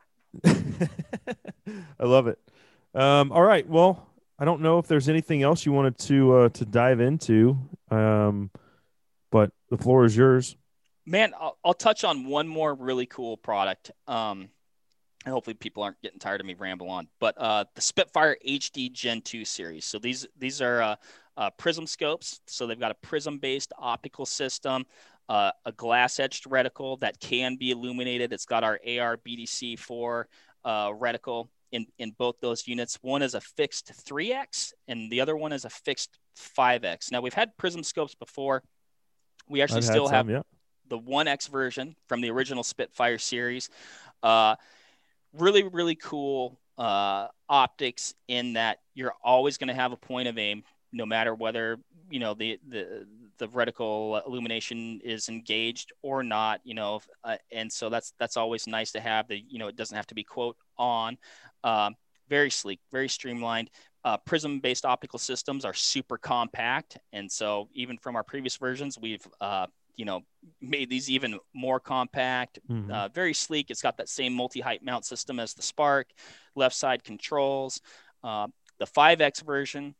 [2.00, 2.38] I love it.
[2.94, 3.68] Um, all right.
[3.68, 7.58] Well, I don't know if there's anything else you wanted to uh, to dive into,
[7.90, 8.50] um,
[9.30, 10.56] but the floor is yours.
[11.04, 13.90] Man, I'll, I'll touch on one more really cool product.
[14.06, 14.48] Um,
[15.24, 17.08] and hopefully people aren't getting tired of me ramble on.
[17.18, 19.84] But uh, the Spitfire HD Gen 2 series.
[19.84, 20.96] So these these are uh,
[21.36, 22.40] uh, prism scopes.
[22.46, 24.84] So they've got a prism based optical system,
[25.28, 28.32] uh, a glass etched reticle that can be illuminated.
[28.32, 30.28] It's got our AR BDC 4
[30.64, 32.98] uh, reticle in, in both those units.
[33.02, 37.12] One is a fixed 3x, and the other one is a fixed 5x.
[37.12, 38.62] Now we've had prism scopes before.
[39.48, 40.42] We actually I've still some, have yeah.
[40.88, 43.70] the 1X version from the original Spitfire series.
[44.22, 44.56] Uh,
[45.32, 50.38] really, really cool uh, optics in that you're always going to have a point of
[50.38, 51.78] aim, no matter whether
[52.10, 53.06] you know the the
[53.38, 56.60] the reticle illumination is engaged or not.
[56.64, 59.28] You know, uh, and so that's that's always nice to have.
[59.28, 61.18] The you know it doesn't have to be quote on.
[61.64, 61.94] Um,
[62.28, 63.70] very sleek, very streamlined.
[64.04, 69.26] Uh, prism-based optical systems are super compact, and so even from our previous versions, we've
[69.40, 69.66] uh,
[69.96, 70.22] you know
[70.60, 72.90] made these even more compact Mhm.
[72.90, 76.06] uh, very sleek it's got that same multi-height mount system as the spark
[76.54, 77.80] left side controls
[78.22, 78.46] uh,
[78.78, 79.94] the 5x version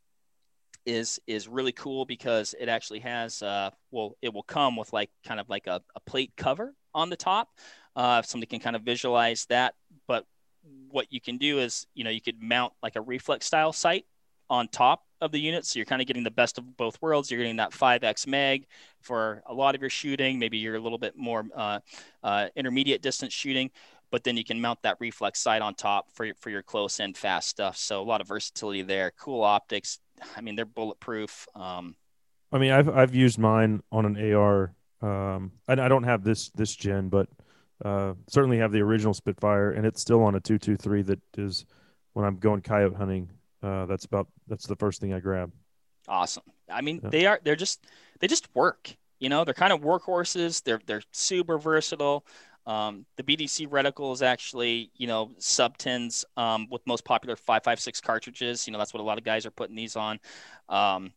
[0.89, 5.11] is is really cool because it actually has uh, well it will come with like
[5.25, 7.51] kind of like a, a plate cover on the top.
[7.95, 9.75] Uh, somebody can kind of visualize that.
[10.07, 10.25] But
[10.91, 14.07] what you can do is you know you could mount like a reflex style sight
[14.51, 15.67] on top of the unit.
[15.67, 17.31] So you're kind of getting the best of both worlds.
[17.31, 18.67] You're getting that 5x mag
[19.01, 20.39] for a lot of your shooting.
[20.39, 21.81] Maybe you're a little bit more uh,
[22.23, 23.71] uh, intermediate distance shooting,
[24.11, 27.15] but then you can mount that reflex sight on top for for your close and
[27.15, 27.77] fast stuff.
[27.77, 29.13] So a lot of versatility there.
[29.19, 29.99] Cool optics.
[30.37, 31.47] I mean, they're bulletproof.
[31.55, 31.95] Um,
[32.53, 34.75] I mean, I've I've used mine on an AR.
[35.01, 37.29] Um, and I don't have this this gen, but
[37.85, 41.03] uh, certainly have the original Spitfire, and it's still on a two two three.
[41.03, 41.65] That is
[42.15, 43.31] when I'm going coyote hunting.
[43.63, 45.53] Uh, that's about that's the first thing I grab.
[46.09, 46.43] Awesome.
[46.71, 47.11] I mean, Yeah.
[47.11, 47.85] they are they're just
[48.19, 48.97] they just work.
[49.21, 50.63] You know, they're kind of workhorses.
[50.65, 52.25] They're they're super versatile.
[52.69, 58.67] Um, the BDC reticle is actually, you know, subtends um, with most popular 556 cartridges.
[58.67, 60.21] You know, that's what a lot of guys are putting these on.
[60.69, 61.13] Um,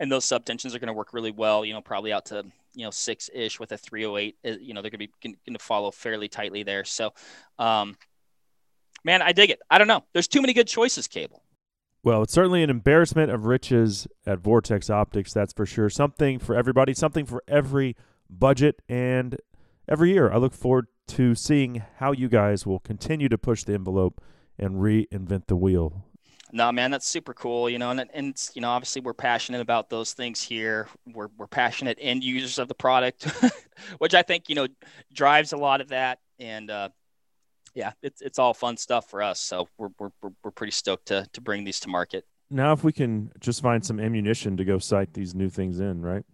[0.00, 2.42] and those sub tensions are going to work really well, you know, probably out to,
[2.74, 4.36] you know, six ish with a 308.
[4.44, 6.84] Uh, You know, they're going to be going to follow fairly tightly there.
[6.84, 7.12] So,
[7.58, 7.98] um,
[9.04, 9.60] man, I dig it.
[9.70, 10.04] I don't know.
[10.14, 11.42] There's too many good choices, Cable.
[12.02, 15.90] Well, it's certainly an embarrassment of riches at Vortex Optics, that's for sure.
[15.90, 17.94] Something for everybody, something for every
[18.30, 18.80] budget.
[18.88, 19.38] And
[19.88, 23.74] every year, I look forward to seeing how you guys will continue to push the
[23.74, 24.20] envelope
[24.58, 26.04] and reinvent the wheel.
[26.52, 27.68] No, man, that's super cool.
[27.68, 30.88] You know, and and it's, you know, obviously we're passionate about those things here.
[31.06, 33.24] We're we're passionate end users of the product,
[33.98, 34.68] which I think you know
[35.12, 36.20] drives a lot of that.
[36.38, 36.90] And uh,
[37.74, 39.40] yeah, it's it's all fun stuff for us.
[39.40, 42.24] So we're we're we're, we're pretty stoked to to bring these to market.
[42.48, 46.00] Now, if we can just find some ammunition to go sight these new things in,
[46.00, 46.24] right?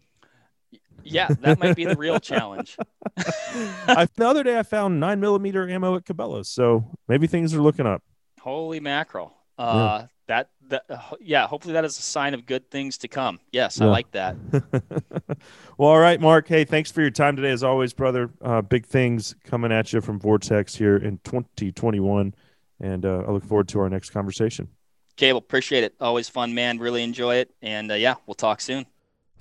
[1.04, 2.76] Yeah, that might be the real challenge.
[3.16, 7.60] I, the other day, I found nine millimeter ammo at Cabela's, so maybe things are
[7.62, 8.02] looking up.
[8.40, 9.32] Holy mackerel!
[9.58, 13.40] Uh, That that uh, yeah, hopefully that is a sign of good things to come.
[13.50, 14.36] Yes, I like that.
[15.76, 16.48] well, all right, Mark.
[16.48, 18.30] Hey, thanks for your time today, as always, brother.
[18.40, 22.34] Uh, big things coming at you from Vortex here in 2021,
[22.80, 24.68] and uh, I look forward to our next conversation.
[25.16, 25.94] Cable, appreciate it.
[26.00, 26.78] Always fun, man.
[26.78, 27.50] Really enjoy it.
[27.60, 28.86] And uh, yeah, we'll talk soon.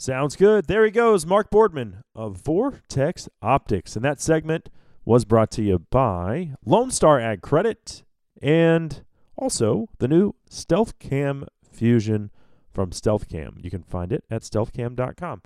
[0.02, 0.66] Sounds good.
[0.66, 3.96] There he goes, Mark Boardman of Vortex Optics.
[3.96, 4.72] And that segment
[5.06, 8.02] was brought to you by Lone Star Ag Credit
[8.42, 9.06] and
[9.38, 12.32] also the new Stealth Cam Fusion
[12.74, 13.58] from Stealth Cam.
[13.62, 15.44] You can find it at stealthcam.com.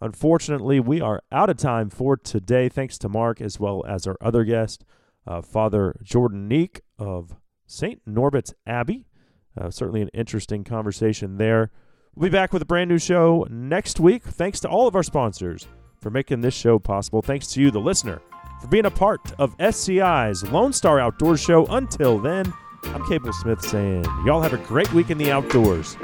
[0.00, 2.70] Unfortunately, we are out of time for today.
[2.70, 4.86] Thanks to Mark as well as our other guest,
[5.26, 7.36] uh, Father Jordan Neeck of
[7.66, 8.00] St.
[8.06, 9.04] Norbert's Abbey.
[9.54, 11.70] Uh, certainly an interesting conversation there.
[12.18, 14.24] We'll be back with a brand new show next week.
[14.24, 15.68] Thanks to all of our sponsors
[16.00, 17.22] for making this show possible.
[17.22, 18.20] Thanks to you, the listener,
[18.60, 21.66] for being a part of SCI's Lone Star Outdoors Show.
[21.66, 22.52] Until then,
[22.86, 25.96] I'm Cable Smith saying, y'all have a great week in the outdoors.